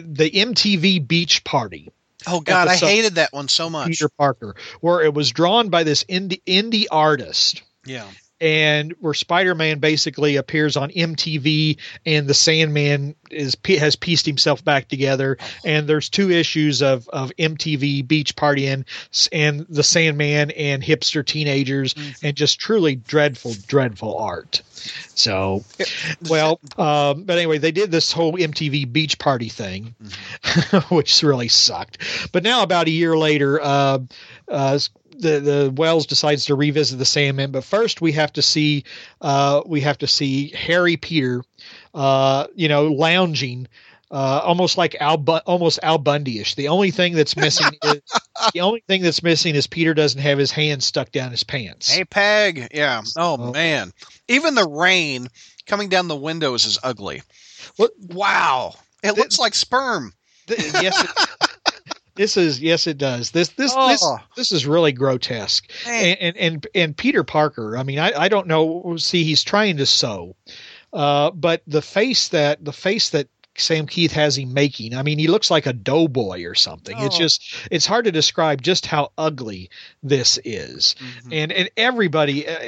the 0.00 0.30
MTV 0.30 1.06
Beach 1.06 1.44
Party. 1.44 1.90
Oh 2.26 2.40
God, 2.40 2.68
I 2.68 2.76
hated 2.76 3.16
that 3.16 3.32
one 3.32 3.48
so 3.48 3.68
much. 3.68 3.88
Peter 3.88 4.08
Parker, 4.08 4.54
where 4.80 5.02
it 5.02 5.12
was 5.12 5.30
drawn 5.30 5.68
by 5.68 5.84
this 5.84 6.04
indie 6.04 6.42
indie 6.46 6.86
artist, 6.90 7.62
Yeah. 7.84 8.08
And 8.44 8.92
where 9.00 9.14
Spider-Man 9.14 9.78
basically 9.78 10.36
appears 10.36 10.76
on 10.76 10.90
MTV, 10.90 11.78
and 12.04 12.28
the 12.28 12.34
Sandman 12.34 13.14
is 13.30 13.56
has 13.64 13.96
pieced 13.96 14.26
himself 14.26 14.62
back 14.62 14.86
together. 14.86 15.38
And 15.64 15.88
there's 15.88 16.10
two 16.10 16.30
issues 16.30 16.82
of 16.82 17.08
of 17.08 17.32
MTV 17.38 18.06
beach 18.06 18.36
partying 18.36 18.84
and 19.32 19.66
the 19.70 19.82
Sandman 19.82 20.50
and 20.50 20.82
hipster 20.82 21.24
teenagers, 21.24 21.94
mm-hmm. 21.94 22.26
and 22.26 22.36
just 22.36 22.58
truly 22.58 22.96
dreadful, 22.96 23.54
dreadful 23.66 24.18
art. 24.18 24.60
So, 25.14 25.64
well, 26.28 26.60
um, 26.76 27.24
but 27.24 27.38
anyway, 27.38 27.56
they 27.56 27.72
did 27.72 27.90
this 27.90 28.12
whole 28.12 28.34
MTV 28.34 28.92
beach 28.92 29.18
party 29.18 29.48
thing, 29.48 29.94
mm-hmm. 30.02 30.94
which 30.94 31.22
really 31.22 31.48
sucked. 31.48 31.96
But 32.30 32.42
now, 32.42 32.62
about 32.62 32.88
a 32.88 32.90
year 32.90 33.16
later, 33.16 33.58
uh, 33.62 34.00
uh, 34.48 34.78
the 35.18 35.40
the 35.40 35.72
Wells 35.74 36.06
decides 36.06 36.46
to 36.46 36.54
revisit 36.54 36.98
the 36.98 37.04
Sandman, 37.04 37.50
but 37.50 37.64
first 37.64 38.00
we 38.00 38.12
have 38.12 38.32
to 38.34 38.42
see 38.42 38.84
uh, 39.20 39.62
we 39.66 39.80
have 39.80 39.98
to 39.98 40.06
see 40.06 40.48
hairy 40.50 40.96
Peter, 40.96 41.42
uh, 41.94 42.46
you 42.54 42.68
know, 42.68 42.88
lounging. 42.88 43.68
Uh, 44.10 44.40
almost 44.44 44.78
like 44.78 44.94
Al, 45.00 45.16
Bu- 45.16 45.40
almost 45.44 45.80
Al 45.82 45.98
Bundy-ish. 45.98 46.54
The 46.54 46.68
only 46.68 46.92
thing 46.92 47.14
that's 47.14 47.36
missing 47.36 47.66
is 47.82 48.00
the 48.52 48.60
only 48.60 48.84
thing 48.86 49.02
that's 49.02 49.24
missing 49.24 49.56
is 49.56 49.66
Peter 49.66 49.92
doesn't 49.92 50.20
have 50.20 50.38
his 50.38 50.52
hand 50.52 50.84
stuck 50.84 51.10
down 51.10 51.32
his 51.32 51.42
pants. 51.42 51.92
Hey, 51.92 52.04
Peg. 52.04 52.68
Yeah. 52.72 53.02
Oh, 53.16 53.36
oh. 53.40 53.52
man. 53.52 53.92
Even 54.28 54.54
the 54.54 54.68
rain 54.68 55.28
coming 55.66 55.88
down 55.88 56.06
the 56.06 56.14
windows 56.14 56.64
is 56.64 56.78
ugly. 56.84 57.22
What? 57.76 57.90
Wow. 57.98 58.74
It 59.02 59.16
looks 59.16 59.38
like 59.38 59.54
sperm. 59.54 60.12
yes. 60.48 61.04
This 62.16 62.36
is 62.36 62.60
yes, 62.60 62.86
it 62.86 62.98
does. 62.98 63.32
This 63.32 63.48
this 63.50 63.72
oh. 63.74 63.88
this 63.88 64.06
this 64.36 64.52
is 64.52 64.66
really 64.66 64.92
grotesque. 64.92 65.70
And, 65.86 66.18
and, 66.20 66.36
and 66.36 66.66
and 66.74 66.96
Peter 66.96 67.24
Parker. 67.24 67.76
I 67.76 67.82
mean, 67.82 67.98
I 67.98 68.12
I 68.12 68.28
don't 68.28 68.46
know. 68.46 68.96
See, 68.98 69.24
he's 69.24 69.42
trying 69.42 69.78
to 69.78 69.86
sew, 69.86 70.36
uh, 70.92 71.32
but 71.32 71.62
the 71.66 71.82
face 71.82 72.28
that 72.28 72.64
the 72.64 72.72
face 72.72 73.10
that 73.10 73.28
Sam 73.56 73.86
Kieth 73.86 74.10
has 74.12 74.36
him 74.36 74.52
making. 74.52 74.94
I 74.94 75.02
mean, 75.02 75.18
he 75.18 75.28
looks 75.28 75.50
like 75.50 75.66
a 75.66 75.72
doughboy 75.72 76.44
or 76.44 76.54
something. 76.54 76.96
Oh. 76.98 77.06
It's 77.06 77.16
just 77.16 77.42
it's 77.70 77.86
hard 77.86 78.04
to 78.06 78.12
describe 78.12 78.62
just 78.62 78.86
how 78.86 79.12
ugly 79.16 79.70
this 80.02 80.38
is. 80.44 80.96
Mm-hmm. 80.98 81.32
And 81.32 81.52
and 81.52 81.70
everybody 81.76 82.48
uh, 82.48 82.58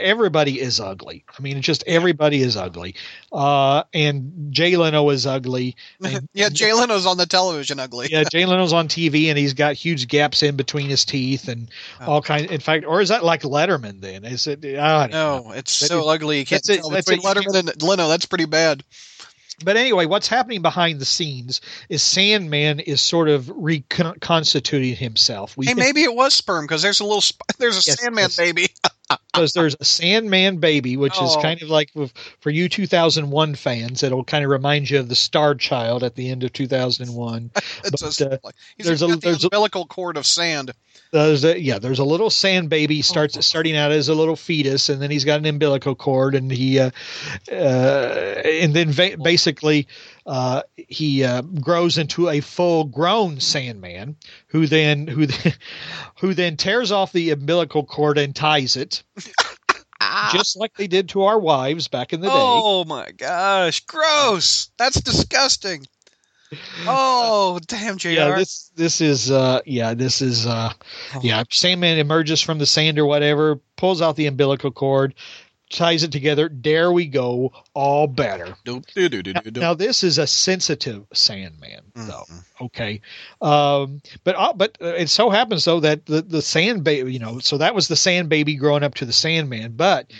everybody 0.00 0.60
is 0.60 0.80
ugly. 0.80 1.24
I 1.38 1.42
mean, 1.42 1.60
just 1.60 1.84
everybody 1.86 2.40
is 2.40 2.56
ugly. 2.56 2.94
Uh, 3.32 3.84
and 3.92 4.48
Jay 4.50 4.76
Leno 4.76 5.08
is 5.10 5.26
ugly. 5.26 5.76
And, 6.10 6.28
yeah, 6.32 6.48
Jay 6.48 6.72
Leno's 6.72 7.06
on 7.06 7.18
the 7.18 7.26
television 7.26 7.78
ugly. 7.78 8.08
yeah, 8.10 8.24
Jay 8.24 8.44
Leno's 8.50 8.72
on 8.72 8.88
TV 8.88 9.26
and 9.26 9.38
he's 9.38 9.54
got 9.54 9.74
huge 9.74 10.08
gaps 10.08 10.42
in 10.42 10.56
between 10.56 10.88
his 10.88 11.04
teeth 11.04 11.46
and 11.46 11.70
oh. 12.00 12.12
all 12.12 12.22
kinds. 12.22 12.50
In 12.50 12.60
fact, 12.60 12.84
or 12.84 13.00
is 13.00 13.10
that 13.10 13.22
like 13.22 13.42
Letterman? 13.42 14.00
Then 14.00 14.24
is 14.24 14.46
it? 14.46 14.62
no, 14.62 15.06
know. 15.06 15.52
it's 15.52 15.72
so 15.72 16.08
ugly. 16.08 16.38
You 16.40 16.46
can't 16.46 16.64
tell 16.64 16.90
between 16.90 17.20
Letterman 17.20 17.54
and 17.54 17.82
Leno. 17.82 18.08
That's 18.08 18.26
pretty 18.26 18.46
bad 18.46 18.82
but 19.64 19.76
anyway, 19.76 20.06
what's 20.06 20.28
happening 20.28 20.62
behind 20.62 21.00
the 21.00 21.04
scenes 21.04 21.60
is 21.88 22.02
Sandman 22.02 22.80
is 22.80 23.00
sort 23.00 23.28
of 23.28 23.50
reconstituting 23.54 24.96
himself. 24.96 25.56
We, 25.56 25.66
hey, 25.66 25.74
maybe 25.74 26.02
it 26.02 26.14
was 26.14 26.34
sperm 26.34 26.64
because 26.64 26.82
there's 26.82 27.00
a 27.00 27.04
little 27.04 27.20
sp- 27.22 27.42
there's 27.58 27.76
a 27.76 27.84
yes, 27.86 28.00
Sandman 28.00 28.24
yes. 28.24 28.36
baby. 28.36 28.68
Because 29.32 29.52
there's 29.52 29.76
a 29.78 29.84
Sandman 29.84 30.58
baby, 30.58 30.96
which 30.96 31.14
oh. 31.16 31.26
is 31.26 31.36
kind 31.42 31.62
of 31.62 31.68
like 31.68 31.90
for 32.40 32.50
you 32.50 32.68
2001 32.68 33.54
fans, 33.54 34.02
it'll 34.02 34.24
kind 34.24 34.44
of 34.44 34.50
remind 34.50 34.90
you 34.90 34.98
of 34.98 35.08
the 35.08 35.14
Star 35.14 35.54
Child 35.54 36.02
at 36.02 36.14
the 36.14 36.30
end 36.30 36.42
of 36.42 36.52
2001. 36.52 37.50
but, 37.54 38.20
a, 38.20 38.34
uh, 38.34 38.50
there's 38.78 39.02
a 39.02 39.16
there's 39.16 39.44
umbilical 39.44 39.86
cord 39.86 40.16
of 40.16 40.26
sand. 40.26 40.72
There's 41.12 41.44
a, 41.44 41.60
yeah, 41.60 41.78
there's 41.78 41.98
a 41.98 42.04
little 42.04 42.30
sand 42.30 42.70
baby 42.70 43.02
starts 43.02 43.36
oh. 43.36 43.40
starting 43.40 43.76
out 43.76 43.90
as 43.90 44.08
a 44.08 44.14
little 44.14 44.36
fetus, 44.36 44.88
and 44.88 45.02
then 45.02 45.10
he's 45.10 45.24
got 45.24 45.40
an 45.40 45.46
umbilical 45.46 45.94
cord, 45.94 46.34
and 46.34 46.50
he, 46.50 46.78
uh, 46.78 46.90
uh, 47.50 47.54
and 47.54 48.74
then 48.74 48.90
va- 48.90 49.16
basically 49.20 49.88
uh, 50.26 50.62
he 50.76 51.24
uh, 51.24 51.42
grows 51.42 51.98
into 51.98 52.28
a 52.28 52.40
full 52.40 52.84
grown 52.84 53.40
Sandman, 53.40 54.16
who 54.46 54.66
then 54.68 55.08
who 55.08 55.26
then, 55.26 55.54
who 56.20 56.34
then 56.34 56.56
tears 56.56 56.92
off 56.92 57.12
the 57.12 57.30
umbilical 57.30 57.84
cord 57.84 58.16
and 58.16 58.34
ties 58.34 58.76
it. 58.76 59.02
just 60.32 60.56
like 60.56 60.74
they 60.74 60.86
did 60.86 61.08
to 61.10 61.22
our 61.22 61.38
wives 61.38 61.88
back 61.88 62.12
in 62.12 62.20
the 62.20 62.28
day. 62.28 62.34
Oh 62.34 62.84
my 62.84 63.10
gosh, 63.12 63.80
gross! 63.80 64.70
That's 64.78 65.00
disgusting. 65.00 65.86
Oh 66.86 67.60
damn, 67.66 67.96
Jr. 67.96 68.08
Yeah, 68.08 68.36
this 68.36 68.70
this 68.74 69.00
is 69.00 69.30
uh 69.30 69.60
yeah 69.66 69.94
this 69.94 70.20
is 70.20 70.46
uh 70.46 70.72
oh. 71.14 71.20
yeah 71.22 71.44
Sandman 71.50 71.98
emerges 71.98 72.40
from 72.40 72.58
the 72.58 72.66
sand 72.66 72.98
or 72.98 73.06
whatever, 73.06 73.60
pulls 73.76 74.02
out 74.02 74.16
the 74.16 74.26
umbilical 74.26 74.70
cord, 74.70 75.14
ties 75.70 76.02
it 76.02 76.12
together. 76.12 76.50
There 76.52 76.92
we 76.92 77.06
go, 77.06 77.52
all 77.74 78.06
better. 78.06 78.54
Now, 79.56 79.68
now, 79.70 79.74
this 79.74 80.04
is 80.04 80.18
a 80.18 80.26
sensitive 80.26 81.06
Sandman, 81.12 81.82
mm-hmm. 81.94 82.08
though. 82.08 82.24
Okay, 82.60 83.00
um, 83.40 84.02
but 84.24 84.34
uh, 84.36 84.52
but 84.54 84.76
it 84.80 85.08
so 85.08 85.30
happens 85.30 85.64
though 85.64 85.80
that 85.80 86.06
the 86.06 86.22
the 86.22 86.42
sand 86.42 86.84
baby, 86.84 87.12
you 87.12 87.18
know, 87.18 87.38
so 87.38 87.58
that 87.58 87.74
was 87.74 87.88
the 87.88 87.96
sand 87.96 88.28
baby 88.28 88.56
growing 88.56 88.82
up 88.82 88.94
to 88.96 89.06
the 89.06 89.12
Sandman, 89.12 89.72
but. 89.76 90.10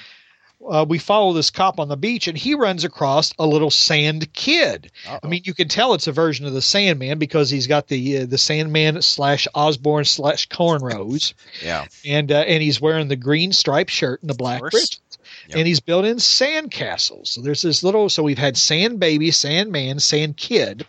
Uh, 0.63 0.85
we 0.87 0.99
follow 0.99 1.33
this 1.33 1.51
cop 1.51 1.81
on 1.81 1.89
the 1.89 1.97
beach 1.97 2.29
and 2.29 2.37
he 2.37 2.53
runs 2.53 2.85
across 2.85 3.33
a 3.39 3.47
little 3.47 3.71
sand 3.71 4.31
kid. 4.35 4.93
Uh-oh. 5.09 5.19
I 5.23 5.27
mean, 5.27 5.41
you 5.45 5.55
can 5.55 5.69
tell 5.69 5.95
it's 5.95 6.07
a 6.07 6.13
version 6.13 6.45
of 6.45 6.53
the 6.53 6.61
Sandman 6.61 7.19
because 7.19 7.49
he's 7.49 7.67
got 7.67 7.89
the 7.89 8.19
uh, 8.19 8.27
the 8.27 8.37
Sandman 8.37 9.01
slash 9.01 9.49
Osborne 9.55 10.05
slash 10.05 10.49
cornrows. 10.49 11.33
yeah, 11.65 11.87
and 12.05 12.31
uh, 12.31 12.41
and 12.41 12.63
he's 12.63 12.79
wearing 12.79 13.09
the 13.09 13.17
green 13.17 13.53
striped 13.53 13.91
shirt 13.91 14.21
and 14.21 14.29
the 14.29 14.35
black 14.35 14.61
breeches 14.61 15.00
yep. 15.51 15.59
and 15.59 15.67
he's 15.67 15.81
building 15.81 16.19
sand 16.19 16.71
castles. 16.71 17.31
So 17.31 17.41
there's 17.41 17.63
this 17.63 17.83
little. 17.83 18.09
So 18.09 18.23
we've 18.23 18.39
had 18.39 18.57
Sand 18.57 19.01
Baby, 19.01 19.31
Sand 19.31 19.71
Man, 19.71 19.99
Sand 19.99 20.37
Kid, 20.37 20.87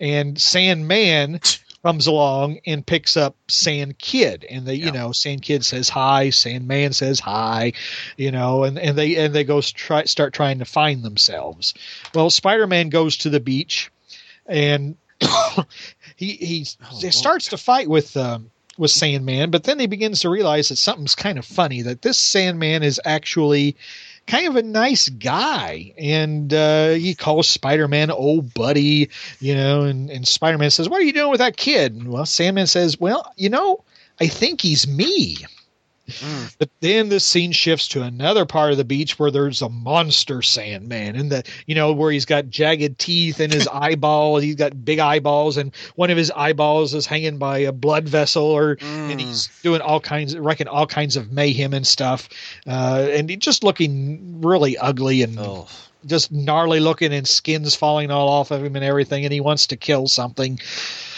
and 0.00 0.40
Sand 0.40 0.86
Man 0.86 1.40
comes 1.82 2.06
along 2.06 2.58
and 2.66 2.84
picks 2.84 3.16
up 3.16 3.36
Sand 3.48 3.98
Kid, 3.98 4.44
and 4.48 4.66
they, 4.66 4.74
you 4.74 4.90
know, 4.90 5.12
Sand 5.12 5.42
Kid 5.42 5.64
says 5.64 5.88
hi, 5.88 6.30
Sand 6.30 6.66
Man 6.66 6.92
says 6.92 7.20
hi, 7.20 7.72
you 8.16 8.30
know, 8.30 8.64
and, 8.64 8.78
and 8.78 8.98
they 8.98 9.16
and 9.16 9.34
they 9.34 9.44
go 9.44 9.60
try 9.60 10.04
start 10.04 10.34
trying 10.34 10.58
to 10.58 10.64
find 10.64 11.02
themselves. 11.02 11.74
Well, 12.14 12.30
Spider 12.30 12.66
Man 12.66 12.88
goes 12.88 13.16
to 13.18 13.30
the 13.30 13.40
beach, 13.40 13.90
and 14.46 14.96
he 16.16 16.32
he 16.32 16.66
oh, 16.92 17.10
starts 17.10 17.48
to 17.50 17.56
fight 17.56 17.88
with 17.88 18.16
um, 18.16 18.50
with 18.78 18.90
Sandman, 18.90 19.50
but 19.50 19.64
then 19.64 19.78
he 19.78 19.86
begins 19.86 20.20
to 20.20 20.30
realize 20.30 20.68
that 20.68 20.76
something's 20.76 21.14
kind 21.14 21.38
of 21.38 21.44
funny 21.44 21.82
that 21.82 22.02
this 22.02 22.18
Sandman 22.18 22.82
is 22.82 23.00
actually 23.04 23.76
kind 24.26 24.46
of 24.48 24.56
a 24.56 24.62
nice 24.62 25.08
guy. 25.08 25.94
And 25.96 26.52
uh, 26.52 26.90
he 26.90 27.14
calls 27.14 27.48
spider-man 27.48 28.10
old 28.10 28.52
buddy 28.54 29.10
you 29.40 29.54
know 29.54 29.82
and, 29.82 30.10
and 30.10 30.26
spider-man 30.26 30.70
says 30.70 30.88
what 30.88 31.00
are 31.00 31.04
you 31.04 31.12
doing 31.12 31.30
with 31.30 31.38
that 31.38 31.56
kid? 31.56 31.94
And 31.94 32.08
well 32.08 32.26
sandman 32.26 32.66
says 32.66 32.98
well 32.98 33.32
you 33.36 33.48
know 33.48 33.84
i 34.20 34.26
think 34.26 34.60
he's 34.60 34.86
me 34.86 35.36
Mm. 36.06 36.56
But 36.58 36.70
then 36.80 37.08
the 37.08 37.20
scene 37.20 37.52
shifts 37.52 37.88
to 37.88 38.02
another 38.02 38.46
part 38.46 38.72
of 38.72 38.78
the 38.78 38.84
beach 38.84 39.18
where 39.18 39.30
there's 39.30 39.62
a 39.62 39.68
monster 39.68 40.42
Sandman, 40.42 41.16
and 41.16 41.30
the 41.30 41.42
you 41.66 41.74
know 41.74 41.92
where 41.92 42.10
he's 42.10 42.24
got 42.24 42.48
jagged 42.48 42.98
teeth 42.98 43.40
in 43.40 43.50
his 43.50 43.68
eyeball. 43.72 44.38
He's 44.38 44.54
got 44.54 44.84
big 44.84 44.98
eyeballs, 44.98 45.56
and 45.56 45.74
one 45.96 46.10
of 46.10 46.16
his 46.16 46.30
eyeballs 46.30 46.94
is 46.94 47.06
hanging 47.06 47.38
by 47.38 47.58
a 47.58 47.72
blood 47.72 48.08
vessel, 48.08 48.44
or 48.44 48.76
mm. 48.76 49.10
and 49.10 49.20
he's 49.20 49.48
doing 49.62 49.80
all 49.80 50.00
kinds, 50.00 50.34
of 50.34 50.44
wrecking 50.44 50.68
all 50.68 50.86
kinds 50.86 51.16
of 51.16 51.32
mayhem 51.32 51.74
and 51.74 51.86
stuff, 51.86 52.28
uh, 52.66 53.06
and 53.10 53.28
he 53.28 53.36
just 53.36 53.64
looking 53.64 54.40
really 54.42 54.78
ugly 54.78 55.22
and. 55.22 55.38
Oh 55.38 55.68
just 56.04 56.30
gnarly 56.30 56.78
looking 56.78 57.12
and 57.12 57.26
skins 57.26 57.74
falling 57.74 58.12
all 58.12 58.28
off 58.28 58.52
of 58.52 58.64
him 58.64 58.76
and 58.76 58.84
everything, 58.84 59.24
and 59.24 59.32
he 59.32 59.40
wants 59.40 59.66
to 59.66 59.76
kill 59.76 60.06
something. 60.06 60.58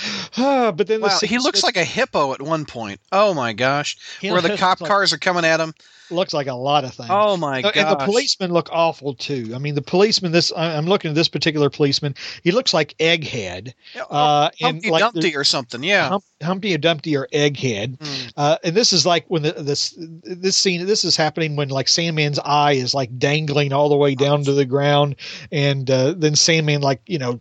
but 0.36 0.86
then 0.86 1.00
wow, 1.00 1.18
he 1.22 1.38
looks 1.38 1.62
like 1.62 1.76
a 1.76 1.84
hippo 1.84 2.32
at 2.32 2.42
one 2.42 2.64
point. 2.64 3.00
Oh 3.12 3.34
my 3.34 3.52
gosh, 3.52 3.96
where 4.22 4.40
the 4.40 4.56
cop 4.56 4.80
like, 4.80 4.88
cars 4.88 5.12
are 5.12 5.18
coming 5.18 5.44
at 5.44 5.60
him. 5.60 5.74
Looks 6.10 6.32
like 6.32 6.46
a 6.46 6.54
lot 6.54 6.84
of 6.84 6.94
things. 6.94 7.10
Oh 7.12 7.36
my 7.36 7.60
god! 7.60 7.76
And 7.76 7.90
the 7.90 8.04
policemen 8.04 8.50
look 8.50 8.70
awful 8.72 9.14
too. 9.14 9.52
I 9.54 9.58
mean, 9.58 9.74
the 9.74 9.82
policeman. 9.82 10.32
This 10.32 10.50
I'm 10.56 10.86
looking 10.86 11.10
at 11.10 11.14
this 11.14 11.28
particular 11.28 11.68
policeman. 11.68 12.14
He 12.42 12.50
looks 12.50 12.72
like 12.72 12.96
Egghead, 12.98 13.74
uh, 14.10 14.48
Humpty 14.60 14.90
like 14.90 15.00
Dumpty 15.00 15.36
or 15.36 15.44
something. 15.44 15.82
Yeah, 15.82 16.08
Hum, 16.08 16.22
Humpty 16.42 16.74
or 16.74 16.78
Dumpty 16.78 17.14
or 17.14 17.28
Egghead. 17.32 17.98
Mm. 17.98 18.32
Uh, 18.36 18.56
and 18.64 18.74
this 18.74 18.92
is 18.92 19.04
like 19.04 19.26
when 19.28 19.42
the, 19.42 19.52
this 19.52 19.94
this 19.98 20.56
scene. 20.56 20.86
This 20.86 21.04
is 21.04 21.14
happening 21.14 21.56
when 21.56 21.68
like 21.68 21.88
Sandman's 21.88 22.38
eye 22.38 22.72
is 22.72 22.94
like 22.94 23.18
dangling 23.18 23.74
all 23.74 23.90
the 23.90 23.96
way 23.96 24.14
down 24.14 24.44
to 24.44 24.52
the 24.52 24.64
ground, 24.64 25.16
and 25.52 25.90
uh, 25.90 26.14
then 26.16 26.36
Sandman 26.36 26.80
like 26.80 27.02
you 27.06 27.18
know 27.18 27.38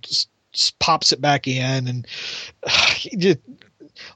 pops 0.79 1.11
it 1.11 1.21
back 1.21 1.47
in 1.47 1.87
and 1.87 2.07
just, 3.17 3.39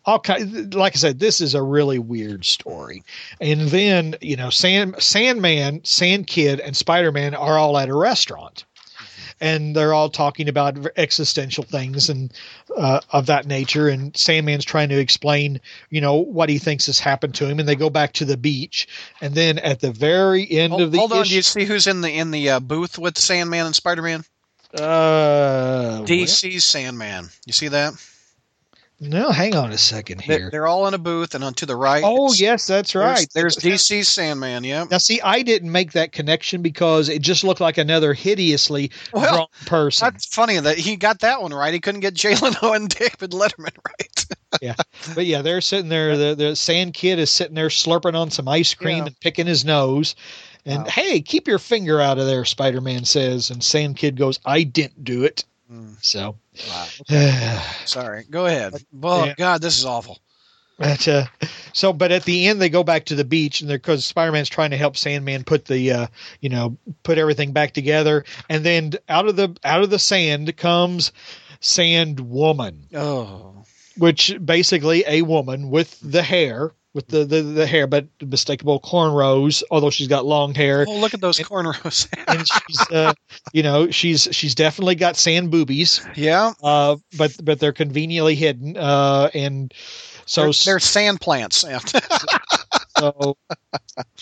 all 0.05 0.19
kind 0.19 0.73
like 0.75 0.93
I 0.95 0.97
said, 0.97 1.19
this 1.19 1.41
is 1.41 1.55
a 1.55 1.61
really 1.63 1.97
weird 1.99 2.45
story. 2.45 3.03
And 3.39 3.61
then, 3.61 4.15
you 4.21 4.35
know, 4.35 4.49
Sand 4.51 4.95
Sandman, 4.99 5.83
Sand 5.83 6.27
Kid, 6.27 6.59
and 6.59 6.77
Spider 6.77 7.11
Man 7.11 7.33
are 7.33 7.57
all 7.57 7.77
at 7.77 7.89
a 7.89 7.95
restaurant. 7.95 8.65
and 9.41 9.75
they're 9.75 9.93
all 9.93 10.09
talking 10.09 10.47
about 10.47 10.77
existential 10.97 11.63
things 11.63 12.09
and 12.09 12.31
uh, 12.77 13.01
of 13.09 13.25
that 13.25 13.47
nature. 13.47 13.87
And 13.87 14.15
Sandman's 14.15 14.65
trying 14.65 14.89
to 14.89 14.99
explain, 14.99 15.59
you 15.89 15.99
know, 15.99 16.15
what 16.15 16.47
he 16.49 16.59
thinks 16.59 16.85
has 16.85 16.99
happened 16.99 17.33
to 17.35 17.47
him. 17.47 17.59
And 17.59 17.67
they 17.67 17.75
go 17.75 17.89
back 17.89 18.13
to 18.13 18.25
the 18.25 18.37
beach, 18.37 18.87
and 19.19 19.33
then 19.33 19.57
at 19.59 19.79
the 19.79 19.91
very 19.91 20.49
end 20.49 20.71
Hold, 20.71 20.81
of 20.83 20.91
the 20.91 20.97
hold 20.99 21.13
on, 21.13 21.23
do 21.23 21.35
you 21.35 21.41
see 21.41 21.65
who's 21.65 21.87
in 21.87 22.01
the 22.01 22.11
in 22.11 22.29
the 22.31 22.51
uh, 22.51 22.59
booth 22.59 22.99
with 22.99 23.17
Sandman 23.17 23.65
and 23.65 23.75
Spider 23.75 24.03
Man? 24.03 24.23
Uh, 24.79 26.01
DC's 26.03 26.63
Sandman. 26.63 27.29
You 27.45 27.53
see 27.53 27.67
that? 27.69 27.93
no, 29.03 29.31
hang 29.31 29.55
on 29.55 29.71
a 29.71 29.77
second 29.79 30.21
here. 30.21 30.49
They're 30.51 30.67
all 30.67 30.87
in 30.87 30.93
a 30.93 30.99
booth, 30.99 31.33
and 31.33 31.43
on 31.43 31.55
to 31.55 31.65
the 31.65 31.75
right. 31.75 32.03
Oh 32.05 32.33
yes, 32.33 32.67
that's 32.67 32.93
right. 32.93 33.27
There's, 33.33 33.55
there's 33.55 33.87
DC's 33.87 34.07
Sandman. 34.07 34.63
Yeah. 34.63 34.85
Now, 34.89 34.99
see, 34.99 35.19
I 35.21 35.41
didn't 35.41 35.71
make 35.71 35.93
that 35.93 36.11
connection 36.11 36.61
because 36.61 37.09
it 37.09 37.23
just 37.23 37.43
looked 37.43 37.61
like 37.61 37.79
another 37.79 38.13
hideously 38.13 38.91
Well, 39.11 39.49
person. 39.65 40.05
That's 40.05 40.27
funny 40.27 40.59
that 40.59 40.77
he 40.77 40.97
got 40.97 41.21
that 41.21 41.41
one 41.41 41.51
right. 41.51 41.73
He 41.73 41.79
couldn't 41.79 42.01
get 42.01 42.13
Jay 42.13 42.35
Leno 42.35 42.73
and 42.73 42.89
David 42.89 43.31
Letterman 43.31 43.75
right. 43.85 44.25
Yeah, 44.61 44.75
but 45.15 45.25
yeah, 45.25 45.41
they're 45.41 45.61
sitting 45.61 45.89
there. 45.89 46.17
The, 46.17 46.35
the 46.35 46.55
Sand 46.55 46.93
Kid 46.93 47.19
is 47.19 47.31
sitting 47.31 47.55
there 47.55 47.69
slurping 47.69 48.15
on 48.15 48.31
some 48.31 48.47
ice 48.47 48.73
cream 48.73 48.97
Yeah. 48.99 49.05
and 49.07 49.19
picking 49.19 49.47
his 49.47 49.63
nose. 49.63 50.15
And 50.65 50.83
Wow. 50.83 50.89
hey, 50.89 51.21
keep 51.21 51.47
your 51.47 51.57
finger 51.59 52.01
out 52.01 52.17
of 52.19 52.25
there, 52.27 52.45
Spider 52.45 52.81
Man 52.81 53.05
says. 53.05 53.49
And 53.49 53.63
Sand 53.63 53.97
Kid 53.97 54.15
goes, 54.17 54.39
I 54.45 54.63
didn't 54.63 55.03
do 55.03 55.23
it. 55.23 55.45
Mm. 55.71 55.95
So, 56.01 56.35
Wow. 57.09 57.63
Sorry. 57.85 58.25
Go 58.29 58.45
ahead. 58.45 58.73
Oh 59.01 59.25
Yeah. 59.25 59.33
God, 59.37 59.61
this 59.61 59.77
is 59.79 59.85
awful. 59.85 60.19
but, 60.77 61.07
uh, 61.07 61.25
so, 61.73 61.93
but 61.93 62.11
at 62.11 62.23
the 62.25 62.47
end, 62.47 62.59
they 62.61 62.69
go 62.69 62.83
back 62.83 63.05
to 63.05 63.15
the 63.15 63.23
beach, 63.23 63.61
and 63.61 63.69
they're 63.69 63.77
because 63.77 64.03
Spider 64.05 64.31
Man's 64.31 64.49
trying 64.49 64.71
to 64.71 64.77
help 64.77 64.97
Sandman 64.97 65.43
put 65.43 65.65
the, 65.65 65.91
uh, 65.91 66.07
you 66.41 66.49
know, 66.49 66.75
put 67.03 67.17
everything 67.17 67.51
back 67.53 67.71
together. 67.73 68.25
And 68.49 68.65
then 68.65 68.93
out 69.07 69.27
of 69.27 69.35
the 69.35 69.55
out 69.63 69.83
of 69.83 69.89
the 69.91 69.99
sand 69.99 70.55
comes 70.57 71.11
Sand 71.59 72.19
Woman. 72.19 72.87
Oh. 72.95 73.63
Which 73.97 74.33
basically 74.43 75.03
a 75.07 75.21
woman 75.21 75.69
with 75.69 75.99
the 76.01 76.23
hair 76.23 76.71
with 76.93 77.07
the, 77.07 77.23
the, 77.23 77.41
the 77.41 77.65
hair 77.65 77.87
but 77.87 78.05
mistakable 78.19 78.81
cornrows 78.81 79.63
although 79.71 79.89
she's 79.89 80.07
got 80.07 80.25
long 80.25 80.53
hair 80.53 80.85
Oh, 80.87 80.97
look 80.97 81.13
at 81.13 81.21
those 81.21 81.37
cornrows. 81.39 82.07
and 82.27 82.47
she's 82.47 82.81
uh, 82.91 83.13
you 83.53 83.63
know 83.63 83.89
she's 83.91 84.27
she's 84.31 84.55
definitely 84.55 84.95
got 84.95 85.15
sand 85.15 85.51
boobies 85.51 86.05
yeah. 86.15 86.51
uh, 86.63 86.97
but 87.17 87.35
but 87.43 87.59
they're 87.59 87.71
conveniently 87.73 88.35
hidden 88.35 88.77
uh, 88.77 89.29
and 89.33 89.73
so 90.25 90.43
they're, 90.43 90.53
they're 90.65 90.79
sand 90.79 91.21
plants. 91.21 91.65
So 92.99 93.35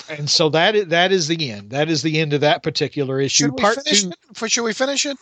and 0.08 0.30
so 0.30 0.48
that 0.50 0.74
is, 0.74 0.86
that 0.88 1.12
is 1.12 1.28
the 1.28 1.52
end 1.52 1.72
that 1.72 1.90
is 1.90 2.02
the 2.02 2.18
end 2.18 2.32
of 2.32 2.42
that 2.42 2.64
particular 2.64 3.20
issue 3.20 3.46
should 3.46 3.58
part 3.58 3.84
finish 3.84 4.04
two 4.04 4.12
it? 4.42 4.52
Should 4.52 4.64
we 4.64 4.72
finish 4.72 5.06
it 5.06 5.18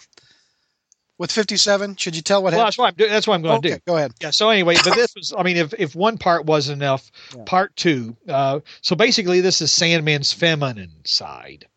with 1.18 1.32
57? 1.32 1.96
Should 1.96 2.16
you 2.16 2.22
tell 2.22 2.44
what 2.44 2.54
well, 2.54 2.66
happened? 2.66 2.68
that's 2.68 2.78
what 2.78 2.88
I'm. 2.88 3.10
That's 3.10 3.28
what 3.28 3.36
I'm 3.36 3.42
going 3.42 3.62
to 3.62 3.68
okay, 3.68 3.76
do. 3.78 3.82
go 3.88 3.98
ahead. 3.98 4.14
Yeah. 4.22 4.30
So 4.32 4.50
anyway, 4.50 4.76
but 4.84 4.96
this 4.96 5.14
was, 5.16 5.34
I 5.38 5.44
mean, 5.44 5.58
if, 5.58 5.74
if 5.78 5.96
one 5.96 6.18
part 6.18 6.46
wasn't 6.46 6.82
enough, 6.82 7.12
Yeah. 7.36 7.44
part 7.46 7.76
two. 7.76 8.16
Uh, 8.28 8.60
so 8.82 8.96
basically, 8.96 9.42
this 9.42 9.62
is 9.62 9.72
Sandman's 9.72 10.32
feminine 10.34 10.92
side. 11.06 11.68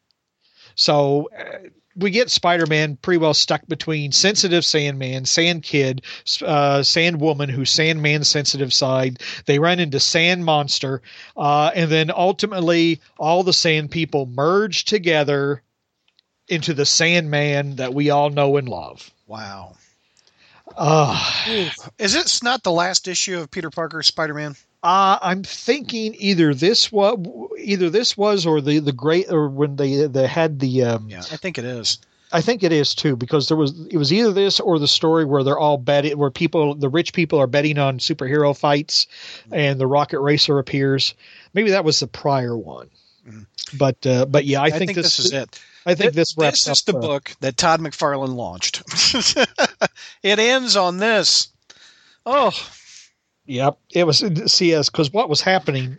So 0.75 1.29
uh, 1.39 1.69
we 1.97 2.11
get 2.11 2.31
Spider-Man 2.31 2.97
pretty 2.97 3.19
well 3.19 3.35
stuck 3.35 3.67
between 3.67 4.13
sensitive 4.13 4.65
Sandman, 4.65 5.25
Sand 5.25 5.63
Kid, 5.63 6.03
uh, 6.43 6.83
Sand 6.83 7.21
Woman, 7.21 7.49
who's 7.49 7.71
Sandman's 7.71 8.29
sensitive 8.29 8.73
side. 8.73 9.21
They 9.47 9.59
run 9.59 9.81
into 9.81 10.01
Sand 10.01 10.45
Monster, 10.45 11.03
uh, 11.37 11.71
and 11.75 11.91
then 11.91 12.11
ultimately, 12.11 13.01
all 13.19 13.43
the 13.43 13.53
Sand 13.53 13.91
people 13.91 14.27
merge 14.27 14.85
together 14.85 15.63
into 16.49 16.75
the 16.75 16.87
Sandman 16.87 17.77
that 17.77 17.95
we 17.95 18.11
all 18.11 18.31
know 18.31 18.57
and 18.57 18.69
love. 18.69 19.11
Wow. 19.31 19.77
Uh, 20.77 21.47
Is 21.99 22.17
it 22.17 22.41
not 22.43 22.65
the 22.65 22.73
last 22.73 23.07
issue 23.07 23.39
of 23.39 23.49
Peter 23.49 23.71
Parker's 23.71 24.09
Spider-Man? 24.09 24.57
Uh, 24.83 25.19
I'm 25.23 25.45
thinking 25.45 26.17
either 26.19 26.53
this 26.53 26.91
was 26.91 27.17
either 27.59 27.91
this 27.91 28.17
was 28.17 28.45
or 28.45 28.61
the 28.61 28.81
the 28.81 28.93
great 28.93 29.31
or 29.31 29.49
when 29.49 29.77
they 29.77 30.07
they 30.09 30.27
had 30.27 30.59
the 30.59 30.83
um, 30.83 31.09
Yeah, 31.09 31.19
I 31.19 31.37
think 31.37 31.59
it 31.59 31.65
is. 31.65 31.99
I 32.33 32.41
think 32.41 32.65
it 32.65 32.73
is 32.73 32.95
too 32.95 33.15
because 33.15 33.47
there 33.47 33.57
was 33.57 33.87
it 33.89 33.99
was 33.99 34.13
either 34.13 34.33
this 34.33 34.59
or 34.59 34.81
the 34.81 34.89
story 34.89 35.25
where 35.25 35.45
they're 35.45 35.59
all 35.59 35.77
betting 35.79 36.19
where 36.19 36.31
people 36.31 36.75
the 36.75 36.89
rich 36.89 37.13
people 37.13 37.39
are 37.39 37.47
betting 37.47 37.79
on 37.79 37.99
superhero 37.99 38.57
fights 38.57 39.07
and 39.53 39.81
the 39.81 39.87
rocket 39.87 40.21
racer 40.21 40.59
appears 40.59 41.15
maybe 41.55 41.71
that 41.71 41.85
was 41.85 42.01
the 42.01 42.07
prior 42.07 42.57
one 42.57 42.89
Mhm. 43.29 43.47
but 43.77 44.07
uh, 44.07 44.25
but 44.27 44.47
yeah 44.47 44.63
I, 44.63 44.67
I, 44.67 44.71
think, 44.71 44.95
this, 44.95 45.19
is 45.19 45.33
it. 45.33 45.61
I 45.87 45.95
think 45.95 46.13
Th- 46.13 46.15
this 46.15 46.37
wraps 46.37 46.65
this 46.65 46.79
is 46.79 46.89
up 46.89 46.93
the 46.93 46.99
uh, 46.99 47.01
book 47.01 47.33
that 47.41 47.57
Todd 47.57 47.81
McFarlane 47.81 48.35
launched. 48.35 48.83
it 50.23 50.39
ends 50.39 50.77
on 50.77 50.99
this. 50.99 51.49
Oh, 52.27 52.53
Yep, 53.51 53.79
it 53.93 54.07
was 54.07 54.23
CS 54.47 54.91
because 54.91 55.13
what 55.13 55.29
was 55.29 55.41
happening 55.41 55.99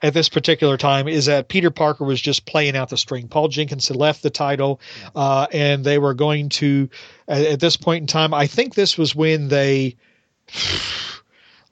at 0.00 0.14
this 0.14 0.28
particular 0.28 0.76
time 0.76 1.08
is 1.08 1.26
that 1.26 1.48
Peter 1.48 1.72
Parker 1.72 2.04
was 2.04 2.20
just 2.20 2.46
playing 2.46 2.76
out 2.76 2.88
the 2.88 2.96
string. 2.96 3.26
Paul 3.26 3.48
Jenkins 3.48 3.88
had 3.88 3.96
left 3.96 4.22
the 4.22 4.30
title, 4.30 4.80
uh, 5.16 5.48
and 5.50 5.84
they 5.84 5.98
were 5.98 6.14
going 6.14 6.50
to. 6.50 6.88
At, 7.26 7.46
at 7.46 7.60
this 7.60 7.76
point 7.76 8.02
in 8.02 8.06
time, 8.06 8.32
I 8.32 8.46
think 8.46 8.74
this 8.74 8.96
was 8.96 9.12
when 9.12 9.48
they. 9.48 9.96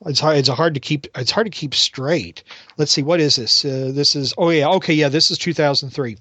It's 0.07 0.21
hard. 0.21 0.37
It's 0.39 0.49
hard 0.49 0.75
to 0.75 0.81
keep. 0.81 1.07
It's 1.17 1.31
hard 1.31 1.47
to 1.47 1.51
keep 1.51 1.75
straight. 1.75 2.43
Let's 2.77 2.93
see. 2.93 3.03
What 3.03 3.21
is 3.21 3.37
this? 3.37 3.65
Uh, 3.65 3.91
this 3.95 4.17
is. 4.17 4.35
Oh 4.37 4.51
yeah. 4.51 4.69
Okay. 4.69 4.95
Yeah. 4.95 5.09
This 5.09 5.31
is 5.31 5.39
2003. 5.39 6.17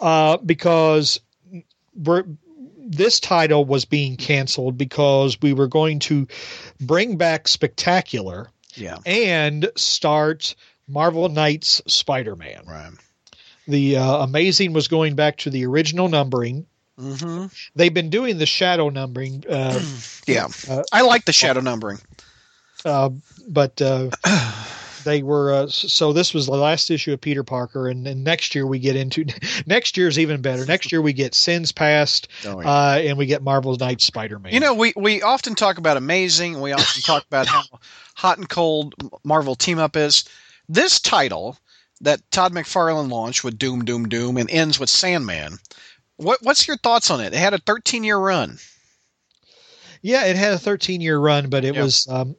Uh, 0.00 0.36
because 0.38 1.20
we're 1.94 2.24
this 2.90 3.20
title 3.20 3.64
was 3.66 3.84
being 3.84 4.16
canceled 4.16 4.78
because 4.78 5.38
we 5.42 5.52
were 5.52 5.66
going 5.66 5.98
to 5.98 6.26
bring 6.80 7.16
back 7.18 7.46
Spectacular 7.46 8.48
yeah, 8.74 8.96
and 9.04 9.70
start 9.76 10.54
Marvel 10.86 11.28
Knights 11.28 11.82
Spider 11.86 12.34
Man. 12.34 12.62
right. 12.66 12.92
The 13.66 13.98
uh, 13.98 14.24
Amazing 14.24 14.72
was 14.72 14.88
going 14.88 15.14
back 15.16 15.36
to 15.38 15.50
the 15.50 15.66
original 15.66 16.08
numbering. 16.08 16.64
hmm 16.98 17.46
They've 17.76 17.92
been 17.92 18.08
doing 18.08 18.38
the 18.38 18.46
shadow 18.46 18.88
numbering, 18.88 19.44
uh, 19.46 19.78
Yeah, 20.26 20.48
Uh, 20.66 20.82
I 20.90 21.02
like 21.02 21.26
the 21.26 21.32
shadow 21.34 21.60
numbering. 21.60 21.98
Uh, 22.84 23.10
but 23.46 23.80
uh, 23.82 24.10
they 25.04 25.22
were. 25.22 25.52
Uh, 25.52 25.66
so 25.68 26.12
this 26.12 26.34
was 26.34 26.46
the 26.46 26.52
last 26.56 26.90
issue 26.90 27.12
of 27.12 27.20
Peter 27.20 27.42
Parker, 27.42 27.88
and, 27.88 28.06
and 28.06 28.24
next 28.24 28.54
year 28.54 28.66
we 28.66 28.78
get 28.78 28.96
into 28.96 29.24
next 29.66 29.96
year's 29.96 30.18
even 30.18 30.40
better. 30.40 30.64
Next 30.66 30.92
year 30.92 31.02
we 31.02 31.12
get 31.12 31.34
Sins 31.34 31.72
Past, 31.72 32.28
Oh, 32.44 32.60
uh, 32.60 33.00
and 33.02 33.16
we 33.18 33.26
get 33.26 33.42
Marvel's 33.42 33.80
Knights 33.80 34.04
Spider 34.04 34.38
Man. 34.38 34.52
You 34.52 34.60
know, 34.60 34.74
we, 34.74 34.92
we 34.96 35.22
often 35.22 35.54
talk 35.54 35.78
about 35.78 35.96
amazing. 35.96 36.60
We 36.60 36.72
often 36.72 37.02
talk 37.02 37.24
about 37.26 37.46
how 37.46 37.62
hot 38.14 38.38
and 38.38 38.48
cold 38.48 38.94
Marvel 39.24 39.54
team 39.54 39.78
up 39.78 39.96
is. 39.96 40.24
This 40.68 41.00
title 41.00 41.56
that 42.00 42.20
Todd 42.30 42.52
McFarlane 42.52 43.10
launched 43.10 43.42
with 43.42 43.58
Doom, 43.58 43.84
Doom, 43.84 44.08
Doom 44.08 44.36
and 44.36 44.50
ends 44.50 44.78
with 44.78 44.90
Sandman. 44.90 45.58
What 46.16 46.40
what's 46.42 46.66
your 46.68 46.76
thoughts 46.76 47.10
on 47.10 47.20
it? 47.20 47.32
It 47.32 47.38
had 47.38 47.54
a 47.54 47.58
13 47.58 48.04
year 48.04 48.18
run. 48.18 48.58
Yeah, 50.02 50.24
it 50.26 50.36
had 50.36 50.52
a 50.52 50.58
13 50.58 51.00
year 51.00 51.18
run, 51.18 51.48
but 51.50 51.64
it 51.64 51.74
Yeah. 51.74 51.82
was 51.82 52.06
um, 52.08 52.36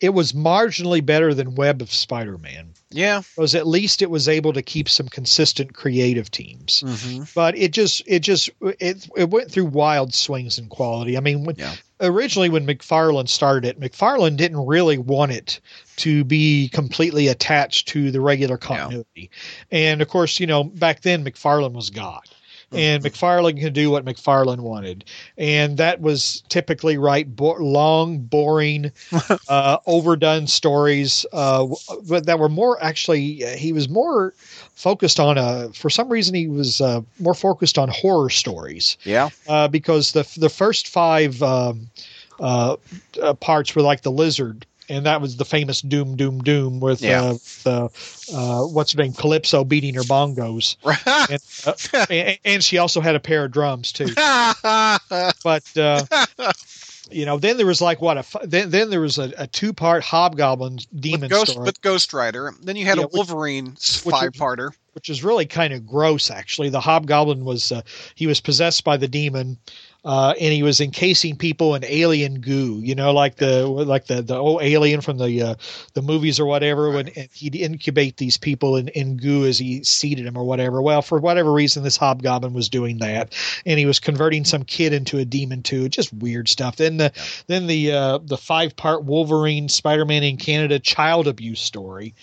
it 0.00 0.10
was 0.10 0.32
marginally 0.32 1.04
better 1.04 1.34
than 1.34 1.54
Web 1.54 1.80
of 1.82 1.92
Spider 1.92 2.38
Man. 2.38 2.74
Yeah. 2.90 3.22
Because 3.34 3.54
at 3.54 3.66
least 3.66 4.02
it 4.02 4.10
was 4.10 4.28
able 4.28 4.52
to 4.52 4.62
keep 4.62 4.88
some 4.88 5.08
consistent 5.08 5.74
creative 5.74 6.30
teams. 6.30 6.82
Mm-hmm. 6.86 7.24
But 7.34 7.56
it 7.56 7.72
just 7.72 8.02
it 8.06 8.20
just 8.20 8.50
it 8.62 9.08
it 9.16 9.30
went 9.30 9.50
through 9.50 9.66
wild 9.66 10.14
swings 10.14 10.58
in 10.58 10.68
quality. 10.68 11.16
I 11.16 11.20
mean, 11.20 11.44
when, 11.44 11.56
Yeah. 11.56 11.74
originally 12.00 12.48
when 12.50 12.66
McFarlane 12.66 13.28
started 13.28 13.68
it, 13.68 13.80
McFarlane 13.80 14.36
didn't 14.36 14.64
really 14.66 14.98
want 14.98 15.32
it 15.32 15.60
to 15.96 16.24
be 16.24 16.68
completely 16.68 17.28
attached 17.28 17.88
to 17.88 18.10
the 18.10 18.20
regular 18.20 18.58
continuity. 18.58 19.30
And 19.70 20.02
of 20.02 20.08
course, 20.08 20.38
you 20.40 20.46
know, 20.46 20.64
back 20.64 21.00
then 21.02 21.24
McFarlane 21.24 21.72
was 21.72 21.90
God. 21.90 22.22
And 22.74 23.02
McFarlane 23.04 23.60
could 23.60 23.72
do 23.72 23.90
what 23.90 24.04
McFarlane 24.04 24.60
wanted, 24.60 25.04
and 25.38 25.76
that 25.78 26.00
was 26.00 26.42
typically 26.48 26.98
right 26.98 27.34
bo- 27.34 27.56
long, 27.56 28.18
boring, 28.18 28.92
uh, 29.48 29.78
overdone 29.86 30.46
stories. 30.46 31.26
Uh, 31.32 31.66
but 32.08 32.26
that 32.26 32.38
were 32.38 32.48
more 32.48 32.82
actually. 32.82 33.44
He 33.56 33.72
was 33.72 33.88
more 33.88 34.34
focused 34.74 35.20
on 35.20 35.38
a. 35.38 35.70
For 35.72 35.90
some 35.90 36.08
reason, 36.08 36.34
he 36.34 36.46
was 36.48 36.80
uh, 36.80 37.00
more 37.18 37.34
focused 37.34 37.78
on 37.78 37.88
horror 37.88 38.30
stories 38.30 38.96
Yeah. 39.04 39.30
uh, 39.48 39.68
because 39.68 40.12
the 40.12 40.28
the 40.36 40.48
first 40.48 40.88
five 40.88 41.42
um, 41.42 41.88
uh, 42.40 42.76
uh, 43.22 43.34
parts 43.34 43.74
were 43.76 43.82
like 43.82 44.02
the 44.02 44.10
lizard, 44.10 44.66
and 44.88 45.06
that 45.06 45.20
was 45.20 45.36
the 45.36 45.44
famous 45.44 45.80
Doom 45.80 46.16
Doom 46.16 46.40
Doom 46.42 46.80
with 46.80 47.02
Yeah. 47.02 47.22
uh, 47.22 47.38
the 47.64 47.90
uh, 48.32 48.62
what's 48.64 48.92
her 48.92 49.02
name 49.02 49.12
Calypso 49.14 49.64
beating 49.64 49.94
her 49.94 50.02
bongos, 50.02 50.76
and, 51.30 51.40
uh, 51.64 52.06
and, 52.10 52.38
and 52.44 52.64
she 52.64 52.78
also 52.78 53.00
had 53.00 53.14
a 53.14 53.20
pair 53.20 53.44
of 53.44 53.52
drums 53.52 53.92
too. 53.92 54.06
But 55.44 55.62
uh, 55.76 56.06
you 57.10 57.26
know, 57.26 57.38
then 57.38 57.56
there 57.58 57.66
was 57.66 57.80
like 57.82 58.00
what 58.00 58.18
a 58.18 58.46
then 58.46 58.70
then 58.70 58.90
there 58.90 59.00
was 59.00 59.18
a, 59.18 59.32
a 59.36 59.46
two 59.46 59.72
part 59.72 60.02
Hobgoblin 60.02 60.78
demon 60.94 61.22
with 61.22 61.30
Ghost 61.30 61.52
story. 61.52 61.66
with 61.66 61.80
Ghost 61.82 62.12
Rider. 62.12 62.52
Then 62.62 62.76
you 62.76 62.86
had 62.86 62.98
Yeah, 62.98 63.04
a 63.04 63.08
Wolverine 63.08 63.76
five 63.76 64.32
parter. 64.32 64.72
which 64.94 65.08
is 65.10 65.22
really 65.24 65.44
kind 65.46 65.72
of 65.72 65.86
gross 65.86 66.30
actually 66.30 66.70
the 66.70 66.80
hobgoblin 66.80 67.44
was 67.44 67.72
uh, 67.72 67.82
he 68.14 68.26
was 68.26 68.40
possessed 68.40 68.84
by 68.84 68.96
the 68.96 69.08
demon 69.08 69.58
uh, 70.04 70.34
and 70.38 70.52
he 70.52 70.62
was 70.62 70.80
encasing 70.80 71.36
people 71.36 71.74
in 71.74 71.84
alien 71.84 72.40
goo. 72.40 72.80
You 72.82 72.94
know, 72.94 73.12
like 73.12 73.36
the 73.36 73.66
like 73.66 74.06
the 74.06 74.22
the 74.22 74.36
old 74.36 74.62
alien 74.62 75.00
from 75.00 75.18
the 75.18 75.42
uh, 75.42 75.54
the 75.94 76.02
movies 76.02 76.38
or 76.38 76.46
whatever. 76.46 76.90
When 76.90 77.10
he'd 77.32 77.54
incubate 77.54 78.18
these 78.18 78.36
people 78.36 78.76
in, 78.76 78.88
in 78.88 79.16
goo 79.16 79.44
as 79.44 79.58
he 79.58 79.82
seeded 79.84 80.26
them 80.26 80.36
or 80.36 80.44
whatever. 80.44 80.82
Well, 80.82 81.02
for 81.02 81.18
whatever 81.18 81.52
reason, 81.52 81.82
this 81.82 81.96
hobgoblin 81.96 82.52
was 82.52 82.68
doing 82.68 82.98
that, 82.98 83.34
and 83.64 83.78
he 83.78 83.86
was 83.86 83.98
converting 83.98 84.44
some 84.44 84.64
kid 84.64 84.92
into 84.92 85.18
a 85.18 85.24
demon 85.24 85.62
too. 85.62 85.88
Just 85.88 86.12
weird 86.12 86.48
stuff. 86.48 86.76
Then 86.76 86.98
the 86.98 87.12
yeah. 87.14 87.22
then 87.46 87.66
the 87.66 87.92
uh, 87.92 88.18
the 88.18 88.36
five 88.38 88.76
part 88.76 89.04
Wolverine 89.04 89.68
Spider 89.68 90.04
Man 90.04 90.22
in 90.22 90.36
Canada 90.36 90.78
child 90.78 91.26
abuse 91.26 91.60
story. 91.60 92.14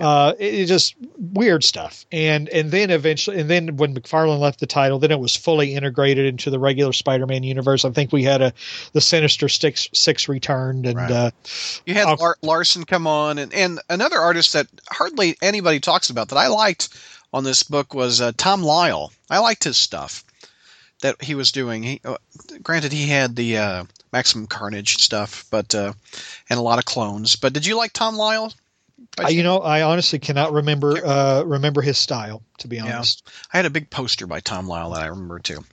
Uh, 0.00 0.34
it, 0.38 0.66
just 0.66 0.94
weird 1.16 1.64
stuff. 1.64 2.06
And 2.12 2.48
and 2.48 2.70
then 2.70 2.90
eventually, 2.90 3.40
and 3.40 3.50
then 3.50 3.76
when 3.76 3.94
McFarlane 3.94 4.38
left 4.38 4.60
the 4.60 4.66
title, 4.66 4.98
then 4.98 5.10
it 5.10 5.18
was 5.18 5.34
fully 5.34 5.74
integrated 5.74 6.26
into 6.26 6.50
the 6.50 6.58
regular 6.58 6.92
Spider-Man 6.92 7.42
universe. 7.42 7.84
I 7.84 7.90
think 7.90 8.12
we 8.12 8.22
had 8.22 8.42
a 8.42 8.52
the 8.92 9.00
Sinister 9.00 9.48
Six 9.48 9.88
six 9.92 10.28
returned, 10.28 10.86
and 10.86 10.96
right. 10.96 11.10
uh, 11.10 11.30
you 11.86 11.94
had 11.94 12.18
Lar- 12.18 12.38
Larsen 12.42 12.84
come 12.84 13.06
on, 13.06 13.38
and 13.38 13.52
and 13.52 13.80
another 13.88 14.18
artist 14.18 14.52
that 14.52 14.66
hardly 14.90 15.36
anybody 15.42 15.80
talks 15.80 16.10
about 16.10 16.28
that 16.28 16.38
I 16.38 16.48
liked 16.48 16.88
on 17.32 17.44
this 17.44 17.62
book 17.62 17.94
was 17.94 18.20
uh, 18.20 18.32
Tom 18.36 18.62
Lyle. 18.62 19.12
I 19.30 19.38
liked 19.38 19.64
his 19.64 19.76
stuff 19.76 20.24
that 21.02 21.22
he 21.22 21.34
was 21.34 21.52
doing. 21.52 21.82
He, 21.82 22.00
uh, 22.04 22.16
granted, 22.62 22.92
he 22.92 23.06
had 23.06 23.36
the 23.36 23.58
uh, 23.58 23.84
Maximum 24.12 24.46
Carnage 24.46 24.98
stuff, 24.98 25.44
but 25.50 25.74
uh, 25.74 25.92
and 26.48 26.58
a 26.58 26.62
lot 26.62 26.78
of 26.78 26.84
clones. 26.84 27.36
But 27.36 27.52
did 27.52 27.66
you 27.66 27.76
like 27.76 27.92
Tom 27.92 28.16
Lyle? 28.16 28.52
Uh, 29.18 29.28
you 29.28 29.42
know, 29.42 29.58
I 29.58 29.82
honestly 29.82 30.18
cannot 30.18 30.52
remember 30.52 31.04
uh, 31.04 31.42
remember 31.42 31.82
his 31.82 31.98
style. 31.98 32.42
To 32.58 32.68
be 32.68 32.80
honest, 32.80 33.22
yeah. 33.24 33.32
I 33.52 33.56
had 33.58 33.66
a 33.66 33.70
big 33.70 33.90
poster 33.90 34.26
by 34.26 34.40
Tom 34.40 34.66
Lyle 34.66 34.90
that 34.90 35.02
I 35.02 35.06
remember 35.06 35.38
too. 35.38 35.64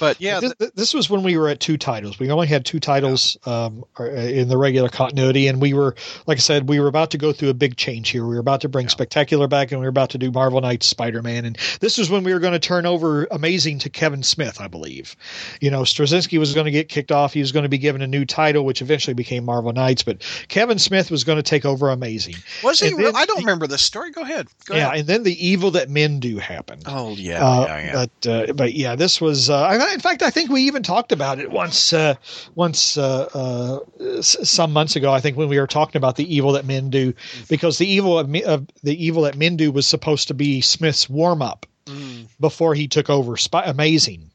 But 0.00 0.20
yeah, 0.20 0.40
this, 0.40 0.54
this, 0.74 0.94
was 0.94 1.10
when 1.10 1.22
we 1.22 1.36
were 1.36 1.48
at 1.48 1.60
two 1.60 1.76
titles. 1.76 2.18
We 2.18 2.30
only 2.30 2.46
had 2.46 2.64
two 2.64 2.80
titles 2.80 3.36
um, 3.46 3.84
uh, 3.98 4.04
in 4.04 4.48
the 4.48 4.56
regular 4.56 4.88
continuity, 4.88 5.48
and 5.48 5.60
we 5.60 5.74
were, 5.74 5.94
like 6.26 6.38
I 6.38 6.40
said, 6.40 6.68
we 6.68 6.78
were 6.80 6.86
about 6.86 7.10
to 7.12 7.18
go 7.18 7.32
through 7.32 7.48
a 7.48 7.54
big 7.54 7.76
change 7.76 8.10
here. 8.10 8.24
We 8.24 8.34
were 8.34 8.40
about 8.40 8.60
to 8.62 8.68
bring 8.68 8.86
yeah. 8.86 8.90
Spectacular 8.90 9.48
back, 9.48 9.72
and 9.72 9.80
we 9.80 9.86
were 9.86 9.90
about 9.90 10.10
to 10.10 10.18
do 10.18 10.30
Marvel 10.30 10.60
Knights 10.60 10.86
Spider 10.86 11.22
Man, 11.22 11.44
and 11.44 11.56
this 11.80 11.98
was 11.98 12.10
when 12.10 12.22
we 12.22 12.32
were 12.32 12.38
going 12.38 12.52
to 12.52 12.58
turn 12.58 12.86
over 12.86 13.26
Amazing 13.30 13.80
to 13.80 13.90
Kevin 13.90 14.22
Smith, 14.22 14.60
I 14.60 14.68
believe. 14.68 15.16
You 15.60 15.70
know, 15.70 15.82
Straczynski 15.82 16.38
was 16.38 16.54
going 16.54 16.66
to 16.66 16.70
get 16.70 16.88
kicked 16.88 17.10
off. 17.10 17.32
He 17.32 17.40
was 17.40 17.52
going 17.52 17.64
to 17.64 17.68
be 17.68 17.78
given 17.78 18.02
a 18.02 18.06
new 18.06 18.24
title, 18.24 18.64
which 18.64 18.82
eventually 18.82 19.14
became 19.14 19.44
Marvel 19.44 19.72
Knights, 19.72 20.02
but 20.02 20.22
Kevin 20.48 20.78
Smith 20.78 21.10
was 21.10 21.24
going 21.24 21.36
to 21.36 21.42
take 21.42 21.64
over 21.64 21.90
Amazing. 21.90 22.36
Was 22.62 22.80
he? 22.80 22.90
Then, 22.90 23.16
I 23.16 23.26
don't 23.26 23.40
remember 23.40 23.66
this 23.66 23.82
story. 23.82 24.12
Go 24.12 24.22
ahead. 24.22 24.46
Go 24.66 24.74
yeah, 24.74 24.88
ahead. 24.88 25.00
and 25.00 25.08
then 25.08 25.22
the 25.22 25.46
evil 25.46 25.72
that 25.72 25.88
men 25.88 26.20
do 26.20 26.38
happened. 26.38 26.84
Oh 26.86 27.14
yeah, 27.16 27.44
uh, 27.44 27.64
yeah, 27.66 27.78
yeah. 27.78 27.92
But 27.92 28.26
uh, 28.28 28.52
but 28.52 28.74
yeah, 28.74 28.94
this 28.94 29.20
was. 29.20 29.47
Uh, 29.50 29.88
in 29.92 30.00
fact, 30.00 30.22
I 30.22 30.30
think 30.30 30.50
we 30.50 30.62
even 30.62 30.82
talked 30.82 31.12
about 31.12 31.38
it 31.38 31.50
once 31.50 31.92
uh, 31.92 32.14
once 32.54 32.96
uh, 32.96 33.80
uh, 34.02 34.22
some 34.22 34.72
months 34.72 34.96
ago. 34.96 35.12
I 35.12 35.20
think 35.20 35.36
when 35.36 35.48
we 35.48 35.58
were 35.58 35.66
talking 35.66 35.98
about 35.98 36.16
the 36.16 36.34
evil 36.34 36.52
that 36.52 36.64
men 36.64 36.90
do, 36.90 37.14
because 37.48 37.78
the 37.78 37.86
evil 37.86 38.18
of, 38.18 38.34
of 38.46 38.66
the 38.82 39.04
evil 39.04 39.22
that 39.22 39.36
men 39.36 39.56
do 39.56 39.72
was 39.72 39.86
supposed 39.86 40.28
to 40.28 40.34
be 40.34 40.60
Smith's 40.60 41.08
warm 41.08 41.42
up 41.42 41.66
mm. 41.86 42.26
before 42.40 42.74
he 42.74 42.88
took 42.88 43.10
over. 43.10 43.36
Spy- 43.36 43.64
amazing, 43.64 44.30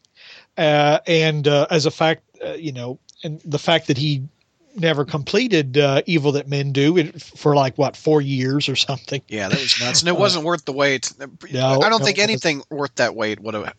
uh, 0.58 1.00
and 1.08 1.48
uh, 1.48 1.68
as 1.70 1.86
a 1.86 1.92
fact, 1.92 2.24
you 2.58 2.72
know, 2.72 3.00
and 3.24 3.42
the 3.42 3.60
fact 3.60 3.88
that 3.88 3.98
he 3.98 4.24
never 4.76 5.06
completed 5.06 5.78
uh, 5.78 6.02
Evil 6.06 6.32
That 6.34 6.48
Men 6.48 6.72
Do 6.72 7.12
for 7.14 7.56
like 7.56 7.78
what 7.78 7.96
four 7.96 8.22
years 8.22 8.70
or 8.70 8.76
something. 8.76 9.22
Yeah, 9.28 9.50
that 9.50 9.60
was 9.60 9.80
nuts, 9.80 10.02
and 10.02 10.10
it 10.10 10.18
wasn't 10.18 10.46
worth 10.46 10.66
the 10.66 10.74
wait. 10.74 11.12
No, 11.52 11.82
I 11.82 11.90
don't 11.90 12.00
no, 12.00 12.06
think 12.06 12.20
anything 12.20 12.64
worth 12.70 12.96
that 12.96 13.16
wait 13.16 13.40
would 13.40 13.54
have 13.54 13.74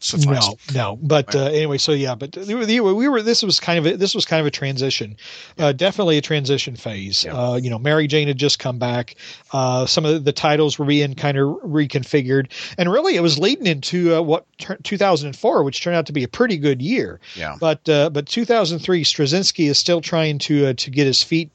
suffice. 0.00 0.26
No, 0.26 0.56
no. 0.74 0.98
But 1.02 1.34
uh, 1.34 1.46
anyway, 1.46 1.78
so 1.78 1.92
yeah, 1.92 2.14
but 2.14 2.36
we 2.36 2.80
were, 2.80 2.94
we 2.94 3.08
were 3.08 3.22
this 3.22 3.42
was 3.42 3.60
kind 3.60 3.78
of 3.78 3.86
a, 3.86 3.96
this 3.96 4.14
was 4.14 4.24
kind 4.24 4.40
of 4.40 4.46
a 4.46 4.50
transition, 4.50 5.16
yeah. 5.56 5.66
uh, 5.66 5.72
definitely 5.72 6.18
a 6.18 6.20
transition 6.20 6.76
phase. 6.76 7.24
Yeah. 7.24 7.34
Uh, 7.34 7.54
you 7.56 7.70
know, 7.70 7.78
Mary 7.78 8.06
Jane 8.06 8.28
had 8.28 8.38
just 8.38 8.58
come 8.58 8.78
back. 8.78 9.16
Uh, 9.52 9.86
some 9.86 10.04
of 10.04 10.24
the 10.24 10.32
titles 10.32 10.78
were 10.78 10.86
being 10.86 11.14
kind 11.14 11.38
of 11.38 11.56
reconfigured, 11.62 12.50
and 12.78 12.90
really 12.90 13.16
it 13.16 13.22
was 13.22 13.38
leading 13.38 13.66
into 13.66 14.14
uh, 14.14 14.20
what 14.22 14.46
2004, 14.82 15.62
which 15.64 15.82
turned 15.82 15.96
out 15.96 16.06
to 16.06 16.12
be 16.12 16.24
a 16.24 16.28
pretty 16.28 16.56
good 16.56 16.80
year. 16.82 17.20
Yeah. 17.36 17.56
But 17.58 17.88
uh, 17.88 18.10
but 18.10 18.26
2003, 18.26 19.04
Straczynski 19.04 19.68
is 19.68 19.78
still 19.78 20.00
trying 20.00 20.38
to 20.40 20.74
to 20.74 20.90
get 20.90 21.06
his 21.06 21.22
feet 21.22 21.50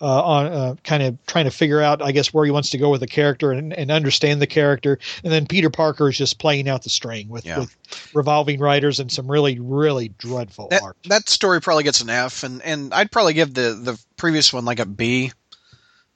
uh, 0.00 0.22
on 0.22 0.46
uh, 0.46 0.74
kind 0.84 1.02
of 1.02 1.18
trying 1.26 1.44
to 1.44 1.50
figure 1.50 1.80
out, 1.80 2.02
I 2.02 2.12
guess, 2.12 2.32
where 2.32 2.44
he 2.44 2.50
wants 2.50 2.70
to 2.70 2.78
go 2.78 2.90
with 2.90 3.00
the 3.00 3.06
character 3.06 3.52
and, 3.52 3.72
and 3.72 3.90
understand 3.90 4.40
the 4.40 4.46
character. 4.46 4.98
And 5.24 5.32
then 5.32 5.46
Peter 5.46 5.70
Parker 5.70 6.08
is 6.08 6.16
just 6.16 6.38
playing 6.38 6.68
out 6.68 6.82
the 6.82 6.90
string 6.90 7.28
with, 7.28 7.44
yeah. 7.44 7.60
with 7.60 7.76
revolving 8.14 8.60
writers 8.60 9.00
and 9.00 9.10
some 9.10 9.30
really, 9.30 9.58
really 9.58 10.08
dreadful 10.08 10.68
that, 10.68 10.82
art. 10.82 10.96
That 11.04 11.28
story 11.28 11.60
probably 11.60 11.84
gets 11.84 12.00
an 12.00 12.10
F, 12.10 12.42
and, 12.42 12.62
and 12.62 12.94
I'd 12.94 13.10
probably 13.10 13.34
give 13.34 13.54
the, 13.54 13.72
the 13.74 14.00
previous 14.16 14.52
one 14.52 14.64
like 14.64 14.80
a 14.80 14.86
B 14.86 15.32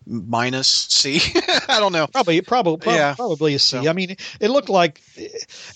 minus 0.06 0.68
C. 0.68 1.20
I 1.68 1.80
don't 1.80 1.92
know. 1.92 2.06
Probably, 2.06 2.40
probably, 2.40 2.94
yeah. 2.94 3.14
probably 3.14 3.54
a 3.54 3.58
C. 3.58 3.82
So. 3.82 3.88
I 3.88 3.92
mean, 3.92 4.16
it 4.40 4.50
looked 4.50 4.68
like, 4.68 5.00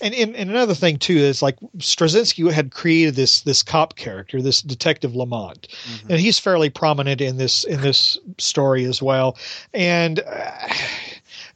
and, 0.01 0.14
and, 0.14 0.37
and 0.37 0.51
another 0.51 0.74
thing 0.74 0.99
too 0.99 1.16
is 1.16 1.43
like 1.43 1.57
Straczynski 1.79 2.51
had 2.51 2.72
created 2.72 3.14
this 3.14 3.41
this 3.43 3.62
cop 3.62 3.97
character, 3.97 4.43
this 4.43 4.62
detective 4.62 5.14
Lamont, 5.14 5.68
mm-hmm. 5.68 6.12
and 6.12 6.20
he's 6.20 6.39
fairly 6.39 6.70
prominent 6.70 7.20
in 7.20 7.37
this 7.37 7.64
in 7.64 7.81
this 7.81 8.18
story 8.39 8.85
as 8.85 9.03
well. 9.03 9.37
And 9.72 10.20
uh, 10.20 10.68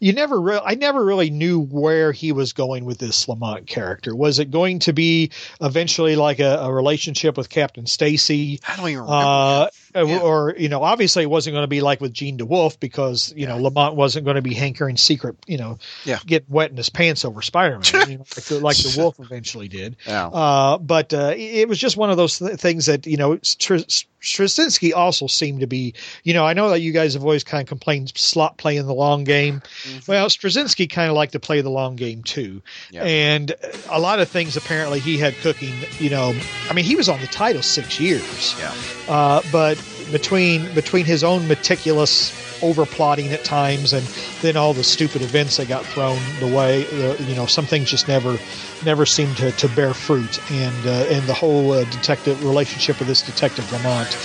you 0.00 0.14
never 0.14 0.40
really, 0.40 0.62
I 0.64 0.74
never 0.74 1.04
really 1.04 1.30
knew 1.30 1.60
where 1.60 2.10
he 2.10 2.32
was 2.32 2.52
going 2.52 2.84
with 2.86 2.98
this 2.98 3.28
Lamont 3.28 3.66
character. 3.66 4.16
Was 4.16 4.38
it 4.38 4.50
going 4.50 4.78
to 4.80 4.92
be 4.92 5.30
eventually 5.60 6.16
like 6.16 6.40
a, 6.40 6.58
a 6.62 6.72
relationship 6.72 7.36
with 7.36 7.50
Captain 7.50 7.86
Stacy? 7.86 8.60
I 8.66 8.76
don't 8.76 8.88
even 8.88 9.02
remember. 9.02 9.26
Uh, 9.26 9.68
yeah. 9.94 10.20
or 10.20 10.54
you 10.56 10.68
know 10.68 10.82
obviously 10.82 11.22
it 11.22 11.30
wasn't 11.30 11.54
going 11.54 11.62
to 11.62 11.68
be 11.68 11.80
like 11.80 12.00
with 12.00 12.12
Jean 12.12 12.38
DeWolff 12.38 12.78
because 12.78 13.32
you 13.36 13.42
yeah. 13.42 13.48
know 13.48 13.62
Lamont 13.62 13.96
wasn't 13.96 14.24
going 14.24 14.36
to 14.36 14.42
be 14.42 14.54
hankering 14.54 14.96
secret 14.96 15.36
you 15.46 15.58
know 15.58 15.78
yeah. 16.04 16.18
get 16.26 16.48
wet 16.48 16.70
in 16.70 16.76
his 16.76 16.90
pants 16.90 17.24
over 17.24 17.42
Spider-Man 17.42 17.82
you 18.08 18.18
know, 18.18 18.24
like, 18.36 18.44
the, 18.44 18.60
like 18.60 18.76
the 18.76 18.94
Wolf 18.98 19.18
eventually 19.18 19.68
did 19.68 19.96
yeah. 20.06 20.26
Uh, 20.28 20.78
but 20.78 21.12
uh, 21.12 21.34
it 21.36 21.68
was 21.68 21.78
just 21.78 21.96
one 21.96 22.10
of 22.10 22.16
those 22.16 22.38
th- 22.38 22.58
things 22.58 22.86
that 22.86 23.06
you 23.06 23.16
know 23.16 23.36
Straczynski 23.36 24.94
also 24.94 25.26
seemed 25.26 25.60
to 25.60 25.66
be 25.66 25.94
you 26.24 26.34
know 26.34 26.46
I 26.46 26.52
know 26.52 26.70
that 26.70 26.80
you 26.80 26.92
guys 26.92 27.14
have 27.14 27.24
always 27.24 27.44
kind 27.44 27.62
of 27.62 27.68
complained 27.68 28.12
slot 28.16 28.58
playing 28.58 28.86
the 28.86 28.94
long 28.94 29.24
game 29.24 29.60
mm-hmm. 29.60 30.10
well 30.10 30.28
Straczynski 30.28 30.88
kind 30.88 31.10
of 31.10 31.16
liked 31.16 31.32
to 31.32 31.40
play 31.40 31.60
the 31.60 31.70
long 31.70 31.96
game 31.96 32.22
too 32.22 32.62
yeah. 32.90 33.02
and 33.02 33.54
a 33.90 34.00
lot 34.00 34.20
of 34.20 34.28
things 34.28 34.56
apparently 34.56 35.00
he 35.00 35.18
had 35.18 35.34
cooking 35.38 35.74
you 35.98 36.10
know 36.10 36.34
I 36.68 36.74
mean 36.74 36.84
he 36.84 36.96
was 36.96 37.08
on 37.08 37.20
the 37.20 37.26
title 37.26 37.62
six 37.62 37.98
years 37.98 38.54
yeah 38.58 38.74
uh, 39.08 39.42
but 39.50 39.79
between 40.12 40.72
between 40.74 41.04
his 41.04 41.22
own 41.22 41.46
meticulous 41.48 42.32
overplotting 42.60 43.30
at 43.32 43.42
times 43.44 43.92
and 43.92 44.04
then 44.42 44.56
all 44.56 44.74
the 44.74 44.84
stupid 44.84 45.22
events 45.22 45.56
that 45.56 45.68
got 45.68 45.84
thrown 45.84 46.18
the 46.40 46.46
way 46.46 46.80
you 47.26 47.34
know 47.34 47.46
some 47.46 47.64
things 47.64 47.88
just 47.88 48.06
never 48.06 48.38
never 48.84 49.06
seemed 49.06 49.36
to, 49.36 49.50
to 49.52 49.68
bear 49.68 49.94
fruit 49.94 50.38
and 50.50 50.86
uh, 50.86 51.06
and 51.08 51.26
the 51.26 51.34
whole 51.34 51.72
uh, 51.72 51.84
detective 51.84 52.42
relationship 52.44 52.98
with 52.98 53.08
this 53.08 53.22
detective 53.22 53.70
Lamont 53.72 54.16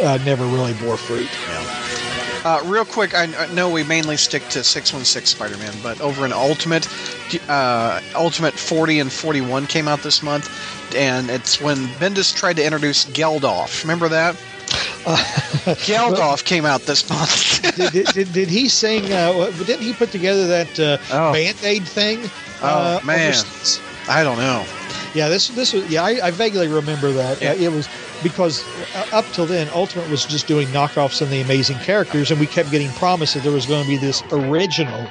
uh, 0.00 0.16
never 0.24 0.44
really 0.46 0.74
bore 0.74 0.96
fruit 0.96 1.28
yeah. 1.48 1.82
Uh, 2.44 2.60
real 2.64 2.84
quick, 2.84 3.14
I 3.14 3.26
know 3.54 3.70
we 3.70 3.84
mainly 3.84 4.16
stick 4.16 4.42
to 4.48 4.64
616 4.64 5.26
Spider 5.26 5.56
Man, 5.58 5.72
but 5.80 6.00
over 6.00 6.24
in 6.24 6.32
Ultimate, 6.32 6.88
uh, 7.48 8.00
Ultimate 8.16 8.54
40 8.54 8.98
and 8.98 9.12
41 9.12 9.68
came 9.68 9.86
out 9.86 10.00
this 10.00 10.24
month, 10.24 10.50
and 10.96 11.30
it's 11.30 11.60
when 11.60 11.86
Bendis 12.00 12.34
tried 12.34 12.56
to 12.56 12.64
introduce 12.64 13.04
Geldof. 13.04 13.84
Remember 13.84 14.08
that? 14.08 14.36
Uh, 15.04 15.16
Geldof 15.84 16.44
came 16.44 16.64
out 16.64 16.82
this 16.82 17.08
month. 17.08 17.76
did, 17.92 18.06
did, 18.06 18.32
did, 18.32 18.48
he 18.48 18.68
sing? 18.68 19.12
Uh, 19.12 19.50
didn't 19.64 19.82
he 19.82 19.92
put 19.92 20.10
together 20.10 20.46
that 20.46 20.78
uh, 20.78 20.98
oh. 21.10 21.32
Band 21.32 21.58
Aid 21.64 21.86
thing? 21.86 22.20
Oh 22.62 22.98
uh, 22.98 23.00
man, 23.04 23.28
overseas? 23.28 23.80
I 24.08 24.22
don't 24.22 24.38
know. 24.38 24.64
Yeah, 25.14 25.28
this 25.28 25.48
this 25.48 25.72
was 25.72 25.88
yeah. 25.90 26.04
I, 26.04 26.26
I 26.26 26.30
vaguely 26.30 26.68
remember 26.68 27.12
that. 27.12 27.40
Yeah. 27.42 27.50
Uh, 27.50 27.54
it 27.54 27.72
was 27.72 27.88
because 28.22 28.64
uh, 28.94 29.06
up 29.12 29.26
till 29.32 29.46
then, 29.46 29.68
Ultimate 29.74 30.08
was 30.08 30.24
just 30.24 30.46
doing 30.46 30.68
knockoffs 30.68 31.20
of 31.20 31.30
the 31.30 31.40
amazing 31.40 31.78
characters, 31.78 32.30
and 32.30 32.40
we 32.40 32.46
kept 32.46 32.70
getting 32.70 32.90
promised 32.92 33.34
that 33.34 33.42
there 33.42 33.52
was 33.52 33.66
going 33.66 33.82
to 33.82 33.88
be 33.88 33.96
this 33.96 34.22
original 34.30 35.06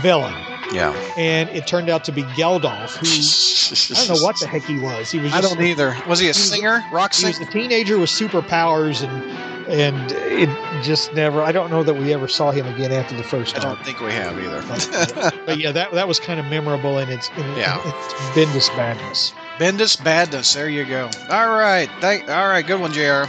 villain. 0.00 0.34
Yeah. 0.72 0.92
And 1.16 1.48
it 1.50 1.66
turned 1.66 1.88
out 1.88 2.04
to 2.04 2.12
be 2.12 2.22
Geldof, 2.22 2.96
who 2.96 3.94
I 3.94 4.06
don't 4.06 4.16
know 4.16 4.24
what 4.24 4.38
the 4.38 4.46
heck 4.46 4.64
he 4.64 4.78
was. 4.78 5.10
He 5.10 5.18
was. 5.18 5.32
I 5.32 5.40
don't 5.40 5.60
either. 5.60 5.96
Was 6.06 6.20
he 6.20 6.26
a 6.26 6.28
he 6.28 6.34
singer? 6.34 6.84
Was, 6.84 6.92
Rock 6.92 7.14
singer? 7.14 7.32
He 7.32 7.38
was 7.38 7.48
a 7.48 7.50
teenager 7.50 7.98
with 7.98 8.10
superpowers, 8.10 9.02
and 9.02 9.22
and 9.68 10.12
it 10.12 10.48
just 10.82 11.12
never. 11.14 11.42
I 11.42 11.52
don't 11.52 11.70
know 11.70 11.82
that 11.82 11.94
we 11.94 12.12
ever 12.12 12.28
saw 12.28 12.50
him 12.50 12.66
again 12.66 12.92
after 12.92 13.16
the 13.16 13.22
first. 13.22 13.56
I 13.56 13.60
don't 13.60 13.82
think 13.84 14.00
we 14.00 14.12
have 14.12 14.38
either. 14.38 14.62
but, 14.68 15.46
but, 15.46 15.58
yeah, 15.58 15.72
that 15.72 15.92
that 15.92 16.08
was 16.08 16.18
kind 16.18 16.40
of 16.40 16.46
memorable 16.46 16.98
and 16.98 17.10
its 17.10 17.28
in, 17.36 17.56
yeah. 17.56 17.80
in 17.82 17.88
its 17.88 18.14
Bendis 18.70 18.76
madness. 18.76 19.32
Bendis 19.58 20.02
badness. 20.02 20.54
There 20.54 20.68
you 20.68 20.84
go. 20.84 21.10
All 21.30 21.48
right. 21.48 21.90
Thank, 22.00 22.28
all 22.30 22.48
right. 22.48 22.64
Good 22.66 22.80
one, 22.80 22.92
Jr. 22.92 23.24